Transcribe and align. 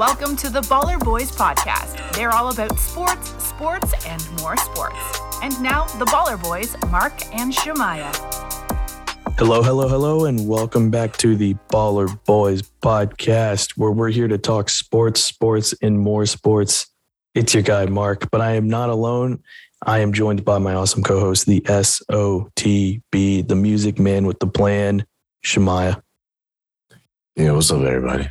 Welcome 0.00 0.34
to 0.36 0.48
the 0.48 0.62
Baller 0.62 0.98
Boys 0.98 1.30
podcast. 1.30 2.14
They're 2.14 2.30
all 2.30 2.50
about 2.50 2.78
sports, 2.78 3.34
sports, 3.44 3.92
and 4.06 4.40
more 4.40 4.56
sports. 4.56 4.96
And 5.42 5.60
now, 5.60 5.84
the 5.98 6.06
Baller 6.06 6.42
Boys, 6.42 6.74
Mark 6.90 7.12
and 7.36 7.52
Shemaya. 7.52 8.10
Hello, 9.36 9.62
hello, 9.62 9.88
hello, 9.88 10.24
and 10.24 10.48
welcome 10.48 10.90
back 10.90 11.18
to 11.18 11.36
the 11.36 11.52
Baller 11.68 12.18
Boys 12.24 12.62
podcast, 12.82 13.72
where 13.76 13.90
we're 13.90 14.08
here 14.08 14.26
to 14.26 14.38
talk 14.38 14.70
sports, 14.70 15.22
sports, 15.22 15.74
and 15.82 16.00
more 16.00 16.24
sports. 16.24 16.86
It's 17.34 17.52
your 17.52 17.62
guy, 17.62 17.84
Mark, 17.84 18.30
but 18.30 18.40
I 18.40 18.52
am 18.52 18.70
not 18.70 18.88
alone. 18.88 19.42
I 19.82 19.98
am 19.98 20.14
joined 20.14 20.46
by 20.46 20.56
my 20.56 20.72
awesome 20.72 21.02
co 21.02 21.20
host, 21.20 21.44
the 21.44 21.60
SOTB, 21.60 23.46
the 23.46 23.54
music 23.54 23.98
man 23.98 24.24
with 24.24 24.38
the 24.38 24.46
plan, 24.46 25.04
Shemaya. 25.44 26.00
Yeah, 27.36 27.52
what's 27.52 27.70
up, 27.70 27.82
everybody? 27.82 28.30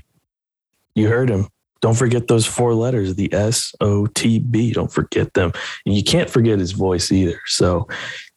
You 0.95 1.09
heard 1.09 1.29
him. 1.29 1.47
Don't 1.81 1.95
forget 1.95 2.27
those 2.27 2.45
four 2.45 2.73
letters, 2.73 3.15
the 3.15 3.31
S 3.33 3.73
O 3.79 4.07
T 4.07 4.39
B. 4.39 4.73
Don't 4.73 4.91
forget 4.91 5.33
them. 5.33 5.51
And 5.85 5.95
you 5.95 6.03
can't 6.03 6.29
forget 6.29 6.59
his 6.59 6.71
voice 6.71 7.11
either. 7.11 7.39
So 7.45 7.87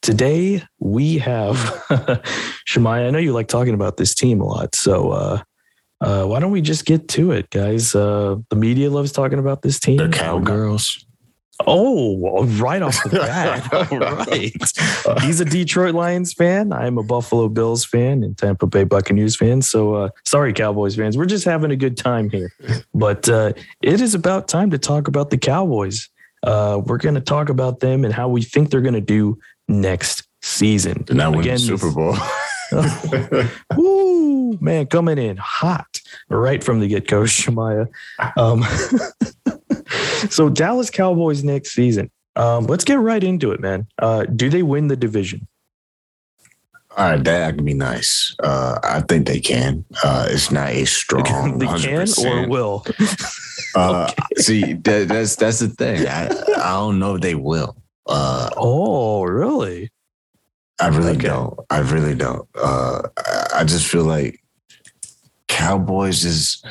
today 0.01 0.63
we 0.79 1.19
have 1.19 1.57
Shemaya. 2.69 3.09
I 3.09 3.11
know 3.11 3.19
you 3.19 3.33
like 3.33 3.49
talking 3.49 3.75
about 3.75 3.97
this 3.97 4.15
team 4.15 4.41
a 4.41 4.47
lot. 4.47 4.75
So 4.75 5.11
uh, 5.11 5.43
uh, 6.01 6.25
why 6.25 6.41
don't 6.41 6.53
we 6.53 6.61
just 6.61 6.85
get 6.85 7.09
to 7.09 7.33
it, 7.33 7.51
guys? 7.51 7.95
Uh, 7.95 8.37
the 8.51 8.57
media 8.57 8.91
loves 8.91 9.13
talking 9.13 9.39
about 9.39 9.63
this 9.63 9.79
team. 9.79 9.99
The 9.99 10.09
cowgirls. 10.09 11.05
Oh, 11.67 12.45
right 12.45 12.83
off 12.83 13.03
the 13.05 13.11
bat. 13.19 13.73
All 13.73 14.17
right. 14.27 15.23
He's 15.23 15.41
a 15.41 15.45
Detroit 15.45 15.95
Lions 15.95 16.33
fan. 16.33 16.73
I'm 16.73 16.99
a 16.99 17.03
Buffalo 17.03 17.49
Bills 17.49 17.85
fan 17.85 18.23
and 18.23 18.37
Tampa 18.37 18.67
Bay 18.67 18.85
Buccaneers 18.85 19.37
fan. 19.37 19.63
So 19.63 19.95
uh, 19.95 20.09
sorry, 20.25 20.53
Cowboys 20.53 20.97
fans. 20.97 21.17
We're 21.17 21.27
just 21.27 21.45
having 21.45 21.71
a 21.71 21.77
good 21.77 21.97
time 21.97 22.31
here. 22.31 22.53
But 22.95 23.29
uh, 23.29 23.53
it 23.83 24.01
is 24.01 24.15
about 24.15 24.49
time 24.49 24.71
to 24.71 24.79
talk 24.79 25.09
about 25.09 25.31
the 25.31 25.39
Cowboys. 25.39 26.09
Uh, 26.43 26.81
we're 26.85 26.99
going 26.99 27.15
to 27.15 27.21
talk 27.21 27.49
about 27.49 27.81
them 27.81 28.05
and 28.05 28.13
how 28.13 28.29
we 28.29 28.43
think 28.43 28.71
they're 28.71 28.81
going 28.81 28.95
to 28.95 29.01
do 29.01 29.39
next 29.69 30.27
season. 30.43 31.05
Did 31.05 31.17
not 31.17 31.35
win 31.37 31.45
the 31.45 31.59
Super 31.59 31.91
Bowl. 31.91 32.17
Woo, 33.77 34.59
man, 34.61 34.87
coming 34.87 35.19
in 35.19 35.37
hot 35.37 36.01
right 36.29 36.63
from 36.63 36.81
the 36.81 36.89
get 36.89 37.07
go, 37.07 37.23
Shemaya. 37.23 37.89
Um, 38.37 38.65
so 40.31 40.49
Dallas 40.49 40.91
Cowboys 40.91 41.45
next 41.45 41.73
season. 41.73 42.11
Um, 42.37 42.67
let's 42.67 42.85
get 42.85 42.99
right 42.99 43.23
into 43.23 43.53
it, 43.53 43.61
man. 43.61 43.87
Uh, 43.99 44.25
do 44.25 44.49
they 44.49 44.63
win 44.63 44.89
the 44.89 44.97
division? 44.97 45.47
All 46.97 47.11
right, 47.11 47.25
that 47.25 47.55
could 47.55 47.65
be 47.65 47.75
nice. 47.75 48.37
Uh, 48.43 48.79
I 48.83 49.01
think 49.01 49.27
they 49.27 49.41
can. 49.41 49.85
Uh, 50.05 50.27
it's 50.29 50.51
not 50.51 50.71
a 50.71 50.85
strong. 50.85 51.59
they 51.59 51.67
can 51.67 52.07
or 52.25 52.49
will. 52.49 52.85
uh, 53.75 54.13
See, 54.37 54.75
that, 54.75 55.09
that's 55.09 55.37
that's 55.37 55.61
the 55.61 55.69
thing. 55.69 56.07
I, 56.07 56.27
I 56.27 56.73
don't 56.73 56.99
know 56.99 57.15
if 57.15 57.23
they 57.23 57.35
will. 57.35 57.77
Uh, 58.07 58.51
oh, 58.57 59.23
really? 59.25 59.91
I 60.81 60.89
really 60.89 61.13
okay. 61.13 61.29
don't. 61.29 61.59
I 61.71 61.79
really 61.79 62.15
don't. 62.15 62.47
Uh, 62.55 63.03
I 63.55 63.65
just 63.65 63.87
feel 63.87 64.05
like 64.05 64.43
Cowboys 65.49 66.25
is 66.25 66.63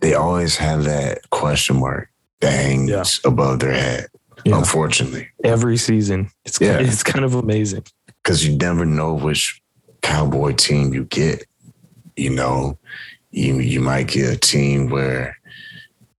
they 0.00 0.14
always 0.14 0.56
have 0.56 0.84
that 0.84 1.28
question 1.30 1.80
mark 1.80 2.10
hangs 2.42 2.90
yeah. 2.90 3.30
above 3.30 3.60
their 3.60 3.72
head. 3.72 4.06
Yeah. 4.44 4.58
Unfortunately, 4.58 5.28
every 5.42 5.76
season 5.76 6.30
it's 6.44 6.60
yeah. 6.60 6.78
it's 6.78 7.02
kind 7.02 7.24
of 7.24 7.34
amazing 7.34 7.84
because 8.22 8.46
you 8.46 8.56
never 8.56 8.84
know 8.84 9.14
which 9.14 9.60
cowboy 10.02 10.52
team 10.52 10.94
you 10.94 11.04
get. 11.04 11.44
You 12.16 12.30
know, 12.30 12.78
you 13.30 13.58
you 13.58 13.80
might 13.80 14.08
get 14.08 14.32
a 14.32 14.38
team 14.38 14.90
where 14.90 15.36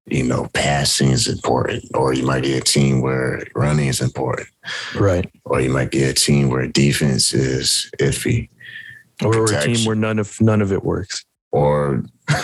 you 0.06 0.24
know 0.24 0.50
passing 0.54 1.12
is 1.12 1.28
important, 1.28 1.86
or 1.94 2.14
you 2.14 2.26
might 2.26 2.44
get 2.44 2.62
a 2.62 2.64
team 2.64 3.02
where 3.02 3.44
running 3.56 3.88
is 3.88 4.02
important, 4.02 4.48
right? 4.96 5.30
Or 5.46 5.62
you 5.62 5.70
might 5.70 5.92
get 5.92 6.10
a 6.10 6.14
team 6.14 6.50
where 6.50 6.68
defense 6.68 7.34
is 7.34 7.90
iffy, 8.00 8.50
or 9.24 9.32
Protection. 9.32 9.72
a 9.72 9.76
team 9.76 9.86
where 9.86 9.96
none 9.96 10.20
of 10.20 10.40
none 10.42 10.62
of 10.62 10.72
it 10.72 10.84
works, 10.84 11.26
or 11.52 12.04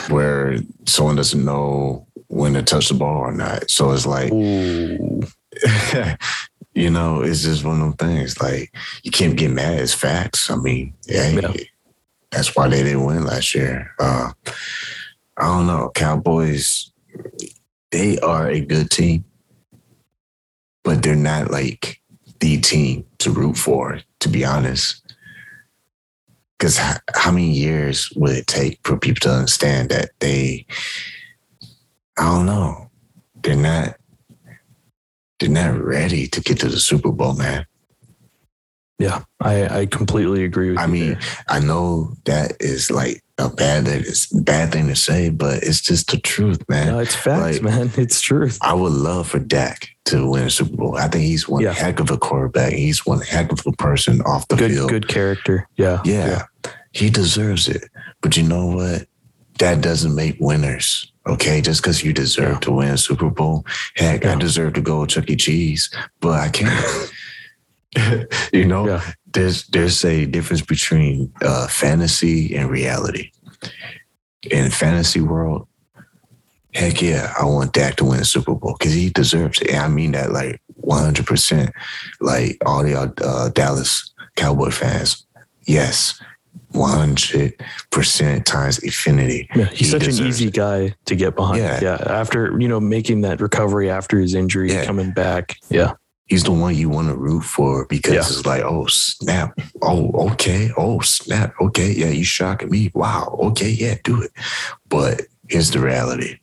where 0.10 0.58
someone 0.86 1.16
doesn't 1.16 1.44
know 1.44 2.08
when 2.36 2.54
to 2.54 2.62
touch 2.62 2.90
the 2.90 2.94
ball 2.94 3.20
or 3.20 3.32
not. 3.32 3.72
So 3.72 3.92
it's 3.92 4.06
like, 4.06 4.30
you 6.74 6.90
know, 6.90 7.22
it's 7.22 7.44
just 7.44 7.64
one 7.64 7.82
of 7.82 7.98
those 7.98 8.10
things. 8.10 8.42
Like 8.42 8.76
you 9.04 9.12
can't 9.12 9.38
get 9.38 9.52
mad. 9.52 9.80
It's 9.80 9.94
facts. 9.94 10.52
I 10.52 10.58
mean, 10.58 10.94
yeah, 11.06 11.30
yeah. 11.30 11.54
that's 12.32 12.54
why 12.54 12.68
they 12.68 12.84
didn't 12.84 13.06
win 13.06 13.24
last 13.24 13.56
year. 13.56 13.90
Uh, 14.00 14.34
I 15.38 15.44
don't 15.44 15.68
know. 15.68 15.92
Cowboys, 15.96 16.92
they 17.92 18.20
are 18.20 18.50
a 18.50 18.60
good 18.60 18.92
team, 18.92 19.24
but 20.84 21.02
they're 21.02 21.16
not 21.16 21.52
like 21.52 22.02
the 22.42 22.60
team 22.60 23.06
to 23.20 23.32
root 23.32 23.58
for. 23.58 24.02
To 24.20 24.30
be 24.30 24.44
honest. 24.44 25.02
Because 26.58 26.78
how 26.78 27.32
many 27.32 27.52
years 27.52 28.12
would 28.16 28.36
it 28.36 28.48
take 28.48 28.80
for 28.84 28.98
people 28.98 29.20
to 29.22 29.32
understand 29.32 29.90
that 29.90 30.12
they 30.20 30.66
I 32.18 32.24
don't 32.24 32.46
know. 32.46 32.90
They're 33.42 33.56
not 33.56 33.98
they're 35.40 35.50
not 35.50 35.82
ready 35.82 36.28
to 36.28 36.42
get 36.42 36.60
to 36.60 36.70
the 36.70 36.80
Super 36.80 37.12
Bowl, 37.12 37.36
man. 37.36 37.66
Yeah, 38.98 39.24
I, 39.42 39.82
I 39.82 39.86
completely 39.88 40.46
agree 40.46 40.70
with 40.70 40.80
I 40.80 40.84
you. 40.84 40.88
I 40.88 40.92
mean, 40.92 41.10
there. 41.10 41.20
I 41.50 41.60
know 41.60 42.14
that 42.24 42.56
is 42.62 42.90
like 42.90 43.22
a 43.38 43.50
bad 43.50 43.88
it's 43.90 44.28
bad 44.28 44.72
thing 44.72 44.88
to 44.88 44.96
say, 44.96 45.30
but 45.30 45.64
it's 45.64 45.82
just 45.82 46.12
the 46.12 46.18
truth, 46.18 46.64
man. 46.70 46.88
No, 46.88 47.00
it's 47.00 47.14
facts, 47.14 47.62
like, 47.62 47.62
man. 47.62 47.92
It's 47.98 48.22
truth. 48.22 48.58
I 48.62 48.74
would 48.74 48.94
love 48.94 49.28
for 49.28 49.40
Dak 49.40 49.90
to 50.06 50.30
win 50.30 50.44
a 50.44 50.50
Super 50.50 50.78
Bowl. 50.78 50.96
I 50.96 51.10
think 51.10 51.26
he's 51.26 51.48
one 51.48 51.62
yeah. 51.62 51.74
heck 51.74 52.00
of 52.00 52.10
a 52.10 52.18
quarterback. 52.18 52.72
He's 52.72 53.06
one 53.06 53.20
heck 53.20 53.52
of 53.52 53.60
a 53.66 53.74
person 53.74 54.22
off 54.22 54.48
the 54.48 54.56
good, 54.56 54.72
field. 54.72 54.90
Good 54.90 55.10
character. 55.10 55.68
Yeah. 55.76 56.02
yeah. 56.06 56.46
Yeah. 56.64 56.72
He 56.94 57.10
deserves 57.10 57.68
it. 57.68 57.84
But 58.22 58.38
you 58.38 58.44
know 58.44 58.68
what? 58.68 59.08
That 59.60 59.82
doesn't 59.82 60.16
make 60.16 60.38
winners. 60.40 61.12
Okay, 61.28 61.60
just 61.60 61.82
because 61.82 62.04
you 62.04 62.14
deserve 62.14 62.54
yeah. 62.54 62.60
to 62.60 62.72
win 62.72 62.90
a 62.90 62.98
Super 62.98 63.30
Bowl, 63.30 63.66
heck, 63.96 64.24
yeah. 64.24 64.34
I 64.34 64.36
deserve 64.36 64.74
to 64.74 64.82
go 64.82 65.06
Chuck 65.06 65.30
E. 65.30 65.36
Cheese, 65.36 65.90
but 66.20 66.40
I 66.40 66.50
can't. 66.50 67.14
you 68.54 68.66
know, 68.66 68.88
yeah. 68.88 69.12
there's 69.34 69.66
there's 69.68 70.06
a 70.06 70.26
difference 70.26 70.62
between 70.62 71.34
uh, 71.42 71.68
fantasy 71.68 72.56
and 72.56 72.70
reality. 72.70 73.32
In 74.52 74.70
fantasy 74.70 75.22
world, 75.22 75.68
heck 76.76 77.02
yeah, 77.02 77.34
I 77.40 77.46
want 77.46 77.74
Dak 77.74 77.96
to 77.96 78.06
win 78.06 78.20
a 78.20 78.26
Super 78.26 78.54
Bowl 78.54 78.76
because 78.78 78.94
he 78.94 79.10
deserves 79.10 79.60
it. 79.62 79.70
And 79.70 79.80
I 79.80 79.88
mean 79.88 80.12
that 80.12 80.32
like 80.32 80.62
100. 80.76 81.26
percent 81.26 81.72
Like 82.22 82.58
all 82.66 82.84
the 82.84 82.96
uh, 82.96 83.50
Dallas 83.50 84.14
Cowboy 84.36 84.70
fans, 84.70 85.26
yes, 85.66 86.22
100% 86.74 88.46
times 88.46 88.80
infinity. 88.80 89.50
Yeah, 89.56 89.66
he's 89.66 89.80
he 89.80 89.86
such 89.86 90.08
an 90.08 90.26
easy 90.26 90.52
guy 90.52 90.94
to 91.06 91.16
get 91.16 91.36
behind. 91.36 91.60
Yeah. 91.60 91.80
yeah. 91.82 92.04
After, 92.06 92.60
you 92.60 92.68
know, 92.68 92.80
making 92.80 93.22
that 93.22 93.40
recovery 93.42 93.90
after 93.90 94.20
his 94.20 94.34
injury, 94.36 94.72
yeah. 94.72 94.86
coming 94.86 95.12
back. 95.12 95.58
Yeah. 95.70 95.94
He's 96.28 96.44
the 96.44 96.52
one 96.52 96.74
you 96.74 96.90
want 96.90 97.08
to 97.10 97.16
root 97.16 97.44
for 97.44 97.86
because 97.86 98.14
yeah. 98.14 98.20
it's 98.22 98.46
like, 98.46 98.64
oh, 98.64 98.88
snap. 98.88 99.58
Oh, 99.82 100.32
okay. 100.32 100.72
Oh, 100.76 101.00
snap. 101.02 101.54
Okay. 101.62 101.92
Yeah, 101.92 102.10
you 102.10 102.24
shocking 102.24 102.72
me. 102.72 102.92
Wow. 102.96 103.38
Okay. 103.44 103.70
Yeah, 103.70 103.96
do 104.04 104.24
it. 104.24 104.32
But 104.90 105.22
here's 105.48 105.70
the 105.72 105.80
reality 105.80 106.40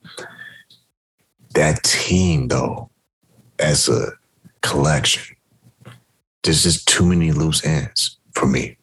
that 1.54 1.82
team, 1.82 2.48
though, 2.48 2.90
as 3.58 3.88
a 3.88 4.12
collection, 4.62 5.36
there's 6.42 6.62
just 6.62 6.88
too 6.88 7.04
many 7.04 7.32
loose 7.32 7.64
ends 7.64 8.18
for 8.32 8.46
me. 8.46 8.76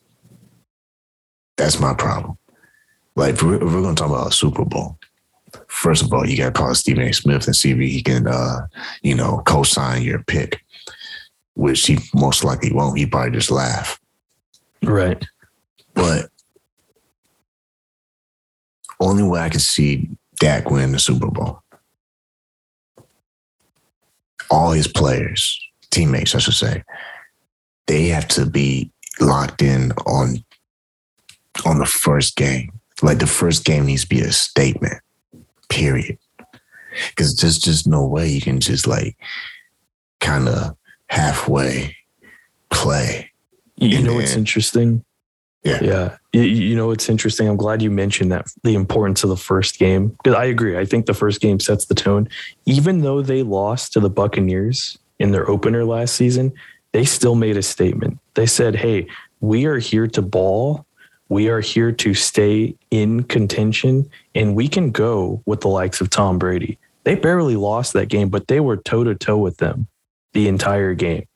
That's 1.60 1.78
my 1.78 1.94
problem. 1.94 2.38
Like, 3.18 3.34
if 3.34 3.44
we're, 3.44 3.56
if 3.56 3.64
we're 3.64 3.82
going 3.82 3.94
to 3.94 4.02
talk 4.02 4.10
about 4.10 4.30
a 4.30 4.32
Super 4.32 4.64
Bowl, 4.64 4.98
first 5.68 6.02
of 6.02 6.14
all, 6.14 6.26
you 6.26 6.38
got 6.38 6.46
to 6.46 6.52
call 6.58 6.74
Stephen 6.74 7.04
A. 7.04 7.14
Smith 7.14 7.48
and 7.48 7.56
see 7.56 7.72
if 7.72 7.78
he 7.78 8.02
can, 8.02 8.28
uh, 8.28 8.66
you 9.02 9.14
know, 9.14 9.44
co-sign 9.46 10.02
your 10.02 10.24
pick, 10.24 10.62
which 11.56 11.86
he 11.86 11.98
most 12.16 12.46
likely 12.46 12.72
won't. 12.72 12.98
He 12.98 13.06
probably 13.06 13.32
just 13.32 13.52
laugh. 13.52 14.00
Right. 14.82 15.22
But 15.96 16.30
only 19.02 19.24
way 19.24 19.42
I 19.42 19.50
can 19.50 19.60
see 19.60 20.08
Dak 20.40 20.72
win 20.72 20.94
the 20.94 21.00
Super 21.00 21.30
Bowl. 21.30 21.62
All 24.50 24.72
his 24.72 24.88
players, 24.88 25.60
teammates, 25.92 26.36
I 26.36 26.40
should 26.40 26.54
say, 26.54 26.84
they 27.88 28.08
have 28.08 28.30
to 28.30 28.46
be 28.46 28.94
locked 29.20 29.62
in 29.62 29.92
on 30.06 30.46
on 31.66 31.80
the 31.80 31.86
first 31.86 32.36
game. 32.36 32.72
Like 33.02 33.20
the 33.20 33.28
first 33.28 33.66
game 33.66 33.86
needs 33.86 34.04
to 34.04 34.10
be 34.10 34.22
a 34.22 34.32
statement, 34.32 35.02
period. 35.70 36.18
Because 37.10 37.38
there's 37.38 37.58
just 37.58 37.88
no 37.88 38.06
way 38.06 38.28
you 38.28 38.42
can 38.42 38.60
just 38.60 38.88
like 38.88 39.16
kind 40.20 40.50
of 40.50 40.76
halfway 41.08 41.96
play. 42.70 43.32
You 43.78 44.02
know 44.02 44.16
what's 44.16 44.36
interesting? 44.36 45.06
Yeah. 45.64 45.80
Yeah. 45.82 46.18
You, 46.34 46.42
you 46.42 46.76
know, 46.76 46.88
what's 46.88 47.10
interesting. 47.10 47.48
I'm 47.48 47.58
glad 47.58 47.82
you 47.82 47.92
mentioned 47.92 48.32
that 48.32 48.48
the 48.64 48.76
importance 48.76 49.24
of 49.24 49.30
the 49.30 49.38
first 49.38 49.78
game 49.78 50.10
because 50.10 50.36
I 50.36 50.46
agree. 50.46 50.78
I 50.78 50.86
think 50.86 51.06
the 51.06 51.14
first 51.14 51.42
game 51.42 51.60
sets 51.60 51.86
the 51.86 51.96
tone. 51.96 52.30
Even 52.66 53.02
though 53.02 53.22
they 53.22 53.44
lost 53.44 53.94
to 53.94 54.00
the 54.00 54.10
Buccaneers 54.10 54.98
in 55.20 55.32
their 55.32 55.50
opener 55.50 55.86
last 55.86 56.16
season, 56.16 56.54
they 56.92 57.06
still 57.06 57.36
made 57.36 57.58
a 57.58 57.64
statement. 57.64 58.20
They 58.36 58.46
said, 58.46 58.76
Hey, 58.76 59.08
we 59.42 59.66
are 59.66 59.78
here 59.78 60.08
to 60.08 60.22
ball. 60.22 60.86
We 61.30 61.48
are 61.50 61.60
here 61.60 61.92
to 61.92 62.14
stay 62.14 62.76
in 62.90 63.24
contention 63.24 64.10
and 64.34 64.56
we 64.56 64.68
can 64.68 64.92
go 64.92 65.42
with 65.46 65.62
the 65.62 65.68
likes 65.68 66.02
of 66.02 66.10
Tom 66.10 66.40
Brady. 66.40 66.80
They 67.04 67.16
barely 67.16 67.56
lost 67.56 67.94
that 67.94 68.10
game, 68.10 68.30
but 68.30 68.48
they 68.48 68.60
were 68.60 68.78
toe 68.78 69.04
to 69.04 69.16
toe 69.16 69.38
with 69.38 69.58
them 69.58 69.88
the 70.34 70.48
entire 70.48 70.94
game. 70.94 71.28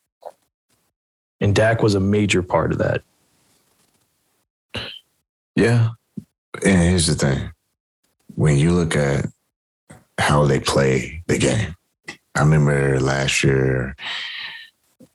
And 1.40 1.56
Dak 1.56 1.82
was 1.84 1.96
a 1.96 2.00
major 2.00 2.42
part 2.42 2.72
of 2.72 2.80
that. 2.80 3.02
Yeah. 5.56 5.90
And 6.66 6.82
here's 6.82 7.08
the 7.08 7.16
thing 7.16 7.52
when 8.36 8.58
you 8.58 8.72
look 8.72 8.96
at 8.96 9.26
how 10.18 10.46
they 10.46 10.60
play 10.60 11.24
the 11.28 11.38
game, 11.38 11.76
I 12.36 12.40
remember 12.40 13.00
last 13.00 13.44
year 13.44 13.96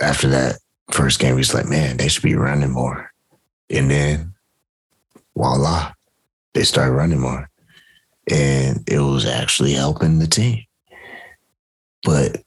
after 0.01 0.29
that 0.29 0.59
first 0.91 1.19
game, 1.19 1.37
he's 1.37 1.55
like, 1.55 1.67
man, 1.67 1.97
they 1.97 2.09
should 2.09 2.23
be 2.23 2.37
running 2.37 2.71
more. 2.71 3.13
And 3.71 3.91
then 3.91 4.35
voila, 5.39 5.93
they 6.55 6.65
started 6.65 6.93
running 6.93 7.21
more. 7.21 7.49
And 8.31 8.85
it 8.89 8.99
was 8.99 9.25
actually 9.25 9.73
helping 9.73 10.19
the 10.19 10.27
team. 10.27 10.65
But 12.05 12.43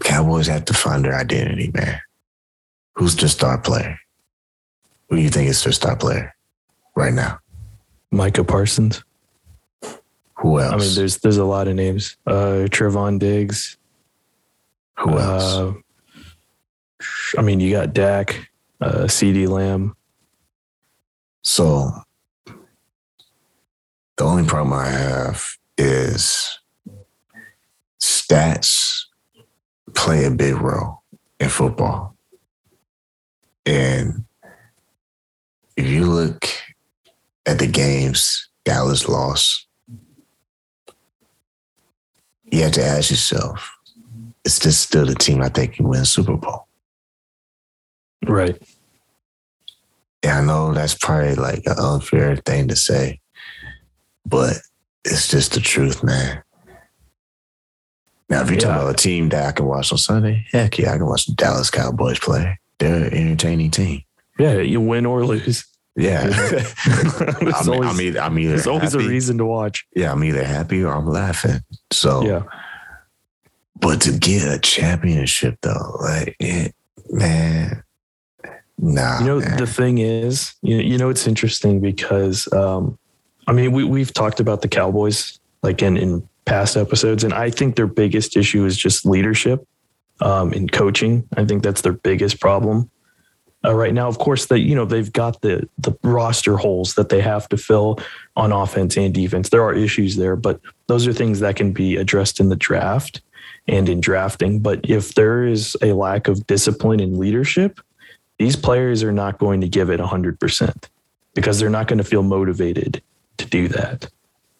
Cowboys 0.00 0.46
have 0.48 0.64
to 0.66 0.74
find 0.74 1.04
their 1.04 1.14
identity, 1.14 1.70
man. 1.74 2.00
Who's 2.94 3.14
their 3.16 3.28
star 3.28 3.58
player? 3.58 3.98
Who 5.08 5.16
do 5.16 5.22
you 5.22 5.30
think 5.30 5.48
is 5.48 5.62
their 5.62 5.72
star 5.72 5.96
player 5.96 6.34
right 6.96 7.12
now? 7.12 7.38
Micah 8.10 8.44
Parsons. 8.44 9.04
Who 10.38 10.58
else? 10.58 10.72
I 10.72 10.76
mean, 10.76 10.94
there's 10.94 11.18
there's 11.18 11.36
a 11.36 11.44
lot 11.44 11.68
of 11.68 11.74
names. 11.74 12.16
Uh 12.26 12.66
Trevon 12.68 13.18
Diggs. 13.18 13.76
Who 14.98 15.18
else? 15.18 15.54
Uh, 15.54 15.72
I 17.38 17.42
mean, 17.42 17.60
you 17.60 17.70
got 17.70 17.94
Dak, 17.94 18.50
uh, 18.80 19.04
CeeDee 19.04 19.48
Lamb. 19.48 19.96
So 21.42 21.92
the 24.16 24.24
only 24.24 24.44
problem 24.44 24.72
I 24.72 24.88
have 24.88 25.56
is 25.78 26.58
stats 28.00 29.04
play 29.94 30.24
a 30.24 30.30
big 30.30 30.54
role 30.54 31.02
in 31.38 31.48
football. 31.48 32.16
And 33.66 34.24
if 35.76 35.86
you 35.86 36.04
look 36.04 36.46
at 37.46 37.58
the 37.58 37.66
games 37.66 38.48
Dallas 38.64 39.08
lost, 39.08 39.66
you 42.50 42.62
have 42.62 42.72
to 42.72 42.84
ask 42.84 43.10
yourself, 43.10 43.70
is 44.44 44.58
this 44.58 44.78
still 44.78 45.06
the 45.06 45.14
team 45.14 45.40
I 45.40 45.48
think 45.48 45.74
can 45.74 45.88
win 45.88 46.04
Super 46.04 46.36
Bowl? 46.36 46.66
Right. 48.26 48.60
Yeah, 50.24 50.38
I 50.38 50.44
know 50.44 50.72
that's 50.74 50.94
probably 50.94 51.34
like 51.34 51.62
an 51.66 51.78
unfair 51.78 52.36
thing 52.36 52.68
to 52.68 52.76
say, 52.76 53.20
but 54.26 54.56
it's 55.04 55.28
just 55.28 55.54
the 55.54 55.60
truth, 55.60 56.02
man. 56.04 56.42
Now, 58.28 58.42
if 58.42 58.50
you're 58.50 58.60
talking 58.60 58.82
about 58.82 58.90
a 58.94 59.02
team 59.02 59.28
that 59.30 59.46
I 59.48 59.52
can 59.52 59.66
watch 59.66 59.90
on 59.90 59.98
Sunday, 59.98 60.46
heck 60.52 60.78
yeah, 60.78 60.92
I 60.92 60.98
can 60.98 61.06
watch 61.06 61.26
the 61.26 61.32
Dallas 61.34 61.70
Cowboys 61.70 62.20
play. 62.20 62.58
They're 62.78 63.06
an 63.06 63.14
entertaining 63.14 63.70
team. 63.70 64.02
Yeah, 64.38 64.58
you 64.58 64.80
win 64.80 65.04
or 65.06 65.24
lose. 65.24 65.66
Yeah. 65.96 66.26
There's 66.50 66.74
I'm, 67.40 67.68
always, 67.68 67.90
I'm 67.90 68.00
either, 68.00 68.20
I'm 68.20 68.38
either 68.38 68.50
there's 68.50 68.66
always 68.66 68.94
a 68.94 68.98
reason 68.98 69.38
to 69.38 69.44
watch. 69.44 69.84
Yeah, 69.96 70.12
I'm 70.12 70.22
either 70.22 70.44
happy 70.44 70.82
or 70.84 70.92
I'm 70.94 71.08
laughing. 71.08 71.60
So, 71.92 72.24
Yeah. 72.24 72.42
but 73.76 74.00
to 74.02 74.12
get 74.12 74.46
a 74.46 74.58
championship 74.60 75.58
though, 75.62 75.96
like, 76.00 76.36
it, 76.38 76.74
man, 77.10 77.82
nah. 78.80 79.20
You 79.20 79.26
know, 79.26 79.40
man. 79.40 79.56
the 79.58 79.66
thing 79.66 79.98
is, 79.98 80.54
you, 80.62 80.78
you 80.78 80.98
know, 80.98 81.10
it's 81.10 81.26
interesting 81.26 81.80
because, 81.80 82.50
um, 82.52 82.98
I 83.46 83.52
mean, 83.52 83.72
we, 83.72 83.84
we've 83.84 84.12
talked 84.12 84.40
about 84.40 84.62
the 84.62 84.68
Cowboys 84.68 85.38
like 85.62 85.82
in, 85.82 85.96
in 85.96 86.28
past 86.46 86.76
episodes, 86.76 87.24
and 87.24 87.34
I 87.34 87.50
think 87.50 87.76
their 87.76 87.86
biggest 87.86 88.36
issue 88.36 88.64
is 88.64 88.76
just 88.76 89.04
leadership 89.04 89.66
um, 90.20 90.52
in 90.52 90.68
coaching. 90.68 91.28
I 91.36 91.44
think 91.44 91.62
that's 91.62 91.82
their 91.82 91.92
biggest 91.92 92.40
problem 92.40 92.90
uh, 93.64 93.74
right 93.74 93.94
now. 93.94 94.08
Of 94.08 94.18
course, 94.18 94.46
that 94.46 94.60
you 94.60 94.74
know 94.74 94.84
they've 94.84 95.12
got 95.12 95.40
the 95.42 95.68
the 95.78 95.92
roster 96.02 96.56
holes 96.56 96.94
that 96.94 97.08
they 97.08 97.20
have 97.20 97.48
to 97.50 97.56
fill 97.56 97.98
on 98.36 98.52
offense 98.52 98.96
and 98.96 99.14
defense. 99.14 99.48
There 99.48 99.62
are 99.62 99.74
issues 99.74 100.16
there, 100.16 100.36
but 100.36 100.60
those 100.86 101.06
are 101.06 101.12
things 101.12 101.40
that 101.40 101.56
can 101.56 101.72
be 101.72 101.96
addressed 101.96 102.40
in 102.40 102.48
the 102.48 102.56
draft 102.56 103.20
and 103.68 103.88
in 103.88 104.00
drafting. 104.00 104.60
But 104.60 104.80
if 104.88 105.14
there 105.14 105.44
is 105.46 105.76
a 105.82 105.92
lack 105.92 106.28
of 106.28 106.46
discipline 106.46 107.00
and 107.00 107.18
leadership, 107.18 107.80
these 108.40 108.56
players 108.56 109.02
are 109.02 109.12
not 109.12 109.38
going 109.38 109.60
to 109.60 109.68
give 109.68 109.90
it 109.90 110.00
100% 110.00 110.88
because 111.34 111.60
they're 111.60 111.68
not 111.68 111.86
going 111.88 111.98
to 111.98 112.04
feel 112.04 112.22
motivated 112.22 113.02
to 113.36 113.44
do 113.44 113.68
that. 113.68 114.08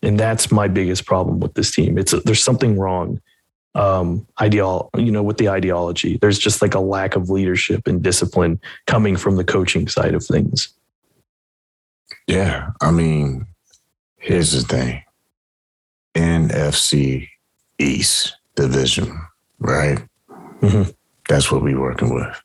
And 0.03 0.21
that's 0.21 0.53
my 0.53 0.69
biggest 0.69 1.07
problem 1.07 1.41
with 1.41 1.55
this 1.55 1.75
team. 1.75 1.97
It's 1.97 2.13
there's 2.25 2.45
something 2.45 2.79
wrong 2.79 3.21
um 3.77 4.27
ideal 4.41 4.91
you 4.97 5.13
know 5.13 5.23
with 5.23 5.39
the 5.39 5.49
ideology 5.49 6.17
there's 6.17 6.41
just 6.41 6.61
like 6.61 6.75
a 6.75 6.81
lack 6.81 7.15
of 7.15 7.31
leadership 7.31 7.87
and 7.87 8.03
discipline 8.03 8.61
coming 8.89 9.15
from 9.17 9.37
the 9.37 9.45
coaching 9.45 9.87
side 9.87 10.13
of 10.13 10.25
things 10.25 10.75
Yeah, 12.27 12.71
I 12.81 12.91
mean, 12.91 13.47
here's 14.19 14.51
the 14.53 14.63
thing. 14.63 15.03
NFC 16.17 17.29
East 17.79 18.37
division, 18.57 19.17
right? 19.61 20.01
Mhm. 20.61 20.93
That's 21.29 21.51
what 21.53 21.63
we're 21.63 21.81
working 21.81 22.13
with. 22.13 22.43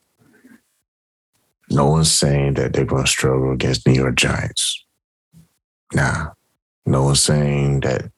No 1.69 1.89
one's 1.89 2.11
saying 2.11 2.55
that 2.55 2.73
they're 2.73 2.85
going 2.85 3.03
to 3.05 3.09
struggle 3.09 3.51
against 3.51 3.87
New 3.87 3.93
York 3.93 4.15
Giants. 4.15 4.85
Nah, 5.93 6.31
no 6.85 7.03
one's 7.03 7.21
saying 7.21 7.81
that 7.81 8.11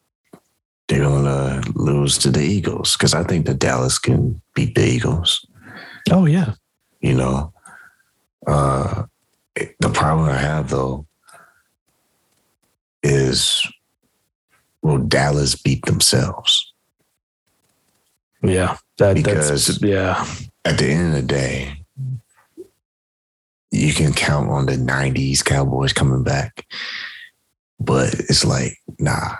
they're 0.88 1.00
going 1.00 1.24
to 1.24 1.72
lose 1.74 2.18
to 2.18 2.30
the 2.30 2.40
Eagles 2.42 2.96
because 2.96 3.14
I 3.14 3.22
think 3.24 3.46
that 3.46 3.58
Dallas 3.58 3.98
can 3.98 4.40
beat 4.54 4.74
the 4.74 4.84
Eagles. 4.84 5.46
Oh 6.10 6.26
yeah. 6.26 6.54
You 7.00 7.14
know? 7.14 7.52
Uh 8.46 9.04
the 9.80 9.90
problem 9.90 10.28
i 10.28 10.36
have 10.38 10.70
though 10.70 11.04
is 13.02 13.66
will 14.82 14.98
dallas 14.98 15.54
beat 15.56 15.84
themselves? 15.84 16.72
Yeah 18.42 18.76
that 18.98 19.16
Because- 19.16 19.66
that's 19.66 19.82
yeah. 19.82 20.24
at 20.64 20.78
the 20.78 20.86
end 20.86 21.08
of 21.08 21.14
the 21.14 21.22
day 21.26 21.84
you 23.78 23.92
can 23.92 24.12
count 24.12 24.50
on 24.50 24.66
the 24.66 24.76
90s 24.76 25.44
cowboys 25.44 25.92
coming 25.92 26.22
back 26.22 26.66
but 27.80 28.14
it's 28.14 28.44
like 28.44 28.76
nah. 28.98 29.36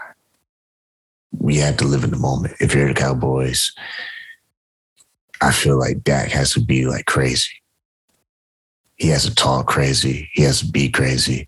We 1.30 1.57
have 1.57 1.76
to 1.78 1.85
live 1.85 2.04
in 2.04 2.11
the 2.11 2.16
moment. 2.16 2.54
If 2.59 2.75
you're 2.75 2.88
the 2.88 2.95
cowboys 2.95 3.73
i 5.40 5.52
feel 5.52 5.78
like 5.78 6.02
dak 6.02 6.30
has 6.30 6.52
to 6.52 6.61
be 6.61 6.87
like 6.87 7.07
crazy. 7.07 7.62
He 8.97 9.09
has 9.09 9.25
to 9.25 9.35
talk 9.35 9.68
crazy. 9.68 10.28
He 10.33 10.42
has 10.42 10.61
to 10.61 10.66
be 10.66 10.88
crazy 10.88 11.47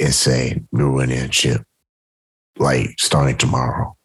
and 0.00 0.12
say 0.12 0.60
we're 0.72 0.90
winning 0.90 1.20
a 1.20 1.28
chip 1.28 1.62
like 2.58 2.98
starting 2.98 3.36
tomorrow 3.36 3.96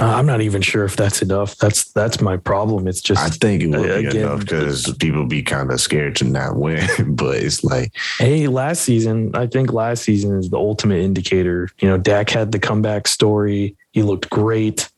Uh, 0.00 0.06
i'm 0.06 0.26
not 0.26 0.40
even 0.40 0.60
sure 0.60 0.84
if 0.84 0.96
that's 0.96 1.22
enough 1.22 1.56
that's 1.56 1.92
that's 1.92 2.20
my 2.20 2.36
problem 2.36 2.88
it's 2.88 3.00
just 3.00 3.22
I 3.22 3.28
think 3.28 3.62
it 3.62 3.68
would 3.68 3.82
be 3.82 4.06
Again, 4.06 4.16
enough 4.16 4.40
because 4.40 4.92
people 4.98 5.24
be 5.26 5.42
kind 5.42 5.70
of 5.70 5.80
scared 5.80 6.16
to 6.16 6.24
not 6.24 6.56
win, 6.56 6.86
but 7.14 7.36
it's 7.36 7.62
like, 7.64 7.92
Hey, 8.18 8.48
last 8.48 8.82
season, 8.82 9.34
I 9.34 9.46
think 9.46 9.72
last 9.72 10.02
season 10.02 10.36
is 10.38 10.50
the 10.50 10.58
ultimate 10.58 11.00
indicator. 11.00 11.68
You 11.80 11.88
know, 11.88 11.98
Dak 11.98 12.30
had 12.30 12.52
the 12.52 12.58
comeback 12.58 13.08
story. 13.08 13.76
He 13.92 14.02
looked 14.02 14.30
great, 14.30 14.90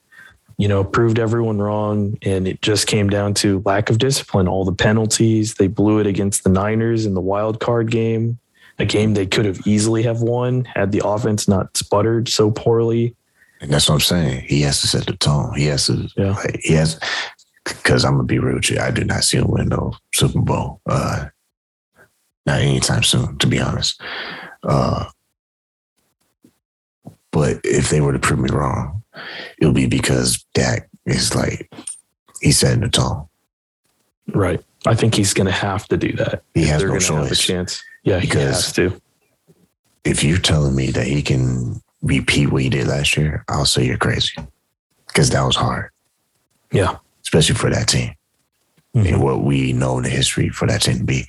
you 0.58 0.68
know, 0.68 0.82
proved 0.82 1.18
everyone 1.18 1.58
wrong. 1.58 2.16
And 2.22 2.48
it 2.48 2.62
just 2.62 2.86
came 2.86 3.08
down 3.08 3.34
to 3.34 3.62
lack 3.64 3.90
of 3.90 3.98
discipline, 3.98 4.48
all 4.48 4.64
the 4.64 4.72
penalties. 4.72 5.54
They 5.54 5.66
blew 5.68 5.98
it 5.98 6.06
against 6.06 6.44
the 6.44 6.50
Niners 6.50 7.06
in 7.06 7.14
the 7.14 7.20
wild 7.20 7.60
card 7.60 7.90
game, 7.90 8.38
a 8.78 8.84
game 8.84 9.14
they 9.14 9.26
could 9.26 9.44
have 9.44 9.66
easily 9.66 10.02
have 10.02 10.22
won 10.22 10.64
had 10.64 10.92
the 10.92 11.02
offense 11.04 11.48
not 11.48 11.76
sputtered 11.76 12.28
so 12.28 12.50
poorly. 12.50 13.14
And 13.60 13.70
that's 13.70 13.88
what 13.88 13.94
I'm 13.96 14.00
saying. 14.00 14.44
He 14.46 14.60
has 14.62 14.80
to 14.82 14.86
set 14.86 15.06
the 15.06 15.16
tone. 15.16 15.54
He 15.56 15.66
has 15.66 15.86
to, 15.86 16.08
Yeah. 16.16 16.32
like, 16.32 16.60
he 16.62 16.74
has, 16.74 16.98
because 17.64 18.04
I'm 18.04 18.12
gonna 18.14 18.24
be 18.24 18.38
real 18.38 18.56
with 18.56 18.70
you. 18.70 18.78
I 18.78 18.90
do 18.90 19.04
not 19.04 19.24
see 19.24 19.38
him 19.38 19.48
win 19.48 19.68
no 19.68 19.94
Super 20.14 20.40
Bowl, 20.40 20.80
uh, 20.88 21.26
not 22.46 22.60
anytime 22.60 23.02
soon, 23.02 23.38
to 23.38 23.46
be 23.46 23.58
honest. 23.60 24.00
Uh, 24.62 25.06
but 27.32 27.60
if 27.64 27.90
they 27.90 28.00
were 28.00 28.12
to 28.12 28.18
prove 28.18 28.40
me 28.40 28.50
wrong, 28.50 29.02
it'll 29.60 29.72
be 29.74 29.86
because 29.86 30.44
Dak 30.54 30.88
is 31.06 31.34
like 31.34 31.70
he's 32.40 32.58
setting 32.58 32.80
the 32.82 32.88
tone. 32.88 33.26
Right. 34.34 34.62
I 34.86 34.94
think 34.94 35.14
he's 35.14 35.34
going 35.34 35.46
to 35.46 35.52
have 35.52 35.86
to 35.88 35.96
do 35.96 36.12
that. 36.14 36.42
He 36.54 36.64
has 36.66 36.82
no 36.82 36.88
gonna 36.98 37.22
have 37.22 37.32
a 37.32 37.34
chance. 37.34 37.82
Yeah, 38.04 38.20
he 38.20 38.26
Because- 38.26 38.64
has 38.64 38.72
to. 38.74 39.00
If 40.04 40.22
you're 40.22 40.38
telling 40.38 40.76
me 40.76 40.90
that 40.92 41.06
he 41.06 41.20
can 41.22 41.82
repeat 42.06 42.46
what 42.52 42.62
he 42.62 42.68
did 42.68 42.86
last 42.86 43.16
year, 43.16 43.44
I'll 43.48 43.64
say 43.66 43.84
you're 43.86 43.96
crazy. 43.98 44.32
Because 45.06 45.30
that 45.30 45.42
was 45.42 45.56
hard, 45.56 45.90
Yeah. 46.72 46.96
especially 47.22 47.54
for 47.54 47.70
that 47.70 47.88
team. 47.88 48.14
Mhm. 48.94 49.06
And 49.14 49.22
what 49.22 49.42
we 49.44 49.72
know 49.72 50.00
the 50.00 50.08
history 50.08 50.48
for 50.48 50.66
that 50.66 50.82
team 50.82 50.98
to 50.98 51.04
be, 51.04 51.26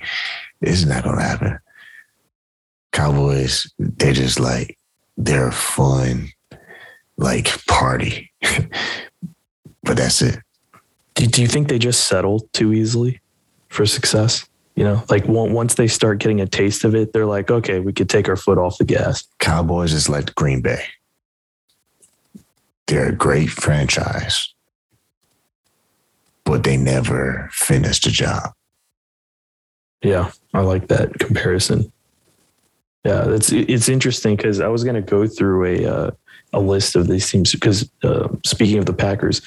this 0.60 0.78
is 0.78 0.86
not 0.86 1.04
going 1.04 1.16
to 1.16 1.22
happen. 1.22 1.58
Cowboys, 2.92 3.70
they're 3.78 4.12
just 4.12 4.40
like, 4.40 4.78
they're 5.16 5.48
a 5.48 5.52
fun, 5.52 6.30
like 7.16 7.64
party. 7.66 8.30
but 9.82 9.96
that's 9.96 10.22
it. 10.22 10.38
Do, 11.14 11.26
do 11.26 11.42
you 11.42 11.48
think 11.48 11.68
they 11.68 11.78
just 11.78 12.06
settle 12.06 12.40
too 12.52 12.72
easily 12.72 13.20
for 13.68 13.84
success? 13.86 14.48
You 14.78 14.84
know, 14.84 15.02
like 15.10 15.24
once 15.26 15.74
they 15.74 15.88
start 15.88 16.20
getting 16.20 16.40
a 16.40 16.46
taste 16.46 16.84
of 16.84 16.94
it, 16.94 17.12
they're 17.12 17.26
like, 17.26 17.50
okay, 17.50 17.80
we 17.80 17.92
could 17.92 18.08
take 18.08 18.28
our 18.28 18.36
foot 18.36 18.58
off 18.58 18.78
the 18.78 18.84
gas. 18.84 19.26
Cowboys 19.40 19.92
is 19.92 20.08
like 20.08 20.32
Green 20.36 20.62
Bay. 20.62 20.84
They're 22.86 23.08
a 23.08 23.12
great 23.12 23.50
franchise, 23.50 24.54
but 26.44 26.62
they 26.62 26.76
never 26.76 27.48
finished 27.50 28.04
the 28.04 28.10
job. 28.10 28.52
Yeah, 30.00 30.30
I 30.54 30.60
like 30.60 30.86
that 30.86 31.18
comparison. 31.18 31.90
Yeah, 33.04 33.30
it's 33.30 33.50
it's 33.50 33.88
interesting 33.88 34.36
because 34.36 34.60
I 34.60 34.68
was 34.68 34.84
going 34.84 34.94
to 34.94 35.02
go 35.02 35.26
through 35.26 35.64
a 35.64 35.92
uh, 35.92 36.10
a 36.52 36.60
list 36.60 36.94
of 36.94 37.08
these 37.08 37.28
teams 37.28 37.50
because 37.50 37.90
uh, 38.04 38.28
speaking 38.46 38.78
of 38.78 38.86
the 38.86 38.92
Packers, 38.92 39.42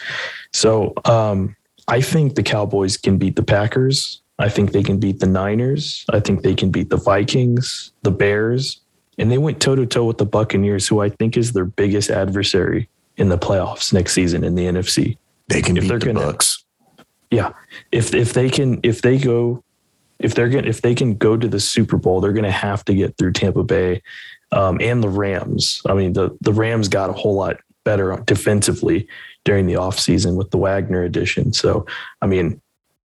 so 0.51 0.91
um, 1.05 1.55
I 1.87 2.01
think 2.01 2.35
the 2.35 2.43
Cowboys 2.43 2.97
can 2.97 3.17
beat 3.17 3.37
the 3.37 3.43
Packers. 3.43 4.20
I 4.39 4.49
think 4.49 4.71
they 4.71 4.83
can 4.83 4.99
beat 4.99 5.19
the 5.19 5.27
Niners. 5.27 6.05
I 6.09 6.19
think 6.19 6.41
they 6.41 6.55
can 6.55 6.71
beat 6.71 6.89
the 6.89 6.97
Vikings, 6.97 7.91
the 8.03 8.11
Bears, 8.11 8.81
and 9.17 9.31
they 9.31 9.37
went 9.37 9.61
toe 9.61 9.75
to 9.75 9.85
toe 9.85 10.05
with 10.05 10.17
the 10.17 10.25
Buccaneers, 10.25 10.87
who 10.87 10.99
I 11.01 11.09
think 11.09 11.37
is 11.37 11.53
their 11.53 11.65
biggest 11.65 12.09
adversary 12.09 12.89
in 13.17 13.29
the 13.29 13.37
playoffs 13.37 13.93
next 13.93 14.13
season 14.13 14.43
in 14.43 14.55
the 14.55 14.65
NFC. 14.65 15.17
They 15.47 15.61
can 15.61 15.77
If 15.77 15.83
beat 15.83 15.89
they're 15.89 15.99
the 15.99 16.05
gonna- 16.07 16.19
Bucks. 16.25 16.63
Yeah, 17.29 17.53
if 17.91 18.13
if 18.13 18.33
they 18.33 18.49
can 18.49 18.79
if 18.83 19.01
they 19.01 19.17
go 19.17 19.63
if 20.19 20.35
they're 20.35 20.49
going 20.49 20.65
if 20.65 20.81
they 20.81 20.93
can 20.95 21.15
go 21.15 21.37
to 21.37 21.47
the 21.47 21.59
Super 21.59 21.97
Bowl, 21.97 22.19
they're 22.19 22.33
going 22.33 22.43
to 22.43 22.51
have 22.51 22.83
to 22.85 22.93
get 22.93 23.17
through 23.17 23.31
Tampa 23.33 23.63
Bay 23.63 24.01
um, 24.51 24.79
and 24.81 25.01
the 25.01 25.07
Rams. 25.09 25.81
I 25.85 25.93
mean, 25.93 26.13
the 26.13 26.35
the 26.41 26.51
Rams 26.53 26.87
got 26.89 27.09
a 27.09 27.13
whole 27.13 27.35
lot 27.35 27.57
better 27.85 28.21
defensively 28.25 29.07
during 29.45 29.65
the 29.65 29.73
offseason 29.75 30.35
with 30.35 30.51
the 30.51 30.57
Wagner 30.57 31.03
addition. 31.03 31.53
So, 31.53 31.85
I 32.21 32.27
mean, 32.27 32.61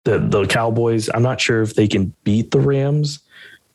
the 0.06 0.20
the 0.20 0.46
Cowboys. 0.46 1.10
I'm 1.14 1.24
not 1.24 1.42
sure 1.42 1.62
if 1.62 1.76
they 1.76 1.88
can 1.88 2.14
beat 2.24 2.52
the 2.52 2.60
Rams. 2.60 3.20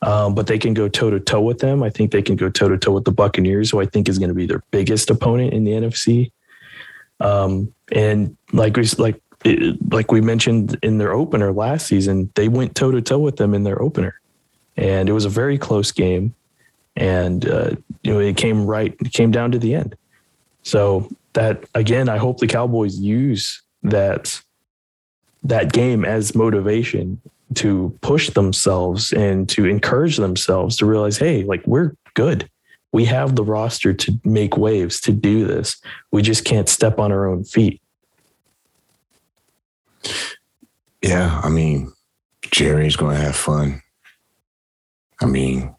Um, 0.02 0.34
but 0.34 0.46
they 0.46 0.58
can 0.58 0.72
go 0.72 0.88
toe 0.88 1.10
to 1.10 1.20
toe 1.20 1.42
with 1.42 1.58
them. 1.58 1.82
I 1.82 1.90
think 1.90 2.10
they 2.10 2.22
can 2.22 2.34
go 2.34 2.48
toe 2.48 2.70
to 2.70 2.78
toe 2.78 2.92
with 2.92 3.04
the 3.04 3.12
Buccaneers, 3.12 3.70
who 3.70 3.82
I 3.82 3.84
think 3.84 4.08
is 4.08 4.18
going 4.18 4.30
to 4.30 4.34
be 4.34 4.46
their 4.46 4.62
biggest 4.70 5.10
opponent 5.10 5.52
in 5.52 5.64
the 5.64 5.72
NFC. 5.72 6.32
Um, 7.20 7.74
and 7.92 8.34
like 8.52 8.78
we 8.78 8.86
like 8.96 9.20
like 9.90 10.12
we 10.12 10.20
mentioned 10.20 10.78
in 10.82 10.98
their 10.98 11.12
opener 11.12 11.52
last 11.52 11.86
season, 11.86 12.30
they 12.34 12.48
went 12.48 12.74
toe 12.74 12.90
to 12.90 13.00
toe 13.00 13.18
with 13.18 13.36
them 13.36 13.54
in 13.54 13.64
their 13.64 13.80
opener, 13.80 14.18
and 14.76 15.08
it 15.08 15.12
was 15.12 15.24
a 15.24 15.30
very 15.30 15.58
close 15.58 15.92
game. 15.92 16.34
And 16.96 17.48
uh, 17.48 17.72
you 18.02 18.12
know, 18.12 18.20
it 18.20 18.36
came 18.36 18.66
right, 18.66 18.94
it 19.00 19.12
came 19.12 19.30
down 19.30 19.52
to 19.52 19.58
the 19.58 19.74
end. 19.74 19.96
So 20.62 21.08
that 21.34 21.64
again, 21.74 22.08
I 22.08 22.18
hope 22.18 22.38
the 22.38 22.46
Cowboys 22.46 22.98
use 22.98 23.62
that 23.82 24.40
that 25.42 25.72
game 25.72 26.04
as 26.04 26.34
motivation 26.34 27.20
to 27.54 27.96
push 28.00 28.30
themselves 28.30 29.12
and 29.12 29.48
to 29.48 29.64
encourage 29.64 30.16
themselves 30.16 30.76
to 30.76 30.86
realize, 30.86 31.18
hey, 31.18 31.42
like 31.44 31.66
we're 31.66 31.94
good. 32.14 32.48
We 32.92 33.04
have 33.06 33.36
the 33.36 33.44
roster 33.44 33.92
to 33.92 34.20
make 34.24 34.56
waves 34.56 35.00
to 35.02 35.12
do 35.12 35.46
this. 35.46 35.80
We 36.10 36.22
just 36.22 36.44
can't 36.44 36.68
step 36.68 36.98
on 36.98 37.12
our 37.12 37.26
own 37.28 37.44
feet. 37.44 37.80
Yeah, 41.02 41.40
I 41.42 41.48
mean, 41.48 41.92
Jerry's 42.50 42.96
going 42.96 43.16
to 43.16 43.22
have 43.22 43.36
fun. 43.36 43.82
I 45.22 45.26
mean, 45.26 45.74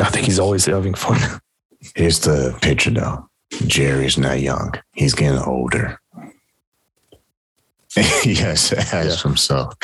I 0.00 0.08
think 0.10 0.26
he's 0.26 0.38
always 0.38 0.66
having 0.66 0.94
fun. 0.94 1.40
here's 1.94 2.20
the 2.20 2.56
picture 2.62 2.90
though. 2.90 3.28
Jerry's 3.66 4.18
not 4.18 4.40
young. 4.40 4.74
He's 4.92 5.14
getting 5.14 5.38
older. 5.38 6.00
He 8.22 8.34
has 8.34 8.68
to 8.70 8.78
ask 8.78 9.22
himself, 9.22 9.74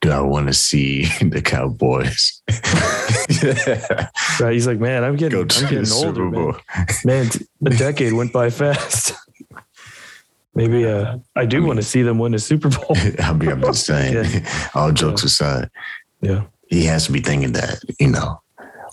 do 0.00 0.10
I 0.10 0.20
want 0.20 0.48
to 0.48 0.52
see 0.54 1.04
the 1.20 1.40
Cowboys 1.42 2.42
Right? 4.40 4.52
He's 4.54 4.66
like, 4.66 4.78
man, 4.80 5.04
I'm 5.04 5.16
getting, 5.16 5.38
I'm 5.40 5.46
getting 5.46 5.92
older, 5.92 6.24
man. 6.30 6.54
man. 7.04 7.28
t- 7.28 7.46
A 7.66 7.70
decade 7.70 8.12
went 8.12 8.32
by 8.32 8.50
fast. 8.50 9.12
Maybe 10.54 10.84
uh, 10.86 11.18
I 11.36 11.46
do 11.46 11.64
want 11.64 11.76
to 11.78 11.82
see 11.84 12.02
them 12.02 12.18
win 12.18 12.34
a 12.34 12.38
Super 12.38 12.68
Bowl. 12.70 12.96
I 13.22 13.32
mean, 13.34 13.50
I'm 13.50 13.60
just 13.62 13.86
saying, 13.86 14.44
all 14.74 14.90
jokes 14.90 15.22
aside, 15.22 15.70
Yeah, 16.22 16.44
he 16.68 16.84
has 16.86 17.06
to 17.06 17.12
be 17.12 17.20
thinking 17.20 17.52
that, 17.52 17.80
you 18.00 18.08
know, 18.08 18.40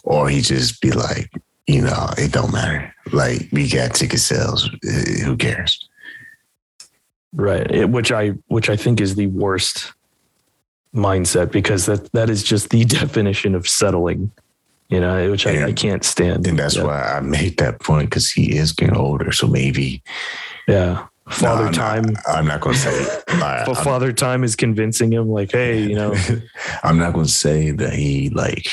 or 0.04 0.30
he 0.30 0.42
just 0.42 0.80
be 0.82 0.92
like, 0.92 1.32
you 1.66 1.82
know, 1.82 2.10
it 2.18 2.32
don't 2.32 2.54
matter. 2.54 2.94
Like 3.12 3.50
we 3.52 3.68
got 3.70 3.96
ticket 3.96 4.20
sales. 4.20 4.70
eh, 4.88 5.24
Who 5.26 5.36
cares? 5.36 5.87
Right. 7.38 7.70
It, 7.72 7.90
which 7.90 8.12
I, 8.12 8.30
which 8.48 8.70
I 8.70 8.76
think 8.76 9.00
is 9.00 9.16
the 9.16 9.28
worst 9.28 9.94
mindset 10.94 11.52
because 11.52 11.86
that 11.86 12.12
that 12.12 12.30
is 12.30 12.44
just 12.44 12.70
the 12.70 12.84
definition 13.00 13.56
of 13.56 13.68
settling. 13.68 14.32
You 14.90 15.02
know, 15.02 15.30
which 15.32 15.46
I, 15.46 15.66
I 15.66 15.72
can't 15.74 16.06
stand. 16.06 16.48
And 16.48 16.58
that's 16.58 16.78
yeah. 16.78 16.84
why 16.84 17.02
I 17.02 17.20
made 17.20 17.58
that 17.58 17.82
point 17.82 18.10
because 18.10 18.32
he 18.32 18.56
is 18.56 18.72
getting 18.72 18.96
older. 18.96 19.34
So 19.34 19.46
maybe 19.46 20.02
Yeah, 20.66 21.08
Father 21.30 21.64
No, 21.64 21.68
I'm 21.68 21.74
Time. 21.74 22.04
Not, 22.04 22.24
I'm 22.30 22.48
not 22.48 22.62
going 22.62 22.76
to 22.76 22.82
say. 22.82 23.22
I, 23.28 23.64
But 23.66 23.76
Father 23.84 24.14
Time 24.14 24.44
is 24.44 24.56
convincing 24.56 25.12
him, 25.12 25.30
like, 25.30 25.52
hey, 25.52 25.82
you 25.82 25.96
know, 25.96 26.16
I'm 26.84 26.98
not 26.98 27.14
going 27.14 27.26
to 27.26 27.32
say 27.32 27.72
that 27.72 27.94
he 27.94 28.30
like 28.30 28.68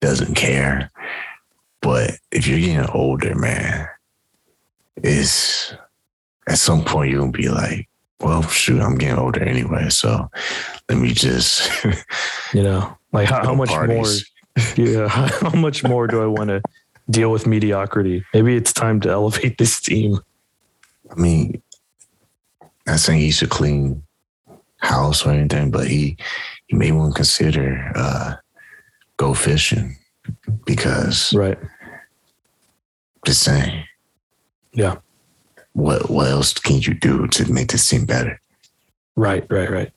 doesn't 0.00 0.34
care. 0.34 0.90
But 1.80 2.12
if 2.30 2.46
you're 2.46 2.60
getting 2.60 2.88
older, 2.90 3.34
man, 3.34 3.88
it's 4.96 5.74
at 6.48 6.58
some 6.58 6.84
point 6.84 7.10
you're 7.10 7.20
gonna 7.20 7.32
be 7.32 7.48
like, 7.48 7.88
well, 8.20 8.42
shoot, 8.42 8.80
I'm 8.80 8.96
getting 8.96 9.18
older 9.18 9.42
anyway, 9.42 9.88
so 9.88 10.30
let 10.88 10.98
me 10.98 11.12
just 11.12 11.70
you 12.54 12.62
know, 12.62 12.96
like 13.12 13.28
how, 13.28 13.44
how 13.44 13.54
much 13.54 13.70
parties. 13.70 13.96
more? 13.96 14.64
Yeah, 14.76 15.08
how 15.08 15.50
much 15.58 15.82
more 15.82 16.06
do 16.06 16.22
I 16.22 16.26
want 16.26 16.48
to 16.48 16.60
deal 17.08 17.30
with 17.32 17.46
mediocrity? 17.46 18.22
Maybe 18.34 18.54
it's 18.54 18.72
time 18.74 19.00
to 19.00 19.08
elevate 19.08 19.56
this 19.56 19.80
team. 19.80 20.18
I 21.10 21.14
mean, 21.18 21.62
not 22.86 23.00
saying 23.00 23.20
he 23.20 23.30
should 23.30 23.48
clean 23.48 24.02
house 24.76 25.24
or 25.24 25.30
anything, 25.30 25.70
but 25.70 25.86
he 25.88 26.18
he 26.66 26.76
may 26.76 26.92
want 26.92 27.14
to 27.14 27.16
consider 27.16 27.92
uh, 27.94 28.34
go 29.16 29.32
fishing 29.32 29.96
because 30.66 31.32
Right. 31.32 31.58
just 33.24 33.42
saying, 33.42 33.84
Yeah. 34.74 34.96
What 35.74 36.10
what 36.10 36.28
else 36.28 36.52
can 36.54 36.80
you 36.80 36.94
do 36.94 37.26
to 37.28 37.52
make 37.52 37.68
this 37.72 37.88
team 37.88 38.04
better? 38.06 38.40
Right. 39.16 39.44
Right. 39.50 39.70
Right. 39.70 39.90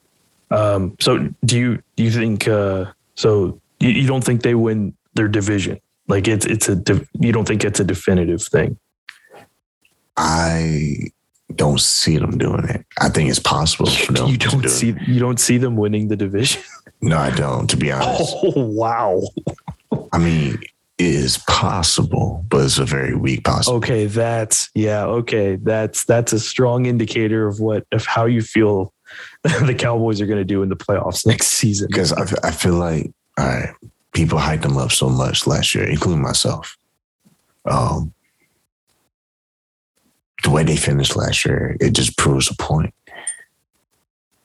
Um, 0.51 0.95
so 0.99 1.29
do 1.43 1.57
you 1.57 1.81
do 1.95 2.03
you 2.03 2.11
think? 2.11 2.47
Uh, 2.47 2.85
so 3.15 3.59
you, 3.79 3.89
you 3.89 4.07
don't 4.07 4.23
think 4.23 4.41
they 4.43 4.55
win 4.55 4.93
their 5.15 5.27
division? 5.27 5.79
Like 6.07 6.27
it's 6.27 6.45
it's 6.45 6.69
a 6.69 6.81
you 7.19 7.31
don't 7.31 7.47
think 7.47 7.63
it's 7.63 7.79
a 7.79 7.83
definitive 7.83 8.43
thing? 8.43 8.77
I 10.17 11.09
don't 11.55 11.79
see 11.79 12.17
them 12.17 12.37
doing 12.37 12.65
it. 12.69 12.85
I 12.99 13.09
think 13.09 13.29
it's 13.29 13.39
possible 13.39 13.89
for 13.89 14.13
them 14.13 14.27
You 14.29 14.37
don't 14.37 14.61
do 14.61 14.69
see 14.69 14.89
it. 14.89 15.01
you 15.07 15.19
don't 15.19 15.39
see 15.39 15.57
them 15.57 15.75
winning 15.75 16.07
the 16.07 16.15
division. 16.15 16.61
No, 17.01 17.17
I 17.17 17.29
don't. 17.31 17.69
To 17.69 17.77
be 17.77 17.91
honest, 17.91 18.35
Oh 18.43 18.53
wow. 18.65 19.21
I 20.11 20.17
mean, 20.17 20.59
is 20.97 21.37
possible, 21.39 22.45
but 22.49 22.63
it's 22.63 22.77
a 22.77 22.85
very 22.85 23.15
weak 23.15 23.43
possible. 23.43 23.77
Okay, 23.77 24.05
that's 24.05 24.69
yeah. 24.73 25.05
Okay, 25.05 25.57
that's 25.57 26.05
that's 26.05 26.33
a 26.33 26.39
strong 26.39 26.85
indicator 26.85 27.47
of 27.47 27.59
what 27.59 27.85
of 27.91 28.05
how 28.05 28.25
you 28.25 28.41
feel 28.41 28.93
the 29.43 29.75
Cowboys 29.77 30.21
are 30.21 30.25
going 30.25 30.39
to 30.39 30.45
do 30.45 30.63
in 30.63 30.69
the 30.69 30.75
playoffs 30.75 31.25
next 31.25 31.47
season. 31.47 31.87
Because 31.87 32.13
I, 32.13 32.47
I 32.47 32.51
feel 32.51 32.73
like, 32.73 33.11
all 33.37 33.45
right, 33.45 33.75
people 34.13 34.39
hyped 34.39 34.61
them 34.61 34.77
up 34.77 34.91
so 34.91 35.09
much 35.09 35.45
last 35.45 35.75
year, 35.75 35.85
including 35.85 36.21
myself. 36.21 36.77
Um, 37.65 38.13
the 40.43 40.49
way 40.51 40.63
they 40.63 40.77
finished 40.77 41.15
last 41.15 41.45
year, 41.45 41.75
it 41.79 41.93
just 41.93 42.17
proves 42.17 42.49
a 42.49 42.55
point. 42.55 42.93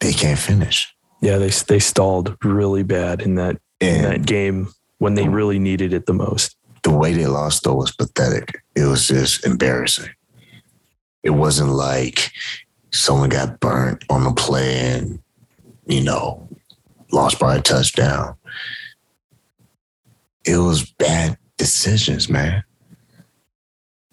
They 0.01 0.13
can't 0.13 0.39
finish. 0.39 0.93
Yeah, 1.21 1.39
they 1.39 1.51
they 1.51 1.79
stalled 1.79 2.37
really 2.43 2.83
bad 2.83 3.21
in 3.21 3.35
that 3.37 3.61
in 3.81 4.03
that 4.03 4.27
game 4.27 4.69
when 5.01 5.15
they 5.15 5.29
really 5.29 5.59
needed 5.59 5.93
it 5.93 6.07
the 6.07 6.13
most. 6.15 6.57
the 6.83 6.91
way 6.91 7.13
they 7.13 7.27
lost, 7.27 7.65
though, 7.65 7.75
was 7.75 7.91
pathetic. 7.93 8.63
It 8.75 8.85
was 8.85 9.07
just 9.09 9.45
embarrassing. 9.45 10.09
It 11.23 11.31
wasn't 11.31 11.71
like 11.73 12.31
someone 12.91 13.29
got 13.29 13.61
burnt 13.61 14.05
on 14.09 14.25
the 14.25 14.33
play 14.33 14.79
and, 14.97 15.19
you 15.87 16.03
know, 16.03 16.49
lost 17.13 17.39
by 17.39 17.57
a 17.57 17.61
touchdown. 17.61 18.35
it 20.47 20.57
was 20.57 20.91
bad 20.93 21.37
decisions, 21.59 22.29
man. 22.31 22.65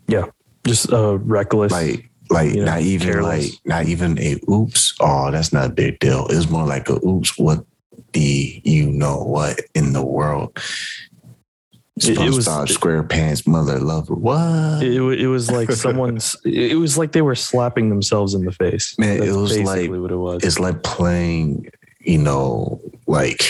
Yeah. 0.07 0.25
Just 0.65 0.91
uh, 0.91 1.17
reckless. 1.19 1.71
Like, 1.71 2.09
like 2.29 2.53
You 2.53 2.65
know, 2.65 2.73
not 2.73 2.81
even 2.81 3.07
careless. 3.07 3.51
like 3.51 3.59
not 3.65 3.85
even 3.87 4.19
a 4.19 4.35
oops. 4.51 4.93
Oh, 4.99 5.31
that's 5.31 5.53
not 5.53 5.69
a 5.69 5.73
big 5.73 5.99
deal. 5.99 6.27
It 6.27 6.35
was 6.35 6.49
more 6.49 6.65
like 6.65 6.89
a 6.89 6.95
oops. 7.05 7.37
What 7.37 7.65
the 8.13 8.61
you 8.63 8.89
know 8.91 9.17
what 9.23 9.59
in 9.75 9.93
the 9.93 10.03
world? 10.05 10.57
It- 11.99 12.09
it 12.17 12.29
was- 12.29 12.47
SquarePants 12.47 13.47
mother 13.47 13.79
lover. 13.79 14.13
What? 14.13 14.83
it, 14.83 15.01
it 15.19 15.27
was 15.27 15.49
like 15.49 15.71
someone's. 15.71 16.35
It 16.45 16.77
was 16.77 16.97
like 16.97 17.11
they 17.11 17.23
were 17.23 17.33
slapping 17.35 17.89
themselves 17.89 18.33
in 18.35 18.45
the 18.45 18.51
face. 18.51 18.95
Man, 18.99 19.17
it 19.17 19.19
That's 19.25 19.35
was 19.35 19.49
basically 19.57 19.87
like- 19.89 20.01
what 20.01 20.11
it 20.11 20.17
was. 20.17 20.43
it's 20.43 20.59
like 20.59 20.83
playing, 20.83 21.69
you 22.01 22.19
know, 22.19 22.79
like 23.07 23.43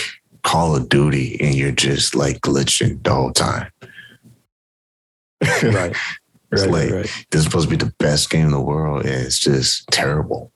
Call 0.43 0.75
of 0.77 0.87
Duty, 0.87 1.37
and 1.41 1.55
you're 1.55 1.71
just 1.73 2.15
like 2.15 2.39
glitching 2.39 3.03
the 3.03 3.13
whole 3.13 3.33
time. 3.33 3.69
right. 5.63 5.95
It's 6.49 6.61
Right, 6.61 6.71
like- 6.71 6.91
right. 6.91 7.25
this 7.31 7.39
is 7.39 7.43
supposed 7.43 7.69
to 7.69 7.75
be 7.77 7.83
the 7.85 7.93
best 7.99 8.29
game 8.29 8.45
in 8.45 8.51
the 8.51 8.61
world, 8.61 9.05
and 9.05 9.13
it's 9.13 9.37
just 9.37 9.85
terrible. 9.89 10.53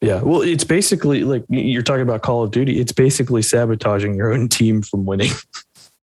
Yeah. 0.00 0.22
Well, 0.22 0.42
it's 0.42 0.64
basically 0.64 1.24
like 1.24 1.44
you're 1.48 1.82
talking 1.82 2.02
about 2.02 2.22
Call 2.22 2.42
of 2.42 2.50
Duty. 2.50 2.80
It's 2.80 2.92
basically 2.92 3.42
sabotaging 3.42 4.14
your 4.14 4.32
own 4.32 4.48
team 4.48 4.82
from 4.82 5.06
winning. 5.06 5.30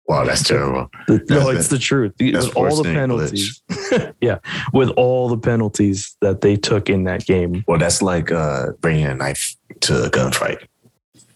Wow, 0.07 0.25
that's 0.25 0.43
terrible. 0.43 0.89
no, 1.07 1.17
That's- 1.19 1.55
it's 1.57 1.67
the 1.69 1.79
truth. 1.79 2.13
With 2.19 2.57
all 2.57 2.75
the 2.75 2.83
penalties. 2.83 3.61
yeah. 4.21 4.39
With 4.73 4.89
all 4.97 5.29
the 5.29 5.37
penalties 5.37 6.17
that 6.19 6.41
they 6.41 6.57
took 6.57 6.89
in 6.89 7.05
that 7.05 7.25
game. 7.25 7.63
Well, 7.65 7.79
that's 7.79 8.01
like 8.01 8.29
uh, 8.29 8.71
bringing 8.81 9.05
a 9.05 9.15
knife 9.15 9.55
to 9.81 10.03
a 10.03 10.09
gunfight. 10.09 10.67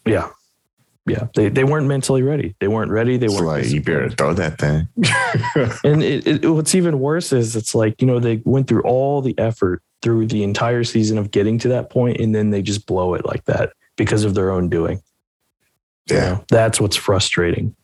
Yeah. 0.06 0.30
Yeah. 1.08 1.28
They, 1.36 1.50
they 1.50 1.64
weren't 1.64 1.88
mentally 1.88 2.24
ready. 2.24 2.56
They 2.60 2.68
weren't 2.68 2.90
ready. 2.92 3.18
They 3.18 3.28
It's 3.28 3.36
weren't. 3.36 3.46
like 3.46 3.70
you 3.70 3.82
better 3.82 4.10
throw 4.10 4.34
that 4.34 4.58
thing. 4.58 4.88
And 5.84 6.02
it, 6.04 6.26
it, 6.44 6.48
what's 6.48 6.74
even 6.76 7.00
worse 7.00 7.32
is 7.32 7.56
it's 7.56 7.76
like, 7.76 8.02
you 8.02 8.08
know, 8.08 8.20
they 8.20 8.42
went 8.46 8.68
through 8.68 8.82
all 8.84 9.22
the 9.22 9.38
effort 9.38 9.82
through 10.02 10.28
the 10.28 10.44
entire 10.44 10.84
season 10.84 11.18
of 11.18 11.32
getting 11.32 11.58
to 11.60 11.68
that 11.70 11.90
point, 11.90 12.20
and 12.20 12.34
then 12.34 12.50
they 12.50 12.62
just 12.62 12.86
blow 12.88 13.14
it 13.14 13.26
like 13.26 13.46
that 13.46 13.74
because 13.98 14.24
of 14.24 14.34
their 14.36 14.52
own 14.52 14.68
doing. 14.70 15.02
You 16.10 16.16
yeah, 16.18 16.30
know, 16.34 16.46
that's 16.50 16.80
what's 16.82 16.96
frustrating. 16.96 17.76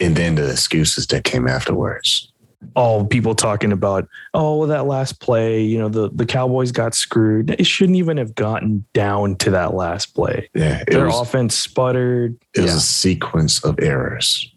and 0.00 0.16
then 0.16 0.34
the 0.36 0.50
excuses 0.50 1.06
that 1.08 1.24
came 1.24 1.46
afterwards. 1.48 2.30
All 2.74 3.04
people 3.06 3.34
talking 3.34 3.72
about, 3.72 4.08
oh, 4.34 4.58
well, 4.58 4.68
that 4.68 4.86
last 4.86 5.20
play, 5.20 5.62
you 5.62 5.78
know, 5.78 5.88
the, 5.88 6.10
the 6.12 6.26
Cowboys 6.26 6.72
got 6.72 6.94
screwed. 6.94 7.50
It 7.58 7.66
shouldn't 7.66 7.96
even 7.96 8.16
have 8.16 8.34
gotten 8.34 8.84
down 8.92 9.36
to 9.36 9.50
that 9.52 9.74
last 9.74 10.14
play. 10.14 10.50
Yeah, 10.54 10.84
Their 10.86 11.06
was 11.06 11.20
offense 11.20 11.54
sputtered. 11.56 12.36
it 12.54 12.60
was 12.62 12.70
Yeah. 12.72 12.76
a 12.76 12.80
sequence 12.80 13.64
of 13.64 13.78
errors 13.80 14.52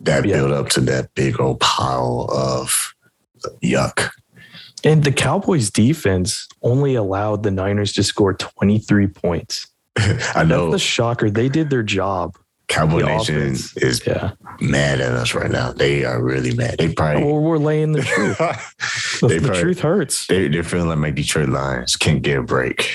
that 0.00 0.24
Yeah. 0.24 0.36
built 0.36 0.52
up 0.52 0.68
to 0.70 0.80
that 0.82 1.14
big 1.14 1.40
old 1.40 1.60
pile 1.60 2.28
of 2.32 2.94
yuck. 3.62 4.10
And 4.84 5.04
the 5.04 5.12
Cowboys 5.12 5.70
defense 5.70 6.48
only 6.62 6.94
allowed 6.94 7.42
the 7.42 7.50
Niners 7.50 7.92
to 7.94 8.02
score 8.02 8.34
23 8.34 9.06
points. 9.08 9.66
I 9.96 10.02
That's 10.12 10.48
know 10.48 10.70
the 10.70 10.78
shocker. 10.78 11.30
They 11.30 11.48
did 11.48 11.70
their 11.70 11.82
job. 11.82 12.36
Cowboy 12.68 13.00
the 13.00 13.06
Nation 13.06 13.36
offense. 13.36 13.76
is 13.76 14.06
Yeah. 14.06 14.32
mad 14.60 15.00
at 15.00 15.12
us 15.12 15.34
right 15.34 15.50
now. 15.50 15.72
They 15.72 16.04
are 16.04 16.22
really 16.22 16.54
mad. 16.54 16.76
They 16.78 16.92
probably 16.92 17.24
Well, 17.24 17.40
we're 17.40 17.58
laying 17.58 17.92
the 17.92 18.02
truth. 18.02 18.38
The, 19.20 19.28
the 19.28 19.40
probably- 19.40 19.60
truth 19.62 19.80
hurts. 19.80 20.26
they, 20.26 20.48
they're 20.48 20.62
feeling 20.62 20.88
like 20.88 20.98
my 20.98 21.10
Detroit 21.10 21.48
Lions 21.48 21.96
can't 21.96 22.20
get 22.22 22.38
a 22.38 22.42
break. 22.42 22.90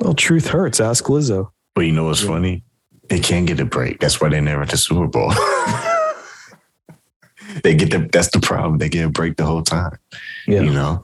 Well, 0.00 0.14
truth 0.14 0.48
hurts. 0.48 0.80
Ask 0.80 1.04
Lizzo. 1.04 1.50
But 1.74 1.82
you 1.82 1.92
know 1.92 2.04
what's 2.04 2.22
Yeah. 2.22 2.28
funny? 2.30 2.64
They 3.08 3.20
can't 3.20 3.46
get 3.46 3.60
a 3.60 3.64
break. 3.66 4.00
That's 4.00 4.20
why 4.20 4.30
they 4.30 4.40
never 4.40 4.62
at 4.62 4.70
the 4.70 4.78
Super 4.78 5.06
Bowl. 5.06 5.32
they 7.62 7.74
get 7.74 7.90
the 7.90 8.08
that's 8.12 8.30
the 8.30 8.40
problem. 8.40 8.78
They 8.78 8.88
get 8.88 9.06
a 9.06 9.10
break 9.10 9.36
the 9.36 9.44
whole 9.44 9.62
time. 9.62 9.98
Yeah. 10.46 10.62
You 10.62 10.72
know? 10.72 11.02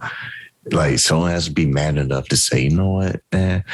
Like 0.71 0.99
someone 1.01 1.31
has 1.31 1.47
to 1.47 1.53
be 1.53 1.67
mad 1.67 1.97
enough 1.97 2.29
to 2.29 2.37
say, 2.37 2.63
you 2.65 2.71
know 2.71 2.91
what, 2.91 3.21
man, 3.33 3.65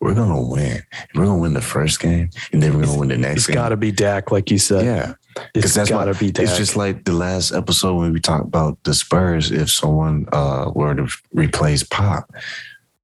we're 0.00 0.14
gonna 0.14 0.40
win. 0.40 0.82
We're 1.14 1.26
gonna 1.26 1.38
win 1.38 1.52
the 1.54 1.60
first 1.60 2.00
game 2.00 2.30
and 2.52 2.62
then 2.62 2.74
we're 2.74 2.86
gonna 2.86 2.98
win 2.98 3.08
the 3.10 3.18
next 3.18 3.38
It's 3.38 3.46
game. 3.48 3.54
got 3.54 3.68
to 3.70 3.76
be 3.76 3.90
Dak, 3.92 4.30
like 4.30 4.50
you 4.50 4.58
said. 4.58 4.84
yeah. 4.84 5.14
it's 5.54 5.74
that's 5.74 5.90
got 5.90 6.06
to 6.06 6.12
why- 6.12 6.18
be 6.18 6.30
Dak. 6.30 6.44
It's 6.44 6.56
just 6.56 6.74
like 6.76 7.04
the 7.04 7.12
last 7.12 7.52
episode 7.52 7.96
when 7.96 8.12
we 8.12 8.20
talked 8.20 8.46
about 8.46 8.78
the 8.84 8.94
Spurs. 8.94 9.50
If 9.50 9.70
someone 9.70 10.26
uh, 10.32 10.70
were 10.74 10.94
to 10.94 11.08
replace 11.32 11.82
Pop, 11.82 12.30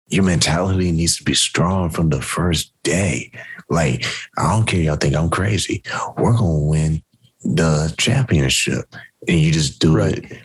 your 0.09 0.25
mentality 0.25 0.91
needs 0.93 1.17
to 1.19 1.25
be 1.25 1.35
strong 1.35 1.91
from 1.91 2.09
the 2.11 2.23
first 2.23 2.73
day. 2.83 3.31
Like, 3.69 4.05
I 4.39 4.53
don't 4.53 4.67
care, 4.67 4.81
y'all 4.81 4.97
think 4.97 5.15
I'm 5.17 5.31
crazy. 5.31 5.83
We're 6.17 6.37
going 6.37 6.61
to 6.63 6.67
win 6.67 7.03
the 7.43 7.93
championship. 7.99 8.85
And 9.27 9.39
you 9.41 9.51
just 9.53 9.81
do 9.81 9.97
Right. 9.97 10.19
it 10.19 10.39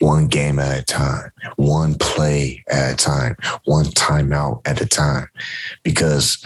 one 0.00 0.26
game 0.26 0.58
at 0.58 0.80
a 0.80 0.84
time, 0.84 1.30
one 1.56 1.94
play 1.94 2.64
at 2.68 2.92
a 2.92 2.96
time, 2.96 3.36
one 3.64 3.84
timeout 3.86 4.60
at 4.66 4.80
a 4.80 4.86
time. 4.86 5.28
Because 5.82 6.44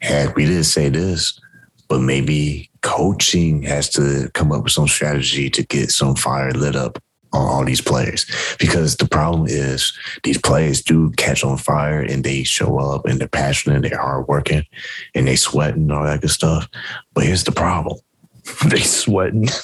heck, 0.00 0.36
we 0.36 0.44
didn't 0.44 0.64
say 0.64 0.88
this, 0.88 1.40
but 1.88 2.00
maybe 2.00 2.70
coaching 2.82 3.62
has 3.62 3.88
to 3.90 4.28
come 4.34 4.52
up 4.52 4.64
with 4.64 4.72
some 4.72 4.88
strategy 4.88 5.48
to 5.48 5.64
get 5.64 5.90
some 5.90 6.16
fire 6.16 6.50
lit 6.52 6.76
up 6.76 6.98
on 7.32 7.48
all 7.48 7.64
these 7.64 7.80
players. 7.80 8.26
Because 8.58 8.96
the 8.96 9.06
problem 9.06 9.46
is 9.48 9.92
these 10.24 10.38
players 10.38 10.82
do 10.82 11.10
catch 11.12 11.44
on 11.44 11.56
fire 11.56 12.00
and 12.00 12.24
they 12.24 12.42
show 12.42 12.78
up 12.78 13.06
and 13.06 13.20
they're 13.20 13.28
passionate, 13.28 13.76
and 13.76 13.84
they're 13.84 14.00
hardworking, 14.00 14.66
and 15.14 15.28
they 15.28 15.36
sweat 15.36 15.74
and 15.74 15.90
all 15.92 16.04
that 16.04 16.20
good 16.20 16.30
stuff. 16.30 16.68
But 17.14 17.24
here's 17.24 17.44
the 17.44 17.52
problem. 17.52 17.98
they 18.66 18.80
sweating. 18.80 19.48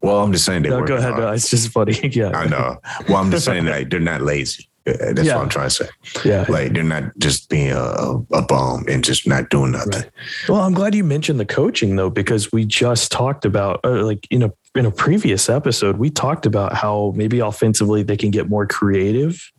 Well, 0.00 0.20
I'm 0.20 0.32
just 0.32 0.44
saying 0.44 0.62
they 0.62 0.68
No, 0.68 0.84
go 0.84 0.96
ahead. 0.96 1.16
No, 1.16 1.32
it's 1.32 1.50
just 1.50 1.70
funny. 1.70 1.98
yeah. 2.12 2.30
I 2.30 2.46
know. 2.46 2.78
Well, 3.08 3.18
I'm 3.18 3.30
just 3.30 3.44
saying 3.44 3.64
that 3.64 3.90
they're 3.90 4.00
not 4.00 4.22
lazy. 4.22 4.68
That's 4.84 5.22
Yeah. 5.22 5.36
what 5.36 5.42
I'm 5.42 5.48
trying 5.48 5.68
to 5.68 5.74
say. 5.74 5.88
Yeah. 6.24 6.46
Like 6.48 6.72
they're 6.72 6.82
not 6.82 7.16
just 7.18 7.48
being 7.48 7.72
a, 7.72 8.14
a, 8.32 8.42
bum 8.42 8.86
and 8.88 9.04
just 9.04 9.26
not 9.26 9.50
doing 9.50 9.72
nothing. 9.72 9.92
Right. 9.92 10.10
Well, 10.48 10.60
I'm 10.60 10.72
glad 10.72 10.94
you 10.94 11.04
mentioned 11.04 11.38
the 11.40 11.44
coaching 11.44 11.96
though, 11.96 12.10
because 12.10 12.52
we 12.52 12.64
just 12.64 13.12
talked 13.12 13.44
about 13.44 13.80
uh, 13.84 14.04
like 14.04 14.26
in 14.30 14.42
a 14.42 14.52
in 14.74 14.86
a 14.86 14.90
previous 14.90 15.48
episode, 15.48 15.98
we 15.98 16.10
talked 16.10 16.46
about 16.46 16.74
how 16.74 17.12
maybe 17.16 17.40
offensively 17.40 18.02
they 18.02 18.16
can 18.16 18.30
get 18.30 18.48
more 18.48 18.66
creative. 18.66 19.52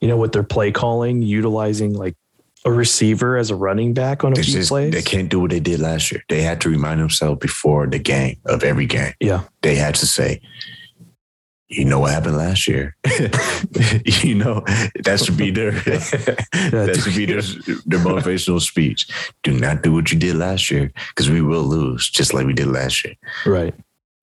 You 0.00 0.08
know, 0.08 0.16
with 0.16 0.32
their 0.32 0.42
play 0.42 0.72
calling, 0.72 1.22
utilizing 1.22 1.94
like 1.94 2.16
a 2.66 2.70
receiver 2.70 3.38
as 3.38 3.50
a 3.50 3.54
running 3.56 3.94
back 3.94 4.24
on 4.24 4.32
a 4.32 4.38
It's 4.38 4.48
few 4.48 4.58
just 4.58 4.68
plays. 4.70 4.92
they 4.92 5.00
can't 5.00 5.28
do 5.30 5.40
what 5.40 5.50
they 5.50 5.60
did 5.60 5.78
last 5.80 6.10
year. 6.10 6.22
They 6.28 6.42
had 6.42 6.60
to 6.62 6.68
remind 6.68 7.00
themselves 7.00 7.38
before 7.38 7.86
the 7.86 8.00
game 8.00 8.36
of 8.44 8.62
every 8.64 8.86
game. 8.86 9.14
Yeah. 9.20 9.44
They 9.62 9.76
had 9.76 9.94
to 9.96 10.06
say, 10.06 10.40
you 11.68 11.84
know 11.84 12.00
what 12.00 12.12
happened 12.12 12.36
last 12.36 12.68
year. 12.68 12.96
you 14.04 14.34
know 14.34 14.62
that 15.02 15.20
should 15.24 15.36
be 15.36 15.50
their 15.50 15.70
that 15.72 17.00
should 17.02 17.14
be 17.16 17.24
their, 17.26 17.42
their 17.86 18.00
motivational 18.04 18.60
speech. 18.60 19.08
Do 19.42 19.52
not 19.52 19.82
do 19.82 19.92
what 19.92 20.12
you 20.12 20.18
did 20.18 20.36
last 20.36 20.70
year 20.70 20.92
because 21.08 21.28
we 21.30 21.40
will 21.42 21.62
lose 21.64 22.08
just 22.08 22.34
like 22.34 22.46
we 22.46 22.52
did 22.52 22.68
last 22.68 23.04
year. 23.04 23.14
Right. 23.44 23.74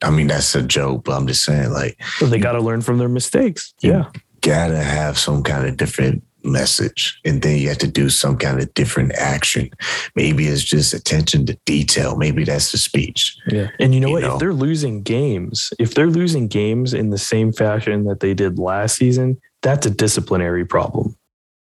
I 0.02 0.10
mean 0.10 0.28
that's 0.28 0.56
a 0.56 0.62
joke, 0.62 1.04
but 1.06 1.14
I'm 1.14 1.28
just 1.28 1.44
saying 1.44 1.72
like 1.72 1.98
they 2.22 2.40
got 2.40 2.54
to 2.54 2.62
learn 2.62 2.82
from 2.82 2.98
their 2.98 3.10
mistakes. 3.10 3.74
Yeah. 3.82 4.10
gotta 4.42 4.78
have 4.82 5.18
some 5.18 5.44
kind 5.44 5.66
of 5.68 5.76
different 5.78 6.24
message 6.44 7.20
and 7.26 7.42
then 7.42 7.58
you 7.58 7.70
have 7.70 7.78
to 7.78 7.88
do 7.88 8.10
some 8.10 8.38
kind 8.38 8.60
of 8.62 8.74
different 8.74 9.12
action 9.14 9.70
maybe 10.16 10.48
it's 10.48 10.64
just 10.64 10.94
attention 10.94 11.46
to 11.46 11.58
detail 11.66 12.16
maybe 12.18 12.44
that's 12.44 12.72
the 12.72 12.78
speech 12.78 13.38
Yeah. 13.48 13.70
And 13.80 13.94
you 13.94 14.00
know 14.00 14.08
You 14.08 14.14
what? 14.14 14.22
know? 14.24 14.34
If 14.36 14.40
they're 14.40 14.54
losing 14.54 15.02
games, 15.04 15.72
if 15.80 15.94
they're 15.94 16.08
losing 16.08 16.48
games 16.48 16.94
in 16.94 17.10
the 17.10 17.18
same 17.18 17.52
fashion 17.52 18.04
that 18.06 18.20
they 18.20 18.34
did 18.34 18.60
last 18.60 18.96
season, 18.98 19.40
that's 19.62 19.86
a 19.86 19.90
disciplinary 19.90 20.66
problem. 20.66 21.16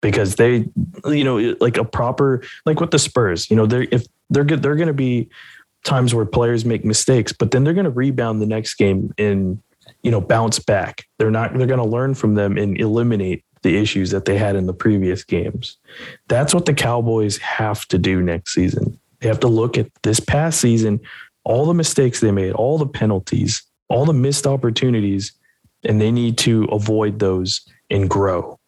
Because 0.00 0.34
they, 0.36 0.66
you 1.06 1.22
know, 1.24 1.54
like 1.60 1.76
a 1.76 1.84
proper, 1.84 2.42
like 2.66 2.80
with 2.80 2.90
the 2.90 2.98
Spurs, 2.98 3.48
you 3.50 3.56
know, 3.56 3.66
they're 3.66 3.86
if 3.92 4.04
they're 4.30 4.44
good, 4.44 4.62
they're 4.62 4.74
going 4.76 4.88
to 4.88 4.94
be 4.94 5.28
times 5.84 6.14
where 6.14 6.24
players 6.24 6.64
make 6.64 6.84
mistakes, 6.84 7.32
but 7.32 7.50
then 7.52 7.64
they're 7.64 7.74
going 7.74 7.84
to 7.84 7.90
rebound 7.90 8.40
the 8.42 8.46
next 8.46 8.74
game 8.74 9.12
and, 9.18 9.62
you 10.02 10.10
know, 10.10 10.20
bounce 10.20 10.58
back. 10.58 11.04
They're 11.18 11.30
not, 11.30 11.56
they're 11.56 11.66
going 11.66 11.78
to 11.82 11.86
learn 11.88 12.14
from 12.14 12.34
them 12.34 12.56
and 12.56 12.78
eliminate 12.80 13.44
the 13.62 13.76
issues 13.76 14.10
that 14.10 14.24
they 14.24 14.36
had 14.36 14.56
in 14.56 14.66
the 14.66 14.74
previous 14.74 15.24
games. 15.24 15.76
That's 16.28 16.52
what 16.54 16.66
the 16.66 16.74
Cowboys 16.74 17.38
have 17.38 17.86
to 17.88 17.98
do 17.98 18.20
next 18.22 18.54
season. 18.54 18.98
They 19.20 19.28
have 19.28 19.40
to 19.40 19.48
look 19.48 19.78
at 19.78 19.88
this 20.02 20.20
past 20.20 20.60
season, 20.60 21.00
all 21.44 21.66
the 21.66 21.74
mistakes 21.74 22.20
they 22.20 22.32
made, 22.32 22.52
all 22.52 22.78
the 22.78 22.86
penalties, 22.86 23.62
all 23.88 24.04
the 24.04 24.12
missed 24.12 24.46
opportunities, 24.46 25.32
and 25.84 26.00
they 26.00 26.10
need 26.10 26.38
to 26.38 26.64
avoid 26.64 27.18
those 27.18 27.60
and 27.90 28.08
grow. 28.08 28.58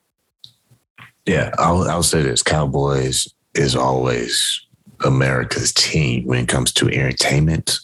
yeah 1.27 1.51
i'll, 1.59 1.83
I'll 1.89 2.03
say 2.03 2.23
this 2.23 2.43
cowboys 2.43 3.27
is 3.55 3.75
always 3.75 4.61
america's 5.05 5.73
team 5.73 6.27
when 6.27 6.41
it 6.41 6.49
comes 6.49 6.73
to 6.75 6.89
entertainment 6.89 7.79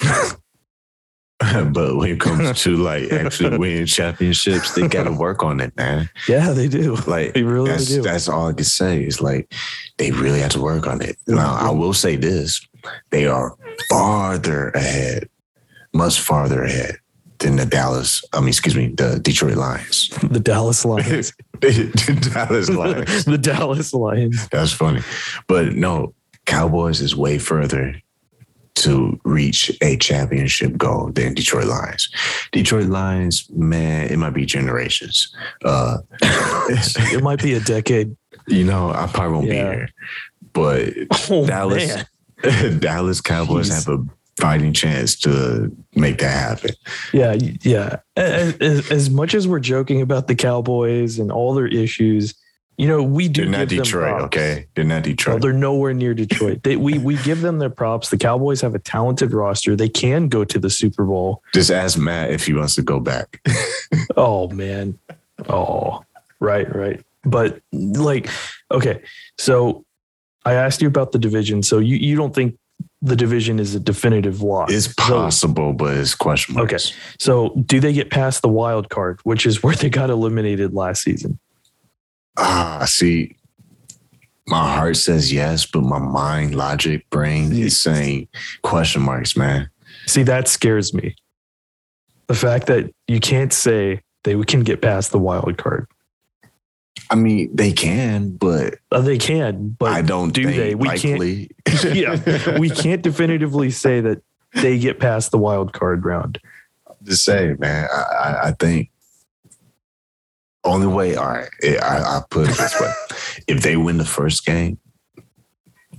but 1.72 1.96
when 1.96 2.10
it 2.10 2.20
comes 2.20 2.62
to 2.62 2.76
like 2.76 3.12
actually 3.12 3.56
winning 3.58 3.86
championships 3.86 4.74
they 4.74 4.86
gotta 4.88 5.12
work 5.26 5.42
on 5.42 5.60
it 5.60 5.74
man 5.76 6.08
Yeah, 6.28 6.50
they 6.52 6.68
do. 6.68 6.96
like 7.06 7.34
They 7.34 7.42
really 7.42 7.70
that's, 7.70 7.86
do. 7.86 8.02
that's 8.02 8.28
all 8.28 8.48
I 8.48 8.52
can 8.52 8.64
say 8.64 9.02
is 9.02 9.20
like 9.20 9.52
they 9.98 10.10
really 10.10 10.40
have 10.40 10.52
to 10.52 10.60
work 10.60 10.86
on 10.86 11.00
it. 11.02 11.16
Now 11.26 11.54
I 11.54 11.70
will 11.70 11.92
say 11.94 12.16
this: 12.16 12.66
they 13.10 13.26
are 13.26 13.56
farther 13.88 14.70
ahead, 14.70 15.28
much 15.92 16.20
farther 16.20 16.62
ahead 16.64 16.96
than 17.38 17.56
the 17.56 17.66
Dallas. 17.66 18.24
I 18.32 18.40
mean, 18.40 18.48
excuse 18.48 18.74
me, 18.76 18.88
the 18.88 19.18
Detroit 19.20 19.56
Lions. 19.56 20.08
The 20.22 20.40
Dallas 20.40 20.84
Lions. 20.84 21.32
the 21.60 22.30
Dallas 22.34 22.68
Lions. 22.70 23.24
the 23.24 23.38
Dallas 23.38 23.92
Lions. 23.94 24.48
That's 24.48 24.72
funny, 24.72 25.02
but 25.46 25.74
no, 25.74 26.14
Cowboys 26.46 27.00
is 27.00 27.14
way 27.14 27.38
further 27.38 27.94
to 28.74 29.20
reach 29.24 29.70
a 29.82 29.96
championship 29.98 30.76
goal 30.76 31.10
than 31.12 31.34
Detroit 31.34 31.66
Lions. 31.66 32.08
Detroit 32.52 32.86
Lions, 32.88 33.48
man, 33.50 34.08
it 34.10 34.16
might 34.18 34.30
be 34.34 34.46
generations. 34.46 35.34
Uh, 35.64 35.98
it 36.22 37.22
might 37.22 37.42
be 37.42 37.54
a 37.54 37.60
decade. 37.60 38.16
You 38.48 38.64
know, 38.64 38.90
I 38.90 39.06
probably 39.12 39.34
won't 39.34 39.46
Yeah. 39.48 39.70
be 39.70 39.76
here, 39.76 39.88
but 40.52 40.92
Oh, 41.30 41.46
Dallas. 41.46 42.04
Dallas 42.80 43.20
Cowboys 43.20 43.70
Jeez. 43.70 43.74
have 43.74 43.88
a 44.00 44.04
fighting 44.40 44.72
chance 44.72 45.14
to 45.20 45.70
make 45.94 46.18
that 46.18 46.30
happen. 46.30 46.70
Yeah, 47.12 47.36
yeah. 47.62 47.96
As, 48.16 48.56
as, 48.56 48.90
as 48.90 49.10
much 49.10 49.34
as 49.34 49.46
we're 49.46 49.60
joking 49.60 50.00
about 50.00 50.26
the 50.26 50.34
Cowboys 50.34 51.18
and 51.18 51.30
all 51.30 51.54
their 51.54 51.68
issues, 51.68 52.34
you 52.78 52.88
know, 52.88 53.02
we 53.02 53.28
do 53.28 53.42
They're 53.42 53.50
not 53.50 53.58
give 53.68 53.68
them 53.68 53.84
Detroit, 53.84 54.22
okay? 54.22 54.66
They're 54.74 54.84
not 54.84 54.94
Well, 54.94 55.02
Detroit. 55.02 55.42
they're 55.42 55.52
nowhere 55.52 55.92
near 55.94 56.14
Detroit. 56.14 56.62
They, 56.62 56.76
we 56.76 56.98
we 56.98 57.16
give 57.22 57.40
them 57.42 57.58
their 57.58 57.70
props. 57.70 58.08
The 58.10 58.16
Cowboys 58.16 58.60
have 58.62 58.74
a 58.74 58.78
talented 58.78 59.32
roster. 59.32 59.76
They 59.76 59.88
can 59.88 60.28
go 60.28 60.44
to 60.44 60.58
the 60.58 60.70
Super 60.70 61.04
Bowl. 61.04 61.42
Just 61.54 61.70
ask 61.70 61.98
Matt 61.98 62.30
if 62.30 62.46
he 62.46 62.54
wants 62.54 62.74
to 62.76 62.82
go 62.82 62.98
back. 63.00 63.40
Oh 64.16 64.48
man. 64.48 64.98
Oh, 65.48 66.02
right, 66.40 66.74
right. 66.74 67.00
But 67.24 67.60
like, 67.72 68.28
okay. 68.70 69.02
So 69.38 69.84
I 70.44 70.54
asked 70.54 70.82
you 70.82 70.88
about 70.88 71.12
the 71.12 71.18
division. 71.18 71.62
So 71.62 71.78
you, 71.78 71.96
you 71.96 72.16
don't 72.16 72.34
think 72.34 72.58
the 73.00 73.16
division 73.16 73.58
is 73.58 73.74
a 73.74 73.80
definitive 73.80 74.42
lock? 74.42 74.70
It's 74.70 74.92
possible, 74.94 75.72
but 75.72 75.96
it's 75.96 76.14
question 76.14 76.54
marks. 76.54 76.72
Okay. 76.74 76.94
So 77.18 77.50
do 77.66 77.80
they 77.80 77.92
get 77.92 78.10
past 78.10 78.42
the 78.42 78.48
wild 78.48 78.88
card, 78.88 79.20
which 79.24 79.46
is 79.46 79.62
where 79.62 79.74
they 79.74 79.90
got 79.90 80.10
eliminated 80.10 80.72
last 80.74 81.02
season? 81.02 81.38
Ah, 82.36 82.84
see, 82.86 83.36
my 84.46 84.74
heart 84.74 84.96
says 84.96 85.32
yes, 85.32 85.66
but 85.66 85.82
my 85.82 85.98
mind, 85.98 86.54
logic, 86.54 87.08
brain 87.10 87.52
is 87.52 87.80
saying 87.80 88.28
question 88.62 89.02
marks, 89.02 89.36
man. 89.36 89.68
See, 90.06 90.22
that 90.24 90.48
scares 90.48 90.92
me. 90.94 91.14
The 92.28 92.34
fact 92.34 92.66
that 92.66 92.90
you 93.06 93.20
can't 93.20 93.52
say 93.52 94.00
they 94.24 94.40
can 94.44 94.60
get 94.62 94.80
past 94.80 95.12
the 95.12 95.18
wild 95.18 95.58
card. 95.58 95.86
I 97.10 97.14
mean, 97.14 97.50
they 97.54 97.72
can, 97.72 98.30
but 98.30 98.76
Uh, 98.90 99.00
they 99.00 99.18
can, 99.18 99.76
but 99.78 99.90
I 99.92 100.00
don't 100.02 100.30
do 100.32 100.46
they? 100.50 100.74
We 100.74 100.88
can't- 100.98 101.20
yeah, 101.94 102.58
we 102.58 102.70
can't 102.70 103.02
definitively 103.02 103.70
say 103.70 104.00
that 104.00 104.22
they 104.54 104.78
get 104.78 104.98
past 104.98 105.30
the 105.30 105.38
wild 105.38 105.72
card 105.72 106.04
round. 106.04 106.38
Just 107.02 107.24
say, 107.24 107.54
man. 107.58 107.88
I, 107.92 108.38
I 108.44 108.50
think 108.58 108.90
only 110.64 110.86
way. 110.86 111.16
All 111.16 111.26
right, 111.28 111.48
I, 111.82 111.98
I 111.98 112.22
put 112.30 112.48
it 112.48 112.56
this 112.56 112.80
way: 112.80 112.92
if 113.48 113.62
they 113.62 113.76
win 113.76 113.98
the 113.98 114.04
first 114.04 114.44
game, 114.46 114.78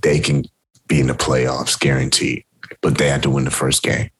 they 0.02 0.18
can 0.20 0.44
be 0.86 1.00
in 1.00 1.06
the 1.06 1.14
playoffs, 1.14 1.78
guaranteed. 1.78 2.44
But 2.80 2.98
they 2.98 3.08
have 3.08 3.22
to 3.22 3.30
win 3.30 3.44
the 3.44 3.50
first 3.50 3.82
game. 3.82 4.10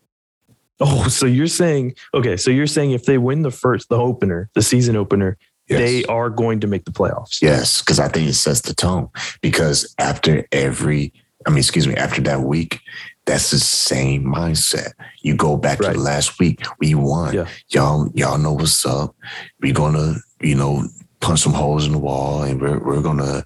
Oh, 0.80 1.08
so 1.08 1.26
you're 1.26 1.46
saying 1.46 1.94
okay? 2.14 2.36
So 2.36 2.50
you're 2.50 2.66
saying 2.66 2.90
if 2.92 3.04
they 3.04 3.18
win 3.18 3.42
the 3.42 3.50
first, 3.50 3.88
the 3.88 3.96
opener, 3.98 4.50
the 4.54 4.62
season 4.62 4.96
opener, 4.96 5.36
Yes. 5.66 5.78
they 5.78 6.04
are 6.04 6.28
going 6.28 6.60
to 6.60 6.66
make 6.66 6.84
the 6.84 6.90
playoffs. 6.90 7.40
Yes, 7.40 7.80
because 7.80 7.98
I 7.98 8.08
think 8.08 8.28
it 8.28 8.34
sets 8.34 8.60
the 8.60 8.74
tone. 8.74 9.08
Because 9.40 9.94
after 9.98 10.46
every, 10.52 11.10
I 11.46 11.50
mean, 11.50 11.58
excuse 11.60 11.88
me, 11.88 11.94
after 11.94 12.20
that 12.22 12.42
week, 12.42 12.80
that's 13.24 13.50
the 13.50 13.58
same 13.58 14.24
mindset. 14.24 14.92
You 15.22 15.34
go 15.34 15.56
back 15.56 15.78
to 15.78 15.84
Right. 15.86 15.96
the 15.96 16.02
last 16.02 16.38
week, 16.38 16.60
we 16.80 16.94
won. 16.94 17.32
Yeah. 17.32 17.48
Y'all, 17.70 18.10
y'all 18.14 18.36
know 18.36 18.52
what's 18.52 18.84
up. 18.84 19.16
We're 19.62 19.72
gonna, 19.72 20.16
you 20.44 20.54
know, 20.54 20.84
punch 21.20 21.40
some 21.40 21.52
holes 21.54 21.86
in 21.86 21.92
the 21.92 21.98
wall, 21.98 22.42
and 22.42 22.60
we're 22.60 22.78
we're 22.78 23.02
gonna 23.02 23.44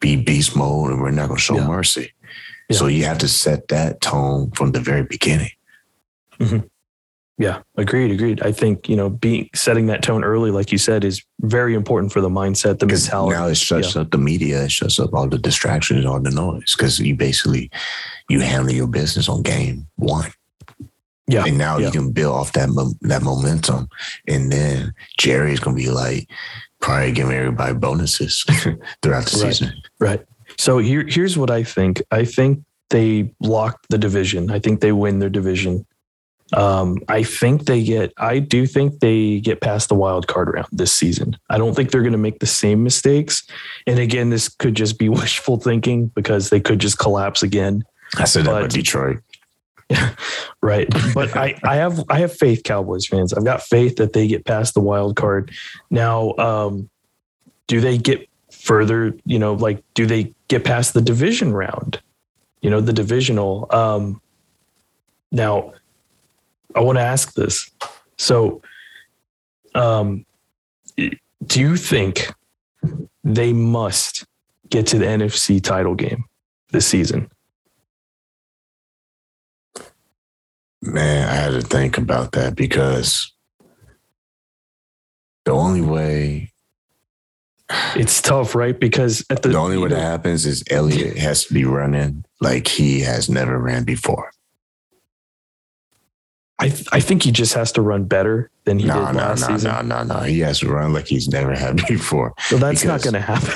be 0.00 0.16
beast 0.16 0.56
mode, 0.56 0.90
and 0.92 1.00
we're 1.00 1.10
not 1.10 1.28
gonna 1.28 1.40
show 1.40 1.56
Yeah. 1.56 1.66
mercy. 1.66 2.12
Yeah. 2.70 2.78
So 2.78 2.86
you 2.86 3.04
have 3.04 3.18
to 3.18 3.28
set 3.28 3.68
that 3.68 4.00
tone 4.00 4.50
from 4.52 4.72
the 4.72 4.80
very 4.80 5.02
beginning. 5.02 5.50
Mm-hmm. 6.40 6.66
Yeah, 7.38 7.60
agreed, 7.76 8.10
agreed. 8.12 8.40
I 8.42 8.50
think 8.50 8.88
you 8.88 8.96
know, 8.96 9.10
being 9.10 9.50
setting 9.54 9.86
that 9.86 10.02
tone 10.02 10.24
early, 10.24 10.50
like 10.50 10.72
you 10.72 10.78
said, 10.78 11.04
is 11.04 11.22
very 11.40 11.74
important 11.74 12.10
for 12.12 12.22
the 12.22 12.30
mindset, 12.30 12.78
the 12.78 12.86
mentality. 12.86 13.36
now 13.36 13.46
it 13.48 13.56
shuts 13.58 13.94
up 13.94 14.10
the 14.10 14.16
media, 14.18 14.64
it 14.64 14.72
shuts 14.72 14.98
up 14.98 15.12
all 15.12 15.28
the 15.28 15.36
distractions, 15.38 16.06
all 16.06 16.18
the 16.18 16.30
noise. 16.30 16.74
Because 16.74 16.98
you 16.98 17.14
basically 17.14 17.70
you 18.30 18.40
handle 18.40 18.72
your 18.72 18.86
business 18.86 19.28
on 19.28 19.42
game 19.42 19.86
one. 19.96 20.30
Yeah, 21.26 21.44
and 21.46 21.58
now 21.58 21.78
yeah. 21.78 21.86
you 21.86 21.92
can 21.92 22.12
build 22.12 22.34
off 22.34 22.52
that 22.52 22.68
mo- 22.68 22.94
that 23.02 23.22
momentum, 23.22 23.88
and 24.28 24.50
then 24.52 24.94
Jerry's 25.18 25.60
gonna 25.60 25.76
be 25.76 25.90
like 25.90 26.28
probably 26.80 27.12
giving 27.12 27.32
everybody 27.34 27.74
bonuses 27.74 28.44
throughout 29.02 29.26
the 29.26 29.40
Right. 29.42 29.54
season. 29.54 29.72
Right. 29.98 30.24
So 30.58 30.78
here, 30.78 31.04
here's 31.08 31.36
what 31.36 31.50
I 31.50 31.62
think. 31.62 32.02
I 32.10 32.24
think 32.24 32.62
they 32.90 33.30
locked 33.40 33.86
the 33.90 33.98
division. 33.98 34.50
I 34.50 34.58
think 34.58 34.80
they 34.80 34.92
win 34.92 35.18
their 35.18 35.30
division. 35.30 35.84
Um, 36.52 36.98
I 37.08 37.24
think 37.24 37.64
they 37.64 37.82
get. 37.82 38.12
I 38.18 38.38
do 38.38 38.66
think 38.66 39.00
they 39.00 39.40
get 39.40 39.60
past 39.60 39.88
the 39.88 39.96
wild 39.96 40.28
card 40.28 40.48
round 40.54 40.68
this 40.70 40.92
season. 40.92 41.36
I 41.50 41.58
don't 41.58 41.74
think 41.74 41.90
they're 41.90 42.02
going 42.02 42.12
to 42.12 42.18
make 42.18 42.38
the 42.38 42.46
same 42.46 42.84
mistakes. 42.84 43.42
And 43.88 43.98
again, 43.98 44.30
this 44.30 44.48
could 44.48 44.76
just 44.76 44.96
be 44.98 45.08
wishful 45.22 45.56
thinking 45.58 46.06
because 46.14 46.50
they 46.50 46.60
could 46.60 46.78
just 46.78 46.98
collapse 46.98 47.42
again. 47.42 47.82
I 48.16 48.24
said 48.24 48.44
that 48.44 48.56
about 48.56 48.70
Detroit. 48.70 49.18
Right. 50.62 50.88
But 51.14 51.36
I, 51.36 51.56
I 51.62 51.76
have 51.76 52.02
I 52.08 52.18
have 52.18 52.36
faith, 52.36 52.64
Cowboys 52.64 53.06
fans. 53.06 53.32
I've 53.32 53.44
got 53.44 53.62
faith 53.62 53.96
that 53.96 54.14
they 54.14 54.26
get 54.26 54.44
past 54.44 54.74
the 54.74 54.80
wild 54.80 55.14
card. 55.14 55.52
Now, 55.90 56.34
um, 56.38 56.90
do 57.68 57.80
they 57.80 57.96
get 57.98 58.28
further, 58.50 59.16
you 59.24 59.38
know, 59.38 59.54
like 59.54 59.84
do 59.94 60.06
they 60.06 60.34
get 60.48 60.64
past 60.64 60.94
the 60.94 61.00
division 61.00 61.52
round? 61.52 62.00
You 62.62 62.70
know, 62.70 62.80
the 62.80 62.92
divisional. 62.92 63.68
Um 63.70 64.20
now 65.30 65.72
I 66.74 66.80
want 66.80 66.98
to 66.98 67.02
ask 67.02 67.34
this. 67.34 67.70
So 68.16 68.62
um 69.74 70.26
do 70.96 71.60
you 71.60 71.76
think 71.76 72.32
they 73.22 73.52
must 73.52 74.24
get 74.68 74.86
to 74.88 74.98
the 74.98 75.04
NFC 75.04 75.62
title 75.62 75.94
game 75.94 76.24
this 76.72 76.86
season? 76.86 77.30
Man, 80.86 81.28
I 81.28 81.32
had 81.34 81.50
to 81.52 81.62
think 81.62 81.98
about 81.98 82.32
that 82.32 82.54
because 82.56 83.32
the 85.44 85.52
only 85.52 85.80
way 85.80 86.52
It's 87.96 88.20
tough, 88.22 88.54
right? 88.54 88.78
Because 88.78 89.24
at 89.30 89.42
the, 89.42 89.48
the 89.50 89.58
only 89.58 89.76
way 89.78 89.88
that 89.88 90.00
happens 90.00 90.46
is 90.46 90.62
Elliott 90.70 91.18
has 91.18 91.44
to 91.46 91.54
be 91.54 91.64
running 91.64 92.24
like 92.40 92.68
he 92.68 93.00
has 93.00 93.28
never 93.28 93.58
ran 93.58 93.82
before. 93.84 94.30
I 96.58 96.68
th- 96.70 96.86
I 96.92 97.00
think 97.00 97.22
he 97.24 97.32
just 97.32 97.52
has 97.54 97.72
to 97.72 97.82
run 97.82 98.04
better 98.04 98.50
than 98.64 98.78
he 98.78 98.86
No, 98.86 98.94
did 99.06 99.12
no, 99.14 99.18
last 99.18 99.40
no, 99.42 99.46
season. 99.48 99.70
no, 99.72 99.82
no, 99.82 100.02
no. 100.04 100.20
He 100.20 100.38
has 100.40 100.60
to 100.60 100.68
run 100.68 100.92
like 100.92 101.06
he's 101.06 101.28
never 101.28 101.54
had 101.54 101.76
before. 101.88 102.32
So 102.46 102.56
that's 102.56 102.84
not 102.84 103.02
going 103.02 103.14
to 103.14 103.20
happen. 103.20 103.52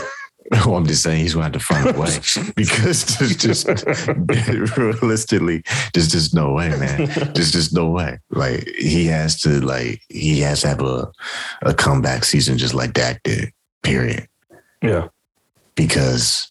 Well, 0.66 0.76
I'm 0.76 0.86
just 0.86 1.04
saying 1.04 1.20
he's 1.20 1.34
going 1.34 1.52
to 1.52 1.58
have 1.58 1.62
to 1.62 1.74
find 1.74 1.96
a 1.96 1.98
way 1.98 2.52
because 2.56 3.04
there's 3.04 3.36
just 3.36 3.66
realistically, 4.76 5.62
there's 5.94 6.08
just 6.08 6.34
no 6.34 6.52
way, 6.52 6.70
man. 6.70 7.06
There's 7.34 7.52
just 7.52 7.72
no 7.72 7.88
way. 7.90 8.18
Like 8.30 8.66
he 8.76 9.06
has 9.06 9.40
to, 9.42 9.60
like 9.60 10.02
he 10.08 10.40
has 10.40 10.62
to 10.62 10.68
have 10.68 10.80
a 10.80 11.10
a 11.62 11.72
comeback 11.72 12.24
season 12.24 12.58
just 12.58 12.74
like 12.74 12.94
Dak 12.94 13.22
did. 13.22 13.52
Period. 13.82 14.26
yeah. 14.82 15.08
Because 15.76 16.50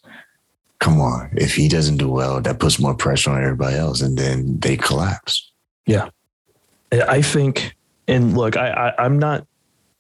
come 0.80 1.02
on, 1.02 1.30
if 1.36 1.54
he 1.56 1.68
doesn't 1.68 1.98
do 1.98 2.10
well, 2.10 2.40
that 2.42 2.60
puts 2.60 2.80
more 2.80 2.96
pressure 2.96 3.32
on 3.32 3.44
everybody 3.44 3.76
else, 3.76 4.02
and 4.02 4.18
then 4.18 4.60
they 4.60 4.78
collapse. 4.78 5.52
Yeah. 5.86 6.10
I 6.92 7.22
think, 7.22 7.76
and 8.08 8.36
look, 8.36 8.56
I, 8.58 8.70
I 8.70 9.04
I'm 9.04 9.20
not 9.20 9.46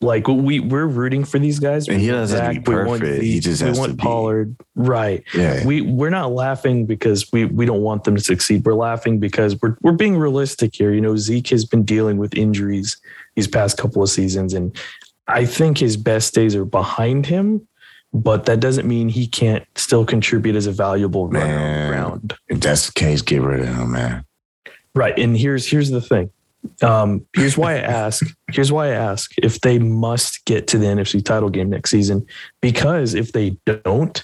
like 0.02 0.28
we 0.28 0.60
we're 0.62 0.86
rooting 0.88 1.26
for 1.26 1.40
these 1.40 1.60
guys. 1.60 1.88
And 1.88 2.00
he 2.00 2.08
doesn't 2.08 2.40
have 2.40 2.54
to 2.56 2.62
be 2.62 2.72
we 2.72 2.84
want 2.86 3.02
perfect. 3.02 3.24
He 3.24 3.40
just 3.40 3.62
we 3.62 3.68
has 3.68 3.78
want 3.80 3.92
to 3.92 3.98
be- 3.98 4.02
Pollard, 4.04 4.56
right? 4.76 5.24
Yeah, 5.34 5.66
We 5.66 5.82
we're 5.82 6.10
not 6.10 6.32
laughing 6.32 6.86
because 6.86 7.30
we 7.34 7.46
we 7.46 7.66
don't 7.66 7.82
want 7.82 8.06
them 8.06 8.16
to 8.16 8.24
succeed. 8.24 8.66
We're 8.66 8.76
laughing 8.76 9.20
because 9.20 9.60
we're 9.62 9.76
we're 9.82 9.92
being 9.92 10.18
realistic 10.18 10.74
here. 10.76 10.94
You 10.94 11.02
know, 11.02 11.18
Zeke 11.18 11.50
has 11.50 11.66
been 11.66 11.84
dealing 11.84 12.18
with 12.18 12.34
injuries 12.36 12.98
these 13.36 13.48
past 13.48 13.78
couple 13.78 14.02
of 14.02 14.10
seasons, 14.10 14.54
and 14.54 14.76
I 15.28 15.46
think 15.46 15.78
his 15.78 15.98
best 15.98 16.34
days 16.34 16.56
are 16.56 16.66
behind 16.66 17.26
him. 17.26 17.68
But 18.12 18.46
that 18.48 18.60
doesn't 18.60 18.88
mean 18.88 19.08
he 19.10 19.28
can't 19.28 19.64
still 19.76 20.04
contribute 20.04 20.56
as 20.56 20.66
a 20.66 20.72
valuable 20.72 21.28
runner 21.28 21.46
on 21.46 21.52
Man. 21.52 21.82
the 21.84 21.90
ground. 21.94 22.34
if 22.48 22.60
that's 22.62 22.88
the 22.88 22.94
case, 22.94 23.22
get 23.22 23.42
rid 23.44 23.60
of 23.60 23.68
him, 23.68 23.92
man. 23.92 24.26
Right. 24.96 25.18
And 25.20 25.38
here's 25.38 25.68
here's 25.68 25.92
the 25.92 26.02
thing. 26.02 26.32
Um, 26.82 27.26
here's 27.36 27.58
why 27.58 27.76
I 27.76 27.80
ask. 27.80 28.26
Here's 28.52 28.72
why 28.72 28.88
I 28.88 28.92
ask 28.96 29.32
if 29.38 29.62
they 29.62 29.80
must 29.80 30.44
get 30.46 30.68
to 30.68 30.78
the 30.78 30.86
NFC 30.86 31.24
title 31.24 31.50
game 31.50 31.70
next 31.70 31.92
season. 31.92 32.26
Because 32.62 33.14
if 33.14 33.32
they 33.32 33.58
don't, 33.66 34.24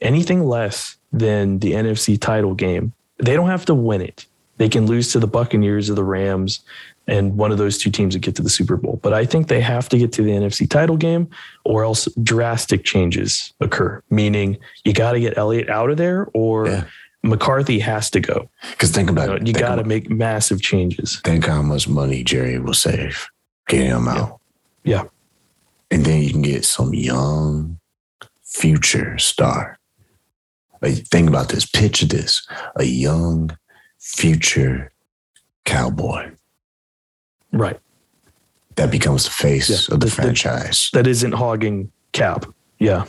anything 0.00 0.44
less 0.44 0.96
than 1.12 1.58
the 1.58 1.72
NFC 1.72 2.20
title 2.20 2.54
game, 2.54 2.92
they 3.18 3.34
don't 3.34 3.48
have 3.48 3.64
to 3.66 3.74
win 3.74 4.00
it. 4.00 4.26
they 4.58 4.68
can 4.68 4.86
lose 4.86 5.10
to 5.12 5.18
the 5.18 5.26
Buccaneers 5.26 5.90
or 5.90 5.94
the 5.94 6.04
Rams, 6.04 6.60
and 7.08 7.36
one 7.36 7.50
of 7.50 7.58
those 7.58 7.78
two 7.78 7.90
teams 7.90 8.14
would 8.14 8.22
get 8.22 8.36
to 8.36 8.42
the 8.42 8.50
Super 8.50 8.76
Bowl. 8.76 9.00
But 9.02 9.12
I 9.12 9.24
think 9.24 9.48
they 9.48 9.60
have 9.60 9.88
to 9.88 9.98
get 9.98 10.12
to 10.12 10.22
the 10.22 10.30
NFC 10.30 10.70
title 10.70 10.96
game, 10.96 11.28
or 11.64 11.82
else 11.82 12.06
drastic 12.22 12.84
changes 12.84 13.52
occur. 13.60 14.00
Meaning 14.08 14.58
you 14.84 14.92
got 14.92 15.12
to 15.12 15.20
get 15.20 15.36
Elliott 15.36 15.68
out 15.68 15.90
of 15.90 15.96
there, 15.96 16.28
or 16.32 16.68
Yeah. 16.68 16.84
McCarthy 17.22 17.78
has 17.78 18.10
to 18.10 18.20
go. 18.20 18.48
Because 18.72 18.90
think 18.90 19.08
You, 19.08 19.12
about 19.14 19.28
know, 19.28 19.34
it. 19.36 19.46
you 19.46 19.52
got 19.52 19.76
to 19.76 19.84
make 19.84 20.10
massive 20.10 20.60
changes. 20.60 21.20
think 21.24 21.46
how 21.46 21.62
much 21.62 21.88
money 21.88 22.24
Jerry 22.24 22.58
will 22.58 22.74
save 22.74 23.28
getting 23.68 23.90
him 23.90 24.08
out. 24.08 24.40
Yeah. 24.84 25.04
And 25.90 26.04
then 26.04 26.22
you 26.22 26.30
can 26.30 26.42
get 26.42 26.64
some 26.64 26.92
young 26.94 27.78
future 28.42 29.18
star. 29.18 29.78
Like, 30.80 31.06
think 31.06 31.28
about 31.28 31.48
this. 31.48 31.64
Picture 31.64 32.06
this 32.06 32.46
a 32.76 32.84
young 32.84 33.56
future 34.00 34.90
cowboy 35.64 36.32
Right. 37.52 37.78
that 38.74 38.90
becomes 38.90 39.24
the 39.24 39.30
face 39.30 39.70
Yeah, 39.70 39.94
of 39.94 40.00
the, 40.00 40.06
the- 40.06 40.06
the- 40.06 40.10
franchise. 40.10 40.90
That 40.92 41.06
isn't 41.06 41.32
hogging 41.32 41.92
cap. 42.12 42.46
Yeah. 42.78 43.04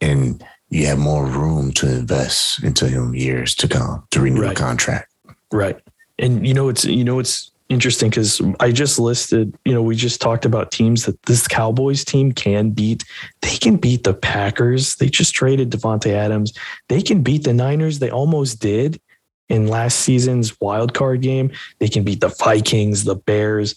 and 0.00 0.42
you 0.70 0.86
have 0.86 0.98
more 0.98 1.26
room 1.26 1.72
to 1.72 1.90
invest 1.90 2.62
into 2.62 2.88
him 2.88 3.14
years 3.14 3.54
to 3.56 3.68
come 3.68 4.06
to 4.10 4.20
renew 4.20 4.44
a 4.44 4.54
contract. 4.54 5.12
Right. 5.52 5.78
And 6.18 6.46
you 6.46 6.54
know 6.54 6.68
it's 6.68 6.84
you 6.84 7.04
know 7.04 7.18
it's 7.18 7.50
interesting 7.70 8.10
because 8.10 8.42
I 8.58 8.72
just 8.72 8.98
listed, 8.98 9.56
you 9.64 9.72
know, 9.72 9.80
we 9.80 9.94
just 9.94 10.20
talked 10.20 10.44
about 10.44 10.72
teams 10.72 11.06
that 11.06 11.22
this 11.22 11.46
Cowboys 11.46 12.04
team 12.04 12.32
can 12.32 12.70
beat. 12.70 13.04
They 13.42 13.56
can 13.56 13.76
beat 13.76 14.02
the 14.02 14.12
Packers. 14.12 14.96
They 14.96 15.08
just 15.08 15.34
traded 15.34 15.70
Davante 15.70 16.10
Adams. 16.10 16.52
They 16.88 17.00
can 17.00 17.22
beat 17.22 17.44
the 17.44 17.54
Niners. 17.54 18.00
They 18.00 18.10
almost 18.10 18.60
did 18.60 19.00
in 19.48 19.68
last 19.68 20.00
season's 20.00 20.60
wild 20.60 20.94
card 20.94 21.22
game. 21.22 21.52
They 21.78 21.88
can 21.88 22.02
beat 22.02 22.20
the 22.20 22.28
Vikings, 22.28 23.04
the 23.04 23.14
Bears. 23.14 23.76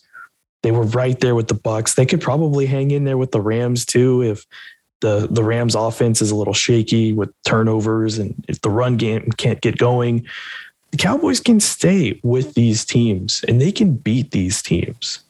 They 0.64 0.72
were 0.72 0.84
right 0.84 1.20
there 1.20 1.36
with 1.36 1.48
the 1.48 1.54
Bucks. 1.54 1.94
They 1.94 2.06
could 2.06 2.22
probably 2.22 2.66
hang 2.66 2.92
in 2.92 3.04
there 3.04 3.18
with 3.18 3.32
the 3.32 3.42
Rams 3.42 3.86
too 3.86 4.24
if 4.24 4.46
the 5.04 5.28
the 5.30 5.44
Rams 5.44 5.76
offense 5.76 6.22
is 6.22 6.32
a 6.32 6.36
little 6.36 6.54
shaky 6.54 7.13
with 7.13 7.30
turnovers 7.44 8.18
and 8.18 8.34
if 8.48 8.62
the 8.62 8.70
run 8.70 8.98
game 8.98 9.30
can't 9.38 9.62
get 9.62 9.78
going 9.78 10.26
the 10.94 10.98
Cowboys 10.98 11.39
can 11.39 11.60
stay 11.60 12.20
with 12.22 12.54
these 12.54 12.86
teams 12.86 13.44
and 13.48 13.60
they 13.60 13.72
can 13.72 13.96
beat 13.96 14.30
these 14.30 14.62
teams. 14.62 15.24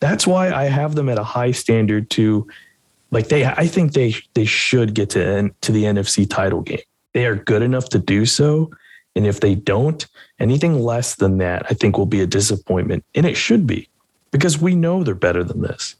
That's 0.00 0.26
why 0.26 0.50
I 0.50 0.64
have 0.64 0.94
them 0.94 1.10
at 1.10 1.18
a 1.18 1.22
high 1.22 1.50
standard 1.50 2.08
to 2.10 2.48
like 3.10 3.28
they 3.28 3.44
I 3.44 3.66
think 3.66 3.92
they 3.92 4.14
they 4.32 4.46
should 4.46 4.94
get 4.94 5.10
to 5.10 5.50
to 5.60 5.72
the 5.72 5.84
NFC 5.84 6.28
title 6.28 6.62
game. 6.62 6.80
They 7.12 7.26
are 7.26 7.36
good 7.36 7.60
enough 7.60 7.90
to 7.90 7.98
do 7.98 8.24
so 8.24 8.70
and 9.14 9.26
if 9.26 9.40
they 9.40 9.54
don't, 9.54 10.06
anything 10.40 10.80
less 10.82 11.16
than 11.16 11.36
that 11.38 11.66
I 11.68 11.74
think 11.74 11.98
will 11.98 12.06
be 12.06 12.22
a 12.22 12.26
disappointment 12.26 13.04
and 13.14 13.26
it 13.26 13.36
should 13.36 13.66
be 13.66 13.90
because 14.30 14.58
we 14.58 14.74
know 14.74 15.04
they're 15.04 15.14
better 15.14 15.44
than 15.44 15.60
this. 15.60 15.94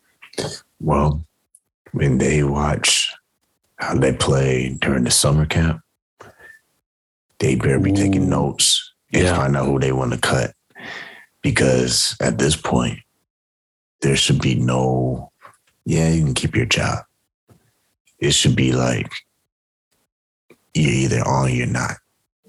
Well, 0.80 1.22
when 1.96 2.18
they 2.18 2.42
watch 2.42 3.10
how 3.78 3.94
they 3.94 4.12
play 4.12 4.76
during 4.82 5.04
the 5.04 5.10
summer 5.10 5.46
camp, 5.46 5.80
they 7.38 7.54
better 7.54 7.80
be 7.80 7.92
taking 7.92 8.28
notes 8.28 8.92
and 9.14 9.24
Yeah. 9.24 9.34
find 9.36 9.56
out 9.56 9.64
who 9.66 9.78
they 9.78 9.92
want 9.92 10.12
to 10.12 10.18
cut. 10.18 10.52
Because 11.42 12.14
at 12.20 12.36
this 12.38 12.54
point, 12.54 12.98
there 14.02 14.16
should 14.16 14.42
be 14.42 14.54
no, 14.56 15.32
yeah, 15.86 16.10
you 16.10 16.22
can 16.22 16.34
keep 16.34 16.54
your 16.54 16.66
job. 16.66 16.98
It 18.18 18.32
should 18.32 18.56
be 18.56 18.72
like 18.72 19.10
you're 20.74 20.92
either 20.92 21.26
on 21.26 21.46
or 21.46 21.48
you're 21.48 21.66
not. 21.66 21.96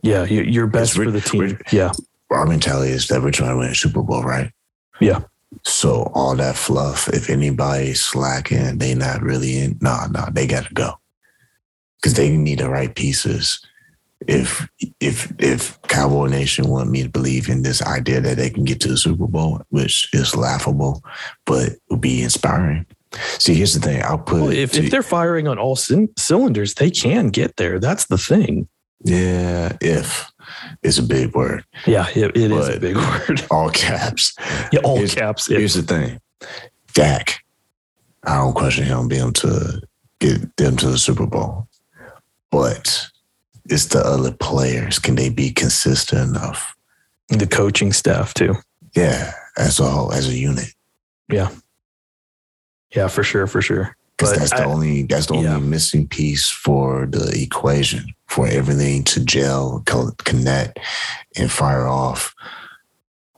Yeah, 0.01 0.25
you- 0.25 0.43
you're 0.43 0.67
best 0.67 0.93
for 0.93 1.09
the 1.09 1.21
team. 1.21 1.57
Yeah. 1.71 1.91
Our 2.29 2.45
mentality 2.45 2.91
is 2.91 3.07
that 3.07 3.21
we're 3.21 3.31
trying 3.31 3.51
to 3.51 3.57
win 3.57 3.69
a 3.71 3.75
Super 3.75 4.01
Bowl, 4.03 4.23
right? 4.23 4.51
Yeah. 4.99 5.21
So 5.63 6.11
all 6.13 6.35
that 6.35 6.55
fluff, 6.55 7.07
if 7.09 7.29
anybody's 7.29 8.01
slacking, 8.01 8.77
they 8.77 8.93
not 8.95 9.21
really 9.21 9.57
in. 9.59 9.77
Nah, 9.81 10.07
nah, 10.07 10.29
they 10.29 10.45
gotta 10.47 10.73
go 10.73 10.93
because 11.99 12.13
they 12.15 12.35
need 12.35 12.59
the 12.59 12.69
right 12.69 12.93
pieces. 12.93 13.65
If 14.27 14.67
if 14.99 15.31
if 15.39 15.79
Cowboy 15.83 16.27
Nation 16.27 16.67
want 16.67 16.89
me 16.89 17.03
to 17.03 17.09
believe 17.09 17.49
in 17.49 17.61
this 17.61 17.81
idea 17.83 18.19
that 18.21 18.37
they 18.37 18.49
can 18.49 18.65
get 18.65 18.79
to 18.81 18.87
the 18.89 18.97
Super 18.97 19.27
Bowl, 19.27 19.61
which 19.69 20.09
is 20.13 20.35
laughable, 20.35 21.03
but 21.45 21.73
would 21.89 22.01
be 22.01 22.23
inspiring. 22.23 22.85
See, 23.39 23.53
here's 23.53 23.73
the 23.73 23.79
thing. 23.79 24.01
I'll 24.03 24.17
put 24.17 24.41
Well, 24.41 24.49
it 24.49 24.57
if, 24.57 24.71
to- 24.73 24.83
if 24.83 24.91
they're 24.91 25.01
firing 25.03 25.47
on 25.47 25.57
all 25.59 25.75
cyn- 25.75 26.09
cylinders, 26.19 26.73
they 26.73 26.89
can 26.91 27.29
get 27.29 27.55
there. 27.57 27.79
That's 27.79 28.05
the 28.07 28.17
thing. 28.17 28.67
yeah, 29.03 29.77
if 29.81 30.29
it's 30.83 30.97
a 30.97 31.03
big 31.03 31.33
word, 31.35 31.63
Yeah, 31.85 32.07
it, 32.15 32.35
it 32.37 32.51
is 32.51 32.67
a 32.69 32.79
big 32.79 32.95
word. 32.97 33.45
all 33.51 33.69
caps. 33.69 34.33
Yeah, 34.71 34.79
all 34.83 34.97
Here's- 34.97 35.13
caps. 35.15 35.47
Here's 35.47 35.73
the 35.73 35.81
thing, 35.83 36.19
Dak. 36.93 37.43
I 38.23 38.35
don't 38.37 38.53
question 38.53 38.83
him 38.85 39.07
being 39.07 39.21
able 39.21 39.31
to 39.33 39.81
get 40.19 40.55
them 40.57 40.75
to 40.77 40.89
the 40.89 40.97
Super 40.97 41.25
Bowl, 41.25 41.67
but 42.51 43.07
it's 43.69 43.85
the 43.87 43.99
other 43.99 44.31
players. 44.31 44.99
Can 44.99 45.15
they 45.15 45.29
be 45.29 45.51
consistent 45.51 46.29
enough? 46.29 46.73
the 47.29 47.45
coaching 47.47 47.91
staff 47.91 48.33
too. 48.33 48.55
Yeah, 48.95 49.33
as 49.57 49.81
a 49.81 49.85
whole, 49.89 50.13
as 50.13 50.29
a 50.29 50.33
unit, 50.37 50.73
Yeah. 51.29 51.49
Yeah, 52.95 53.09
for 53.09 53.21
sure, 53.21 53.47
for 53.47 53.61
sure. 53.61 53.96
Because 54.17 54.37
that's 54.37 54.51
the 54.51 54.63
I- 54.63 54.65
only 54.65 55.03
that's 55.03 55.27
the 55.27 55.35
only 55.35 55.61
missing 55.61 56.07
piece 56.07 56.49
for 56.49 57.05
the 57.05 57.29
equation 57.41 58.13
for 58.27 58.47
everything 58.47 59.03
to 59.05 59.23
gel, 59.23 59.83
co- 59.85 60.11
connect, 60.25 60.79
and 61.37 61.51
fire 61.51 61.87
off 61.87 62.33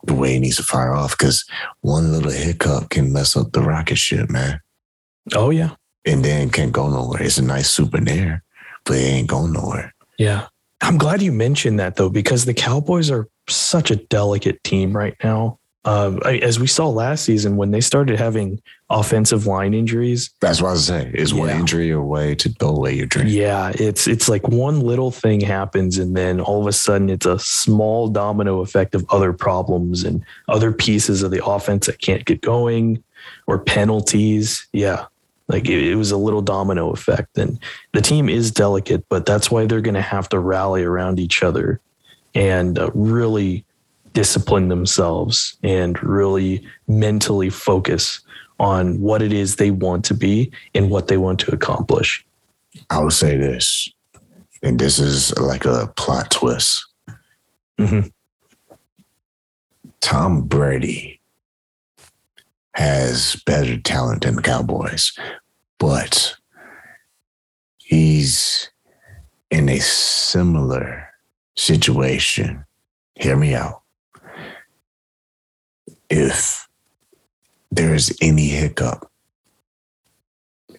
the 0.03 0.13
way 0.13 0.35
it 0.35 0.39
needs 0.39 0.55
to 0.57 0.63
fire 0.63 0.93
off. 0.93 1.17
Because 1.17 1.45
one 1.81 2.11
little 2.11 2.31
hiccup 2.31 2.89
can 2.89 3.11
mess 3.13 3.35
up 3.35 3.51
the 3.51 3.61
rocket 3.61 3.97
ship, 3.97 4.29
man. 4.29 4.61
Oh 5.35 5.49
yeah, 5.49 5.71
and 6.05 6.23
then 6.23 6.49
can't 6.49 6.71
go 6.71 6.89
nowhere. 6.89 7.21
It's 7.21 7.37
a 7.37 7.43
nice 7.43 7.69
souvenir, 7.69 8.43
but 8.85 8.95
it 8.97 9.01
ain't 9.01 9.27
going 9.27 9.53
nowhere. 9.53 9.93
yeah. 10.17 10.47
I'm 10.81 10.97
glad 10.97 11.21
you 11.21 11.33
mentioned 11.33 11.77
that 11.81 11.97
though, 11.97 12.07
because 12.07 12.45
the 12.45 12.53
Cowboys 12.53 13.11
are 13.11 13.27
such 13.49 13.91
a 13.91 13.97
delicate 13.97 14.63
team 14.63 14.95
right 14.95 15.13
now. 15.21 15.59
Uh, 15.83 16.15
as 16.23 16.57
we 16.57 16.67
saw 16.67 16.87
last 16.87 17.25
season, 17.25 17.57
when 17.57 17.71
they 17.71 17.81
started 17.81 18.17
having 18.17 18.61
offensive 18.89 19.45
line 19.45 19.73
injuries, 19.73 20.32
That's 20.39 20.62
what 20.62 20.69
I 20.69 20.71
was 20.71 20.86
saying. 20.86 21.13
One 21.38 21.49
Yeah. 21.49 21.60
injury 21.60 21.91
away 21.91 22.34
to 22.36 22.49
throw 22.49 22.69
away 22.69 22.95
your 22.95 23.06
dream. 23.06 23.28
Yeah, 23.28 23.71
it's 23.75 24.08
it's 24.08 24.28
like 24.28 24.47
one 24.47 24.80
little 24.82 25.12
thing 25.12 25.41
happens 25.41 25.97
and 25.99 26.15
then 26.17 26.39
all 26.41 26.60
of 26.60 26.65
a 26.67 26.71
sudden 26.73 27.10
it's 27.10 27.25
a 27.28 27.38
small 27.39 28.08
domino 28.08 28.62
effect 28.62 28.95
of 28.95 29.06
other 29.10 29.32
problems 29.32 30.04
and 30.04 30.23
other 30.47 30.71
pieces 30.71 31.21
of 31.21 31.30
the 31.32 31.45
offense 31.45 31.86
that 31.86 32.02
can't 32.02 32.25
get 32.25 32.41
going 32.41 33.04
or 33.45 33.60
penalties. 33.60 34.67
Yeah. 34.73 35.06
Like 35.47 35.67
it, 35.67 35.84
it 35.84 35.95
was 35.95 36.12
a 36.12 36.17
little 36.17 36.41
domino 36.41 36.91
effect 36.91 37.38
and 37.38 37.60
the 37.93 38.02
team 38.02 38.28
is 38.28 38.49
delicate, 38.52 39.06
but 39.10 39.25
that's 39.25 39.52
why 39.52 39.65
they're 39.65 39.82
going 39.82 39.93
to 39.95 40.02
have 40.02 40.30
to 40.30 40.39
rally 40.39 40.84
around 40.84 41.19
each 41.19 41.43
other 41.43 41.80
and 42.34 42.80
uh, 42.80 42.89
really 42.93 43.65
discipline 44.13 44.69
themselves 44.69 45.58
and 45.62 46.02
really 46.04 46.63
mentally 46.88 47.49
focus 47.49 48.21
on 48.60 49.00
what 49.00 49.22
it 49.22 49.32
is 49.34 49.56
they 49.56 49.72
want 49.72 50.06
to 50.06 50.13
be 50.13 50.52
and 50.76 50.89
what 50.89 51.08
they 51.08 51.17
want 51.17 51.39
to 51.39 51.52
accomplish. 51.52 52.26
I 52.89 53.00
would 53.00 53.13
say 53.13 53.38
this, 53.38 53.89
and 54.62 54.78
this 54.80 55.00
is 55.00 55.38
like 55.38 55.65
a 55.65 55.91
plot 55.95 56.32
twist. 56.32 56.86
Mhm. 57.80 58.12
Tom 60.02 60.43
Brady 60.43 61.19
has 62.76 63.36
better 63.45 63.78
talent 63.78 64.24
than 64.24 64.36
the 64.36 64.41
Cowboys, 64.41 65.12
but 65.78 66.36
he's 67.78 68.69
in 69.50 69.67
a 69.67 69.80
similar 69.80 71.08
situation. 71.58 72.65
Hear 73.15 73.36
me 73.36 73.56
out. 73.56 73.82
If 76.10 76.68
there 77.71 77.93
is 77.93 78.17
any 78.21 78.47
hiccup 78.47 79.10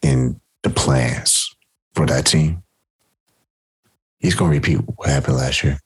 in 0.02 0.40
the 0.62 0.70
plans 0.70 1.54
for 1.94 2.06
that 2.06 2.26
team, 2.26 2.62
he's 4.18 4.34
going 4.34 4.50
to 4.50 4.56
repeat 4.56 4.76
what 4.96 5.08
happened 5.08 5.36
last 5.36 5.62
year. 5.64 5.78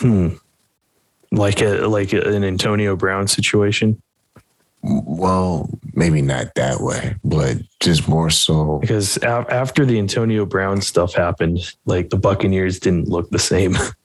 Hmm. 0.00 0.28
Like 1.32 1.60
a 1.60 1.86
like 1.86 2.12
a, 2.12 2.22
an 2.22 2.42
Antonio 2.42 2.96
Brown 2.96 3.28
situation 3.28 4.02
Well, 4.82 5.68
maybe 5.94 6.22
not 6.22 6.54
that 6.56 6.80
way, 6.80 7.14
but 7.22 7.58
just 7.80 8.08
more 8.08 8.30
so. 8.30 8.78
because 8.78 9.18
after 9.18 9.84
the 9.84 9.98
Antonio 9.98 10.46
Brown 10.46 10.80
stuff 10.80 11.14
happened, 11.14 11.60
like 11.84 12.10
the 12.10 12.16
Buccaneers 12.16 12.80
didn't 12.80 13.08
look 13.08 13.30
the 13.30 13.38
same. 13.38 13.76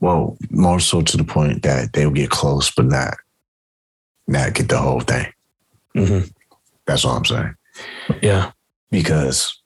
Well, 0.00 0.36
more 0.50 0.80
so 0.80 1.02
to 1.02 1.16
the 1.16 1.24
point 1.24 1.62
that 1.62 1.92
they'll 1.92 2.10
get 2.10 2.30
close, 2.30 2.70
but 2.70 2.86
not 2.86 3.14
not 4.28 4.54
get 4.54 4.68
the 4.68 4.78
whole 4.78 5.00
thing. 5.00 5.26
Mhm. 5.94 6.30
That's 6.86 7.04
all 7.04 7.16
I'm 7.16 7.24
saying. 7.24 7.54
Yeah. 8.22 8.52
Because 8.90 9.60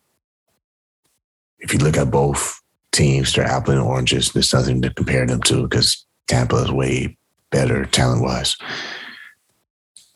if 1.58 1.72
you 1.72 1.80
look 1.80 1.96
at 1.96 2.10
both 2.10 2.60
teams. 2.92 3.32
They're 3.32 3.44
apple 3.44 3.72
and 3.72 3.82
oranges. 3.82 4.32
There's 4.32 4.52
nothing 4.52 4.82
to 4.82 4.92
compare 4.92 5.26
them 5.26 5.42
to 5.42 5.62
because 5.62 6.04
Tampa 6.28 6.56
is 6.56 6.72
way 6.72 7.16
better 7.50 7.84
talent 7.86 8.22
wise. 8.22 8.56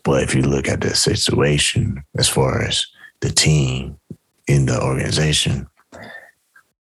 But 0.03 0.23
if 0.23 0.35
you 0.35 0.43
look 0.43 0.69
at 0.69 0.81
the 0.81 0.95
situation 0.95 2.03
as 2.19 2.29
far 2.29 2.63
as 2.63 2.87
the 3.21 3.31
team 3.31 3.99
in 4.47 4.67
the 4.67 4.81
organization, 4.81 5.67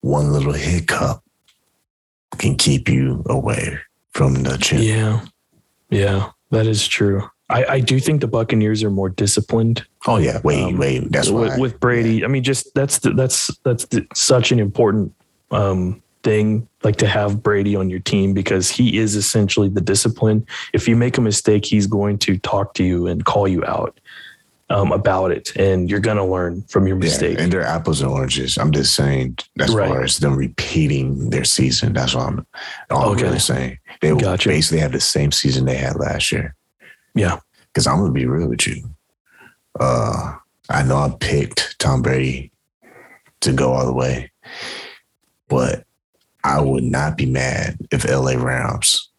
one 0.00 0.32
little 0.32 0.54
hiccup 0.54 1.22
can 2.38 2.56
keep 2.56 2.88
you 2.88 3.22
away 3.26 3.78
from 4.12 4.42
the 4.42 4.56
chip. 4.58 4.80
Yeah. 4.82 5.24
Yeah, 5.90 6.30
that 6.50 6.66
is 6.66 6.86
true. 6.86 7.28
I, 7.48 7.64
I 7.64 7.80
do 7.80 7.98
think 7.98 8.20
the 8.20 8.28
Buccaneers 8.28 8.84
are 8.84 8.90
more 8.90 9.08
disciplined. 9.08 9.84
Oh 10.06 10.18
yeah, 10.18 10.40
wait, 10.44 10.62
Um, 10.62 10.78
wait. 10.78 11.10
That's 11.10 11.30
with, 11.30 11.50
why 11.50 11.58
with 11.58 11.80
Brady. 11.80 12.24
I 12.24 12.28
mean, 12.28 12.44
just 12.44 12.72
that's 12.74 13.00
the, 13.00 13.10
that's 13.10 13.48
that's 13.64 13.86
the, 13.86 14.06
such 14.14 14.52
an 14.52 14.60
important 14.60 15.12
um, 15.50 16.00
thing, 16.22 16.68
like 16.84 16.96
to 16.96 17.08
have 17.08 17.42
Brady 17.42 17.74
on 17.74 17.90
your 17.90 17.98
team 17.98 18.34
because 18.34 18.70
he 18.70 18.98
is 18.98 19.16
essentially 19.16 19.68
the 19.68 19.80
discipline. 19.80 20.46
If 20.72 20.86
you 20.86 20.94
make 20.94 21.18
a 21.18 21.20
mistake, 21.20 21.64
he's 21.64 21.88
going 21.88 22.18
to 22.18 22.38
talk 22.38 22.74
to 22.74 22.84
you 22.84 23.08
and 23.08 23.24
call 23.24 23.48
you 23.48 23.64
out 23.64 23.98
um, 24.70 24.92
about 24.92 25.32
it, 25.32 25.54
and 25.56 25.90
you're 25.90 26.00
going 26.00 26.16
to 26.16 26.24
learn 26.24 26.62
from 26.62 26.86
your 26.86 26.96
Yeah, 27.02 27.34
and 27.38 27.52
they're 27.52 27.62
apples 27.62 28.00
and 28.00 28.10
oranges. 28.10 28.56
I'm 28.56 28.70
just 28.70 28.94
saying 28.94 29.36
as 29.58 29.74
Right. 29.74 29.88
far 29.88 30.02
as 30.04 30.18
them 30.18 30.36
repeating 30.36 31.30
their 31.30 31.44
season. 31.44 31.92
That's 31.92 32.14
all 32.14 32.22
I'm, 32.28 32.46
all 32.88 33.10
Okay. 33.10 33.20
I'm 33.22 33.26
really 33.26 33.38
saying. 33.40 33.78
They 34.00 34.12
will 34.12 34.20
Gotcha. 34.20 34.48
basically 34.48 34.78
have 34.78 34.92
the 34.92 35.00
same 35.00 35.32
season 35.32 35.64
they 35.64 35.76
had 35.76 35.96
last 35.96 36.30
year. 36.32 36.54
yeah, 37.14 37.40
Because 37.66 37.86
I'm 37.88 37.98
gonna 37.98 38.12
be 38.12 38.26
real 38.26 38.48
with 38.48 38.66
you. 38.66 38.88
Uh, 39.78 40.36
I 40.68 40.82
know 40.84 40.96
I 40.96 41.10
picked 41.18 41.76
Tom 41.80 42.00
Brady 42.02 42.52
to 43.40 43.52
go 43.52 43.72
all 43.72 43.86
the 43.86 43.92
way, 43.92 44.30
but 45.48 45.84
I 46.44 46.60
would 46.60 46.84
not 46.84 47.16
be 47.16 47.26
mad 47.26 47.76
if 47.90 48.04
LA 48.08 48.32
Rams 48.36 49.10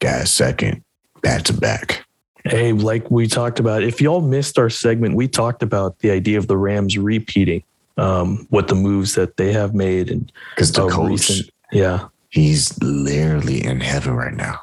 got 0.00 0.26
second 0.28 0.82
back 1.22 1.42
to 1.44 1.52
back. 1.52 2.04
Hey, 2.44 2.72
like 2.72 3.10
we 3.10 3.26
talked 3.26 3.58
about, 3.60 3.82
if 3.82 4.00
y'all 4.00 4.20
missed 4.20 4.58
our 4.58 4.70
segment, 4.70 5.14
we 5.16 5.28
talked 5.28 5.62
about 5.62 5.98
the 5.98 6.10
idea 6.10 6.38
of 6.38 6.46
the 6.46 6.56
Rams 6.56 6.96
repeating 6.96 7.62
um, 7.96 8.46
what 8.50 8.68
the 8.68 8.74
moves 8.74 9.14
that 9.16 9.36
they 9.36 9.52
have 9.52 9.74
made 9.74 10.10
and 10.10 10.30
Because 10.54 10.72
the 10.72 10.88
coach, 10.88 11.08
recent- 11.10 11.50
yeah, 11.72 12.08
he's 12.30 12.80
literally 12.82 13.64
in 13.64 13.80
heaven 13.80 14.14
right 14.14 14.34
now. 14.34 14.60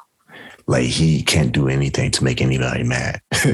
Like 0.68 0.86
he 0.86 1.22
can't 1.22 1.52
do 1.52 1.68
anything 1.68 2.10
to 2.12 2.24
make 2.24 2.40
anybody 2.40 2.82
mad. 2.82 3.20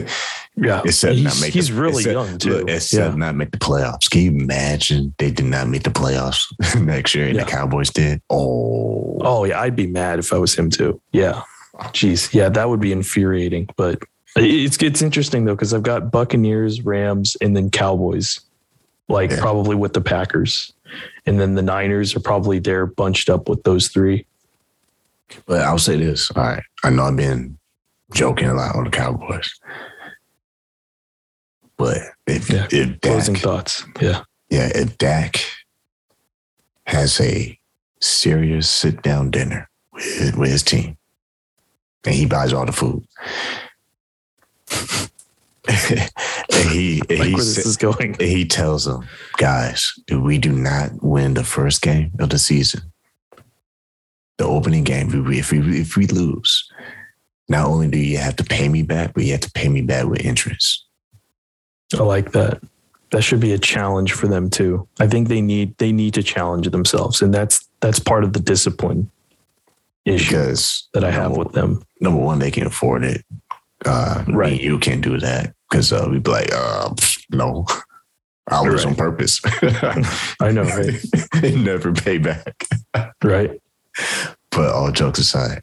yeah. 0.56 0.80
Except 0.82 1.14
he's, 1.16 1.24
not 1.24 1.40
make 1.42 1.52
he's 1.52 1.68
the- 1.68 1.74
really 1.74 2.04
except- 2.04 2.12
young 2.14 2.38
too. 2.38 2.50
Look, 2.60 2.70
except 2.70 3.10
yeah. 3.12 3.16
not 3.18 3.34
make 3.34 3.50
the 3.50 3.58
playoffs. 3.58 4.08
Can 4.08 4.22
you 4.22 4.30
imagine 4.30 5.14
they 5.18 5.30
did 5.30 5.44
not 5.44 5.68
make 5.68 5.82
the 5.82 5.90
playoffs 5.90 6.46
next 6.80 7.14
year 7.14 7.26
and 7.26 7.36
Yeah. 7.36 7.44
the 7.44 7.50
Cowboys 7.50 7.90
did? 7.90 8.22
Oh, 8.30 9.18
Oh 9.20 9.44
yeah, 9.44 9.60
I'd 9.60 9.76
be 9.76 9.86
mad 9.86 10.20
if 10.20 10.32
I 10.32 10.38
was 10.38 10.54
him 10.54 10.70
too. 10.70 11.00
Yeah, 11.12 11.42
jeez, 11.90 12.32
yeah, 12.32 12.48
that 12.48 12.68
would 12.70 12.80
be 12.80 12.92
infuriating. 12.92 13.68
But 13.76 14.02
it's 14.36 14.76
it's 14.82 15.02
interesting 15.02 15.44
though 15.44 15.54
because 15.54 15.74
I've 15.74 15.82
got 15.82 16.10
Buccaneers, 16.10 16.82
Rams, 16.82 17.36
and 17.40 17.56
then 17.56 17.70
Cowboys, 17.70 18.40
like 19.08 19.30
Yeah. 19.30 19.40
probably 19.40 19.76
with 19.76 19.92
the 19.92 20.00
Packers, 20.00 20.72
and 21.26 21.38
then 21.40 21.54
the 21.54 21.62
Niners 21.62 22.16
are 22.16 22.20
probably 22.20 22.58
there 22.58 22.86
bunched 22.86 23.28
up 23.30 23.48
with 23.48 23.62
those 23.64 23.88
three. 23.88 24.26
But 25.46 25.62
I'll 25.62 25.78
say 25.78 25.96
this. 25.96 26.30
All 26.32 26.42
right. 26.42 26.62
I 26.84 26.90
know 26.90 27.04
I've 27.04 27.16
been 27.16 27.58
joking 28.12 28.48
a 28.48 28.54
lot 28.54 28.76
on 28.76 28.84
the 28.84 28.90
Cowboys. 28.90 29.50
But 31.76 31.98
if 32.26 32.50
Yeah. 32.50 32.66
if 32.70 33.00
Closing 33.00 33.34
thoughts. 33.36 33.84
Yeah, 34.00 34.22
yeah, 34.50 34.70
if 34.74 34.98
Dak 34.98 35.40
has 36.86 37.20
a 37.20 37.58
serious 38.00 38.68
sit 38.68 39.02
down 39.02 39.30
dinner 39.30 39.68
with, 39.92 40.36
with 40.36 40.50
his 40.50 40.62
team 40.62 40.96
and 42.04 42.14
he 42.14 42.26
buys 42.26 42.52
all 42.52 42.66
the 42.66 42.72
food. 42.72 43.06
and 45.68 46.68
he 46.70 47.00
like 47.08 47.10
he, 47.10 47.34
where 47.34 47.44
this 47.44 47.64
is 47.64 47.76
going. 47.76 48.14
he 48.18 48.44
tells 48.44 48.84
them, 48.84 49.06
guys, 49.36 49.92
if 50.08 50.18
we 50.18 50.38
do 50.38 50.52
not 50.52 50.90
win 51.02 51.34
the 51.34 51.44
first 51.44 51.82
game 51.82 52.10
of 52.18 52.30
the 52.30 52.38
season, 52.38 52.80
the 54.38 54.44
opening 54.44 54.82
game, 54.84 55.08
if 55.08 55.26
we, 55.26 55.38
if 55.38 55.52
we, 55.52 55.80
if 55.80 55.96
we 55.96 56.06
lose, 56.08 56.68
not 57.48 57.66
only 57.66 57.88
do 57.88 57.98
you 57.98 58.18
have 58.18 58.36
to 58.36 58.44
pay 58.44 58.68
me 58.68 58.82
back, 58.82 59.14
but 59.14 59.24
you 59.24 59.32
have 59.32 59.40
to 59.42 59.50
pay 59.52 59.68
me 59.68 59.82
back 59.82 60.06
with 60.06 60.24
interest. 60.24 60.84
I 61.94 62.02
like 62.02 62.32
that. 62.32 62.60
That 63.10 63.22
should 63.22 63.40
be 63.40 63.52
a 63.52 63.58
challenge 63.58 64.12
for 64.14 64.26
them 64.26 64.48
too. 64.48 64.88
I 64.98 65.06
think 65.06 65.28
they 65.28 65.42
need 65.42 65.76
they 65.76 65.92
need 65.92 66.14
to 66.14 66.22
challenge 66.22 66.68
themselves, 66.70 67.20
and 67.20 67.32
that's 67.32 67.68
that's 67.80 67.98
part 68.00 68.24
of 68.24 68.32
the 68.32 68.40
discipline 68.40 69.10
issue 70.06 70.30
Because 70.30 70.88
that 70.94 71.04
I 71.04 71.10
have 71.10 71.24
number, 71.24 71.38
with 71.40 71.52
them. 71.52 71.82
number 72.00 72.20
one, 72.20 72.38
they 72.38 72.50
can 72.50 72.66
afford 72.66 73.04
it. 73.04 73.22
Uh, 73.84 74.24
Right. 74.28 74.60
you 74.60 74.78
can't 74.78 75.02
do 75.02 75.18
that 75.18 75.54
because 75.70 75.92
uh, 75.92 76.06
we'd 76.10 76.22
be 76.22 76.30
like, 76.30 76.50
uh, 76.54 76.94
no, 77.30 77.66
I 78.48 78.60
was 78.62 78.84
Right. 78.84 78.90
on 78.90 78.94
purpose. 78.96 79.40
I 80.40 80.50
know, 80.52 80.62
right? 80.64 81.00
never 81.56 81.92
pay 81.92 82.18
back. 82.18 82.66
Right. 83.22 83.60
But 84.50 84.72
all 84.72 84.90
jokes 84.92 85.18
aside, 85.18 85.62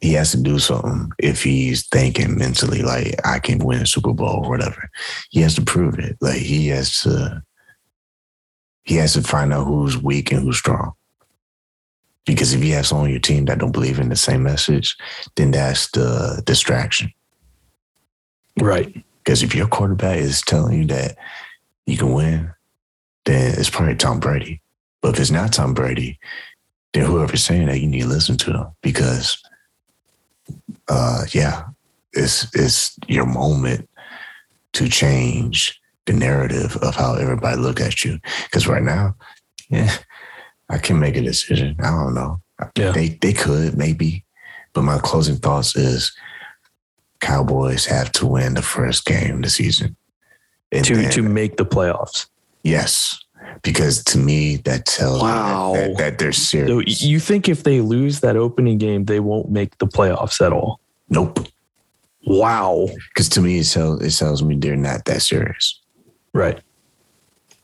he 0.00 0.14
has 0.14 0.32
to 0.32 0.42
do 0.42 0.58
something 0.58 1.10
if 1.18 1.42
he's 1.42 1.86
thinking 1.88 2.36
mentally 2.36 2.82
like 2.82 3.14
I 3.24 3.38
can 3.38 3.58
win 3.58 3.82
a 3.82 3.86
Super 3.86 4.12
Bowl 4.12 4.44
or 4.44 4.48
whatever. 4.50 4.88
He 5.30 5.40
has 5.42 5.54
to 5.56 5.62
prove 5.62 5.98
it. 5.98 6.16
Like 6.20 6.40
he 6.40 6.68
has 6.68 7.02
to 7.02 7.42
he 8.84 8.96
has 8.96 9.12
to 9.12 9.22
find 9.22 9.52
out 9.52 9.66
who's 9.66 9.96
weak 9.96 10.32
and 10.32 10.42
who's 10.42 10.58
strong. 10.58 10.92
Because 12.24 12.54
if 12.54 12.62
you 12.62 12.74
have 12.74 12.86
someone 12.86 13.06
on 13.06 13.10
your 13.10 13.20
team 13.20 13.46
that 13.46 13.58
don't 13.58 13.72
believe 13.72 13.98
in 13.98 14.08
the 14.08 14.16
same 14.16 14.42
message, 14.42 14.96
then 15.36 15.50
that's 15.50 15.90
the 15.90 16.42
distraction. 16.46 17.12
Right. 18.60 19.04
Because 19.24 19.42
if 19.42 19.54
your 19.54 19.66
quarterback 19.66 20.18
is 20.18 20.40
telling 20.40 20.78
you 20.78 20.86
that 20.86 21.16
you 21.86 21.96
can 21.96 22.12
win, 22.12 22.52
then 23.24 23.58
it's 23.58 23.70
probably 23.70 23.96
Tom 23.96 24.20
Brady. 24.20 24.60
But 25.00 25.14
if 25.14 25.20
it's 25.20 25.30
not 25.30 25.52
Tom 25.52 25.74
Brady, 25.74 26.18
then 26.92 27.06
whoever's 27.06 27.44
saying 27.44 27.66
that, 27.66 27.80
you 27.80 27.88
need 27.88 28.02
to 28.02 28.08
listen 28.08 28.36
to 28.38 28.52
them 28.52 28.66
because, 28.82 29.42
uh, 30.88 31.24
yeah, 31.32 31.64
it's 32.12 32.54
it's 32.54 32.98
your 33.08 33.26
moment 33.26 33.88
to 34.74 34.88
change 34.88 35.80
the 36.06 36.12
narrative 36.12 36.76
of 36.78 36.94
how 36.94 37.14
everybody 37.14 37.56
look 37.56 37.80
at 37.80 38.04
you. 38.04 38.18
Because 38.44 38.66
right 38.66 38.82
now, 38.82 39.16
yeah, 39.70 39.94
I 40.72 40.78
can 40.78 40.98
make 40.98 41.16
a 41.16 41.20
decision. 41.22 41.76
I 41.80 41.90
don't 41.90 42.14
know. 42.14 42.40
Yeah. 42.76 42.90
They 42.92 43.08
they 43.20 43.32
could 43.32 43.76
maybe, 43.76 44.24
but 44.72 44.82
my 44.82 44.98
closing 44.98 45.36
thoughts 45.36 45.76
is 45.76 46.12
Cowboys 47.20 47.86
have 47.86 48.10
to 48.12 48.26
win 48.26 48.54
the 48.54 48.62
first 48.62 49.04
game 49.04 49.36
of 49.36 49.42
the 49.42 49.50
season. 49.50 49.96
And 50.72 50.84
To 50.86 50.96
then- 50.96 51.10
to 51.12 51.22
make 51.22 51.56
the 51.56 51.66
playoffs. 51.66 52.26
yes, 52.64 53.20
because 53.62 54.02
to 54.04 54.18
me 54.18 54.56
that 54.64 54.86
tells 54.86 55.20
Wow. 55.20 55.72
that, 55.74 55.88
that, 55.88 55.96
that 55.98 56.18
they're 56.18 56.32
So 56.32 56.42
serious. 56.66 57.02
you 57.02 57.20
think 57.20 57.48
if 57.48 57.62
they 57.64 57.80
lose 57.80 58.20
that 58.20 58.36
opening 58.36 58.78
game, 58.78 59.04
they 59.04 59.20
won't 59.20 59.50
make 59.50 59.76
the 59.78 59.86
playoffs 59.86 60.40
at 60.44 60.52
all? 60.52 60.80
nope. 61.08 61.46
Wow. 62.24 62.88
Because 63.08 63.28
to 63.30 63.40
me 63.40 63.58
it 63.58 63.68
tells 63.68 64.00
it 64.00 64.12
tells 64.16 64.42
me 64.44 64.54
they're 64.56 64.76
not 64.76 65.04
that 65.06 65.22
serious. 65.22 65.80
Right. 66.32 66.60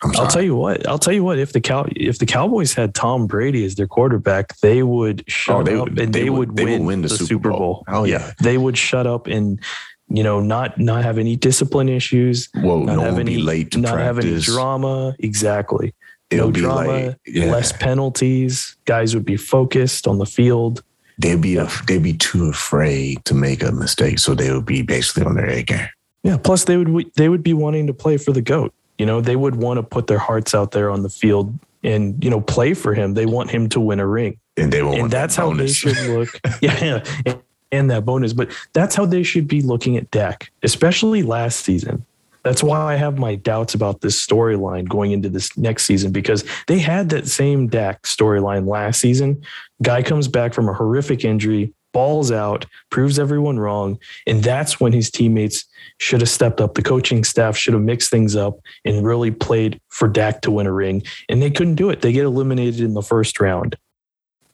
I'll 0.02 0.26
tell 0.28 0.42
you 0.42 0.54
what. 0.54 0.86
I'll 0.88 0.98
tell 0.98 1.12
you 1.12 1.24
what. 1.24 1.38
If 1.38 1.52
the 1.52 1.60
cow 1.60 1.86
if 1.96 2.18
the 2.18 2.26
Cowboys 2.26 2.72
had 2.74 2.94
Tom 2.94 3.26
Brady 3.26 3.64
as 3.64 3.74
their 3.74 3.86
quarterback, 3.86 4.56
they 4.60 4.82
would 4.82 5.20
oh, 5.20 5.24
shut 5.26 5.56
Oh, 5.56 5.62
they 5.64 5.74
up 5.76 5.88
would- 5.88 5.98
and 5.98 6.12
they 6.12 6.22
they, 6.24 6.30
would- 6.30 6.48
would, 6.50 6.56
they 6.56 6.64
win, 6.64 6.84
win 6.84 7.02
the 7.02 7.08
the, 7.08 7.16
Super 7.18 7.50
Bowl. 7.50 7.58
Bowl. 7.58 7.84
Oh, 7.88 8.04
yeah. 8.04 8.32
they 8.40 8.58
would 8.58 8.78
shut 8.78 9.06
up 9.06 9.26
and 9.26 9.60
you 10.08 10.22
know 10.22 10.40
not 10.40 10.78
not 10.78 11.04
have 11.04 11.18
any 11.18 11.36
discipline 11.36 11.88
issues, 11.88 12.48
Well, 12.62 12.80
not 12.84 12.96
no 12.96 13.02
have 13.02 13.18
any 13.18 13.36
be 13.36 13.42
late 13.42 13.72
to 13.72 13.78
not 13.78 13.98
have 13.98 14.18
any 14.18 14.38
drama. 14.40 15.14
Exactly. 15.18 15.94
It'll 16.30 16.46
no 16.48 16.52
be 16.52 16.60
drama, 16.60 17.06
like 17.06 17.16
yeah, 17.26 17.46
less 17.50 17.72
penalties. 17.72 18.76
Guys 18.84 19.14
would 19.14 19.24
be 19.24 19.36
focused 19.36 20.06
on 20.06 20.18
the 20.18 20.26
field. 20.26 20.82
they'd 21.18 21.40
be 21.40 21.56
a, 21.56 21.68
they'd 21.86 22.02
be 22.02 22.12
too 22.12 22.48
afraid 22.48 23.24
to 23.24 23.34
make 23.34 23.62
a 23.62 23.72
mistake, 23.72 24.18
so 24.18 24.34
they 24.34 24.52
would 24.52 24.66
be 24.66 24.82
basically 24.82 25.24
on 25.24 25.34
their 25.34 25.48
A 25.48 25.62
game. 25.62 25.88
Yeah. 26.22 26.36
Plus, 26.36 26.64
they 26.64 26.76
would 26.76 27.10
they 27.16 27.28
would 27.28 27.42
be 27.42 27.54
wanting 27.54 27.86
to 27.86 27.94
play 27.94 28.16
for 28.18 28.32
the 28.32 28.42
goat. 28.42 28.72
You 28.98 29.06
know, 29.06 29.20
they 29.20 29.36
would 29.36 29.56
want 29.56 29.78
to 29.78 29.82
put 29.82 30.06
their 30.06 30.18
hearts 30.18 30.54
out 30.54 30.72
there 30.72 30.90
on 30.90 31.02
the 31.02 31.08
field 31.08 31.56
and 31.82 32.22
you 32.22 32.30
know 32.30 32.40
play 32.40 32.74
for 32.74 32.94
him. 32.94 33.14
They 33.14 33.26
want 33.26 33.50
him 33.50 33.68
to 33.70 33.80
win 33.80 34.00
a 34.00 34.06
ring. 34.06 34.38
And 34.56 34.72
they 34.72 34.82
won't 34.82 34.94
and 34.94 35.02
want 35.02 35.12
that 35.12 35.18
that's 35.18 35.36
how 35.36 35.52
they 35.52 35.68
should 35.68 35.96
look. 36.08 36.28
yeah, 36.60 37.04
and, 37.24 37.42
and 37.70 37.90
that 37.90 38.04
bonus, 38.04 38.32
but 38.32 38.50
that's 38.72 38.94
how 38.94 39.06
they 39.06 39.22
should 39.22 39.46
be 39.46 39.62
looking 39.62 39.96
at 39.96 40.10
Dak, 40.10 40.50
especially 40.62 41.22
last 41.22 41.60
season. 41.60 42.04
That's 42.44 42.62
why 42.62 42.80
I 42.80 42.96
have 42.96 43.18
my 43.18 43.34
doubts 43.34 43.74
about 43.74 44.00
this 44.00 44.24
storyline 44.24 44.88
going 44.88 45.12
into 45.12 45.28
this 45.28 45.56
next 45.58 45.84
season 45.84 46.12
because 46.12 46.44
they 46.66 46.78
had 46.78 47.10
that 47.10 47.26
same 47.26 47.66
Dak 47.66 48.02
storyline 48.02 48.66
last 48.66 49.00
season. 49.00 49.42
Guy 49.82 50.02
comes 50.02 50.28
back 50.28 50.54
from 50.54 50.68
a 50.68 50.72
horrific 50.72 51.24
injury, 51.24 51.74
balls 51.92 52.30
out, 52.30 52.66
proves 52.90 53.18
everyone 53.18 53.58
wrong. 53.58 53.98
And 54.26 54.42
that's 54.42 54.80
when 54.80 54.92
his 54.92 55.10
teammates 55.10 55.64
should 55.98 56.20
have 56.20 56.30
stepped 56.30 56.60
up. 56.60 56.74
The 56.74 56.82
coaching 56.82 57.24
staff 57.24 57.56
should 57.56 57.74
have 57.74 57.82
mixed 57.82 58.10
things 58.10 58.36
up 58.36 58.58
and 58.84 59.06
really 59.06 59.30
played 59.30 59.80
for 59.88 60.08
Dak 60.08 60.42
to 60.42 60.50
win 60.50 60.66
a 60.66 60.72
ring. 60.72 61.02
And 61.28 61.42
they 61.42 61.50
couldn't 61.50 61.76
do 61.76 61.90
it. 61.90 62.02
They 62.02 62.12
get 62.12 62.24
eliminated 62.24 62.80
in 62.80 62.94
the 62.94 63.02
first 63.02 63.40
round. 63.40 63.76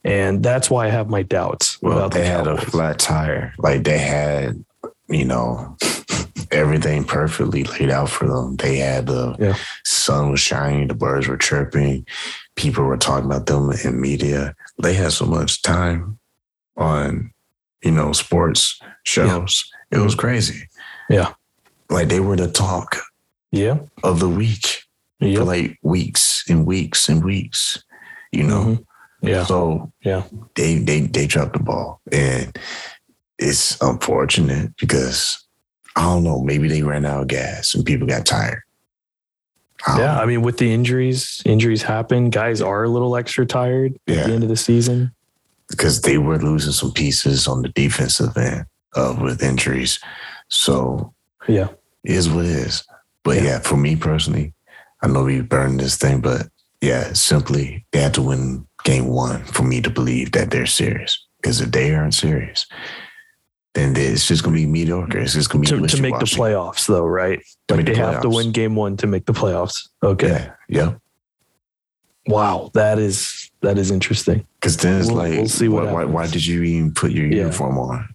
And 0.05 0.43
that's 0.43 0.70
why 0.70 0.87
I 0.87 0.91
have 0.91 1.09
my 1.09 1.22
doubts. 1.22 1.80
Well, 1.80 2.09
they 2.11 2.20
the 2.20 2.26
had 2.26 2.47
a 2.47 2.61
flat 2.61 2.99
tire. 2.99 3.55
Like 3.59 3.85
they 3.85 3.99
had, 3.99 4.62
you 5.09 5.24
know, 5.24 5.76
everything 6.51 7.05
perfectly 7.05 7.64
laid 7.64 7.91
out 7.91 8.11
for 8.11 8.28
them. 8.28 8.57
They 8.57 8.76
had 8.76 9.07
the 9.07 9.35
yeah. 9.39 9.57
sun 9.85 10.30
was 10.30 10.41
shining, 10.41 10.89
the 10.89 10.95
birds 10.95 11.26
were 11.26 11.39
chirping, 11.39 12.07
people 12.55 12.85
were 12.85 12.99
talking 12.99 13.26
about 13.26 13.47
them 13.47 13.70
in 13.70 14.01
media. 14.01 14.55
They 14.82 14.93
had 14.93 15.12
so 15.12 15.24
much 15.24 15.62
time 15.62 16.18
on, 16.77 17.33
you 17.83 17.91
know, 17.91 18.12
sports 18.12 18.81
shows. 19.05 19.64
Yeah. 19.91 19.99
It 19.99 20.03
was 20.03 20.14
crazy. 20.14 20.68
Yeah. 21.09 21.35
Like 21.91 22.09
they 22.09 22.20
were 22.20 22.37
the 22.37 22.51
talk 22.51 22.97
yeah. 23.53 23.79
of 24.03 24.20
the 24.20 24.29
week 24.29 24.83
yep. 25.20 25.39
for 25.39 25.45
like 25.45 25.79
weeks 25.83 26.45
and 26.49 26.66
weeks 26.66 27.09
and 27.09 27.25
weeks, 27.25 27.83
you 28.33 28.43
know? 28.43 28.64
Mm-hmm. 28.64 28.83
Yeah. 29.29 29.45
So 29.45 29.91
yeah, 30.03 30.25
they 30.55 30.77
they 30.79 31.01
they 31.01 31.27
dropped 31.27 31.55
the 31.55 31.59
ball, 31.62 32.01
and 32.12 32.57
it's 33.39 33.81
unfortunate 33.81 34.77
because 34.77 35.43
I 35.97 36.03
don't 36.03 36.25
know. 36.25 36.43
Maybe 36.43 36.68
they 36.68 36.83
ran 36.83 37.07
out 37.07 37.22
of 37.22 37.29
gas 37.29 37.75
and 37.75 37.85
people 37.85 38.07
got 38.07 38.27
tired. 38.27 38.62
I 39.87 39.99
yeah, 39.99 40.07
know. 40.07 40.20
I 40.20 40.27
mean, 40.27 40.43
with 40.43 40.59
the 40.59 40.72
injuries, 40.72 41.43
injuries 41.47 41.83
happen. 41.83 42.31
Guys 42.31 42.61
are 42.61 42.85
a 42.85 42.89
little 42.89 43.16
extra 43.16 43.47
tired 43.47 43.97
yeah. 44.07 44.16
at 44.16 44.27
the 44.27 44.35
end 44.35 44.43
of 44.43 44.49
the 44.49 44.57
season 44.57 45.14
because 45.68 46.02
they 46.02 46.18
were 46.18 46.38
losing 46.38 46.72
some 46.72 46.92
pieces 46.92 47.46
on 47.46 47.62
the 47.62 47.68
defensive 47.70 48.36
end 48.36 48.66
uh, 48.94 49.16
with 49.20 49.42
injuries. 49.42 49.98
So 50.48 51.14
yeah, 51.48 51.68
it 52.04 52.12
is 52.12 52.28
what 52.28 52.44
it 52.44 52.52
is. 52.52 52.84
But 53.22 53.36
yeah. 53.36 53.42
yeah, 53.42 53.58
for 53.60 53.76
me 53.76 53.96
personally, 53.96 54.52
I 55.02 55.08
know 55.08 55.24
we 55.24 55.40
burned 55.40 55.80
this 55.80 55.96
thing, 55.96 56.20
but 56.20 56.48
yeah, 56.80 57.12
simply 57.12 57.86
they 57.92 58.00
had 58.00 58.14
to 58.14 58.22
win 58.22 58.66
game 58.84 59.08
one 59.08 59.44
for 59.44 59.62
me 59.62 59.80
to 59.80 59.90
believe 59.90 60.32
that 60.32 60.50
they're 60.50 60.66
serious. 60.66 61.26
Because 61.40 61.60
if 61.60 61.72
they 61.72 61.94
aren't 61.94 62.14
serious, 62.14 62.66
then 63.74 63.94
it's 63.96 64.26
just 64.26 64.42
going 64.44 64.56
to 64.56 64.62
be 64.62 64.66
mediocre. 64.66 65.18
It's 65.18 65.34
just 65.34 65.50
going 65.50 65.64
to 65.64 65.76
be 65.76 65.88
to, 65.88 65.96
to 65.96 66.02
make 66.02 66.18
the 66.18 66.24
playoffs, 66.24 66.86
though, 66.86 67.04
right? 67.04 67.40
To 67.68 67.76
like 67.76 67.86
they 67.86 67.92
the 67.92 67.98
have 67.98 68.22
to 68.22 68.30
win 68.30 68.52
game 68.52 68.76
one 68.76 68.96
to 68.98 69.06
make 69.06 69.26
the 69.26 69.32
playoffs. 69.32 69.88
Okay. 70.02 70.28
Yeah. 70.28 70.52
yeah. 70.68 70.94
Wow, 72.27 72.70
that 72.75 72.99
is 72.99 73.51
that 73.61 73.79
is 73.79 73.91
interesting. 73.91 74.47
Because 74.61 74.77
then 74.79 75.01
it's 75.01 75.09
we'll, 75.09 75.16
like, 75.16 75.33
we'll 75.33 75.49
see 75.49 75.68
what. 75.68 75.91
Why, 75.91 76.05
why, 76.05 76.27
did 76.27 76.45
you 76.47 76.62
even 76.62 76.93
put 76.93 77.12
your 77.12 77.27
yeah. 77.27 77.37
uniform 77.37 77.79
on? 77.79 78.14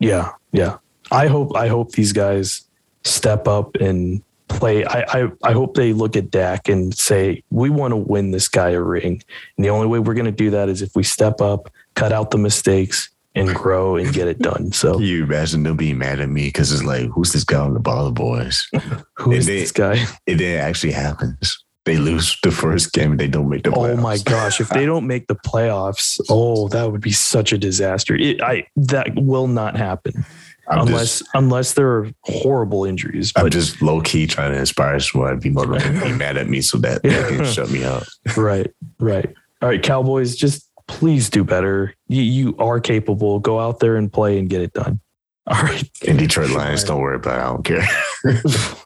Yeah, 0.00 0.32
yeah. 0.52 0.78
I 1.10 1.26
hope 1.26 1.56
I 1.56 1.68
hope 1.68 1.92
these 1.92 2.12
guys 2.12 2.62
step 3.04 3.46
up 3.48 3.76
and 3.76 4.22
play. 4.48 4.84
I, 4.84 5.00
I, 5.00 5.28
I 5.42 5.52
hope 5.52 5.74
they 5.74 5.92
look 5.92 6.16
at 6.16 6.30
Dak 6.30 6.68
and 6.68 6.96
say, 6.96 7.42
we 7.50 7.70
want 7.70 7.92
to 7.92 7.96
win 7.96 8.30
this 8.30 8.48
guy 8.48 8.70
a 8.70 8.80
ring. 8.80 9.22
And 9.56 9.64
the 9.64 9.70
only 9.70 9.86
way 9.86 9.98
we're 9.98 10.14
going 10.14 10.26
to 10.26 10.32
do 10.32 10.50
that 10.50 10.68
is 10.68 10.82
if 10.82 10.94
we 10.96 11.02
step 11.02 11.40
up, 11.40 11.70
cut 11.94 12.12
out 12.12 12.30
the 12.30 12.38
mistakes, 12.38 13.10
and 13.34 13.54
grow 13.54 13.96
and 13.96 14.12
get 14.12 14.26
it 14.26 14.38
done. 14.38 14.72
So 14.72 14.94
Can 14.94 15.02
you 15.02 15.24
imagine 15.24 15.62
them 15.62 15.76
being 15.76 15.98
mad 15.98 16.20
at 16.20 16.28
me 16.28 16.46
because 16.46 16.72
it's 16.72 16.82
like, 16.82 17.08
who's 17.10 17.32
this 17.32 17.44
guy 17.44 17.60
on 17.60 17.74
the 17.74 17.80
Baller 17.80 18.12
Boys? 18.12 18.68
Who 19.14 19.32
is 19.32 19.46
they, 19.46 19.60
this 19.60 19.72
guy? 19.72 20.04
It 20.26 20.36
then 20.36 20.60
actually 20.60 20.92
happens. 20.92 21.64
They 21.88 21.96
lose 21.96 22.36
the 22.42 22.50
first 22.50 22.92
game 22.92 23.12
and 23.12 23.20
they 23.20 23.28
don't 23.28 23.48
make 23.48 23.62
the 23.62 23.70
playoffs. 23.70 23.98
Oh 23.98 24.02
my 24.02 24.18
gosh. 24.18 24.60
If 24.60 24.68
they 24.68 24.84
don't 24.92 25.06
make 25.06 25.26
the 25.26 25.34
playoffs, 25.34 26.20
oh, 26.28 26.68
that 26.68 26.92
would 26.92 27.00
be 27.00 27.12
such 27.12 27.50
a 27.50 27.56
disaster. 27.56 28.14
It, 28.14 28.42
I 28.42 28.66
that 28.76 29.14
will 29.14 29.46
not 29.46 29.74
happen. 29.74 30.26
I'm 30.68 30.80
unless 30.80 31.20
just, 31.20 31.30
unless 31.32 31.72
there 31.72 31.88
are 31.88 32.10
horrible 32.24 32.84
injuries. 32.84 33.32
But, 33.32 33.44
I'm 33.44 33.50
just 33.50 33.80
low 33.80 34.02
key 34.02 34.26
trying 34.26 34.52
to 34.52 34.58
inspire 34.58 35.00
someone 35.00 35.40
people 35.40 35.62
to 35.64 36.02
be 36.04 36.12
mad 36.12 36.36
at 36.36 36.46
me 36.46 36.60
so 36.60 36.76
that 36.76 37.00
yeah. 37.02 37.22
they 37.22 37.36
can 37.36 37.46
shut 37.46 37.70
me 37.70 37.84
up. 37.84 38.02
Right, 38.36 38.70
right. 39.00 39.34
All 39.62 39.70
right, 39.70 39.82
Cowboys, 39.82 40.36
just 40.36 40.68
please 40.88 41.30
do 41.30 41.42
better. 41.42 41.94
You, 42.08 42.20
you 42.20 42.56
are 42.58 42.80
capable. 42.80 43.38
Go 43.38 43.58
out 43.58 43.80
there 43.80 43.96
and 43.96 44.12
play 44.12 44.38
and 44.38 44.50
get 44.50 44.60
it 44.60 44.74
done. 44.74 45.00
All 45.46 45.62
right. 45.62 45.90
In 46.02 46.18
Detroit 46.18 46.50
Lions, 46.50 46.84
don't 46.84 47.00
worry 47.00 47.16
about 47.16 47.38
it. 47.38 47.42
I 47.42 47.46
don't 47.46 47.64
care. 47.64 48.84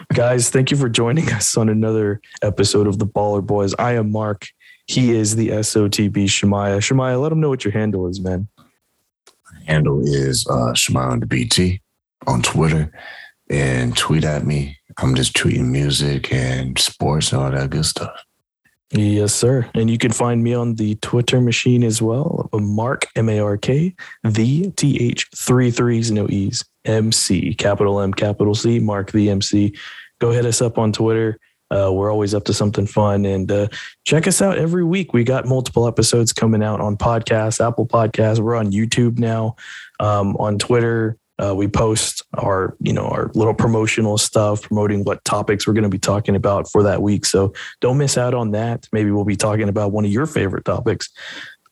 Guys, 0.12 0.50
thank 0.50 0.70
you 0.70 0.76
for 0.76 0.90
joining 0.90 1.30
us 1.32 1.56
on 1.56 1.70
another 1.70 2.20
episode 2.42 2.86
of 2.86 2.98
the 2.98 3.06
Baller 3.06 3.44
Boys. 3.44 3.74
I 3.78 3.94
am 3.94 4.12
Mark. 4.12 4.46
He 4.86 5.12
is 5.12 5.36
the 5.36 5.48
SOTB 5.48 6.12
Shemaya. 6.26 6.78
Shemaya, 6.78 7.18
let 7.18 7.32
him 7.32 7.40
know 7.40 7.48
what 7.48 7.64
your 7.64 7.72
handle 7.72 8.06
is, 8.06 8.20
man 8.20 8.46
My 8.56 9.64
handle 9.66 10.02
is 10.04 10.46
uh, 10.48 10.74
Shemai 10.74 11.12
on 11.12 11.20
the 11.20 11.26
BT 11.26 11.80
on 12.26 12.42
Twitter 12.42 12.92
and 13.48 13.96
tweet 13.96 14.24
at 14.24 14.44
me. 14.44 14.76
I'm 14.98 15.14
just 15.14 15.34
tweeting 15.34 15.70
music 15.70 16.30
and 16.30 16.78
sports 16.78 17.32
and 17.32 17.40
all 17.40 17.50
that 17.50 17.70
good 17.70 17.86
stuff. 17.86 18.22
Yes, 18.90 19.32
sir. 19.32 19.66
And 19.74 19.88
you 19.88 19.96
can 19.96 20.12
find 20.12 20.44
me 20.44 20.52
on 20.52 20.74
the 20.74 20.96
Twitter 20.96 21.40
machine 21.40 21.82
as 21.82 22.02
well. 22.02 22.50
Mark 22.52 23.06
M 23.16 23.30
A 23.30 23.40
R 23.40 23.56
K 23.56 23.94
the 24.22 24.70
T 24.72 25.00
H 25.00 25.28
three 25.34 25.70
threes 25.70 26.10
no 26.10 26.28
E's 26.28 26.62
M 26.84 27.10
C 27.12 27.54
capital 27.54 28.00
M 28.00 28.12
capital 28.12 28.54
C 28.54 28.78
Mark 28.78 29.10
the 29.12 29.30
MC. 29.30 29.74
Go 30.22 30.30
hit 30.30 30.46
us 30.46 30.62
up 30.62 30.78
on 30.78 30.92
Twitter. 30.92 31.36
Uh, 31.68 31.90
we're 31.92 32.08
always 32.08 32.32
up 32.32 32.44
to 32.44 32.54
something 32.54 32.86
fun 32.86 33.24
and 33.24 33.50
uh, 33.50 33.66
check 34.04 34.28
us 34.28 34.40
out 34.40 34.56
every 34.56 34.84
week. 34.84 35.12
We 35.12 35.24
got 35.24 35.46
multiple 35.46 35.88
episodes 35.88 36.32
coming 36.32 36.62
out 36.62 36.80
on 36.80 36.96
podcasts, 36.96 37.58
Apple 37.58 37.88
Podcasts. 37.88 38.38
We're 38.38 38.54
on 38.54 38.70
YouTube 38.70 39.18
now, 39.18 39.56
um, 39.98 40.36
on 40.36 40.60
Twitter. 40.60 41.18
Uh, 41.42 41.56
we 41.56 41.66
post 41.66 42.22
our, 42.34 42.76
you 42.78 42.92
know, 42.92 43.08
our 43.08 43.32
little 43.34 43.52
promotional 43.52 44.16
stuff, 44.16 44.62
promoting 44.62 45.02
what 45.02 45.24
topics 45.24 45.66
we're 45.66 45.72
going 45.72 45.82
to 45.82 45.88
be 45.88 45.98
talking 45.98 46.36
about 46.36 46.70
for 46.70 46.84
that 46.84 47.02
week. 47.02 47.26
So 47.26 47.52
don't 47.80 47.98
miss 47.98 48.16
out 48.16 48.32
on 48.32 48.52
that. 48.52 48.86
Maybe 48.92 49.10
we'll 49.10 49.24
be 49.24 49.34
talking 49.34 49.68
about 49.68 49.90
one 49.90 50.04
of 50.04 50.12
your 50.12 50.26
favorite 50.26 50.64
topics. 50.64 51.10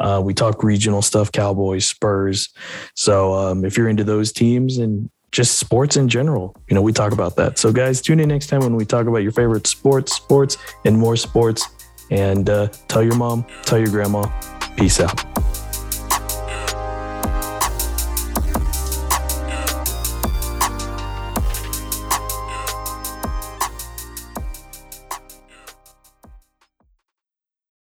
Uh, 0.01 0.21
we 0.25 0.35
talk 0.35 0.65
regional 0.65 1.03
stuff, 1.03 1.31
Cowboys, 1.31 1.87
Spurs. 1.87 2.49
So 2.97 3.33
um, 3.33 3.65
if 3.65 3.77
you're 3.77 3.89
into 3.89 4.03
those 4.03 4.33
teams 4.33 4.79
and 4.79 5.09
just 5.33 5.59
sports 5.59 5.97
in 5.97 6.09
general. 6.09 6.57
You 6.69 6.75
know, 6.75 6.83
we 6.83 6.93
talk 6.93 7.13
about 7.13 7.37
that. 7.37 7.59
So, 7.59 7.73
guys, 7.73 8.01
tune 8.01 8.21
in 8.21 8.29
next 8.29 8.49
time 8.49 8.61
when 8.61 8.77
we 8.77 8.85
talk 8.85 9.07
about 9.07 9.19
your 9.19 9.33
favorite 9.33 9.67
sports, 9.67 10.15
sports, 10.15 10.57
and 10.85 10.99
more 10.99 11.17
sports. 11.17 11.69
And 12.11 12.51
uh, 12.51 12.69
tell 12.89 13.03
your 13.03 13.17
mom, 13.17 13.47
tell 13.63 13.79
your 13.79 13.91
grandma. 13.91 14.29
Peace 14.77 15.01
out. 15.01 15.30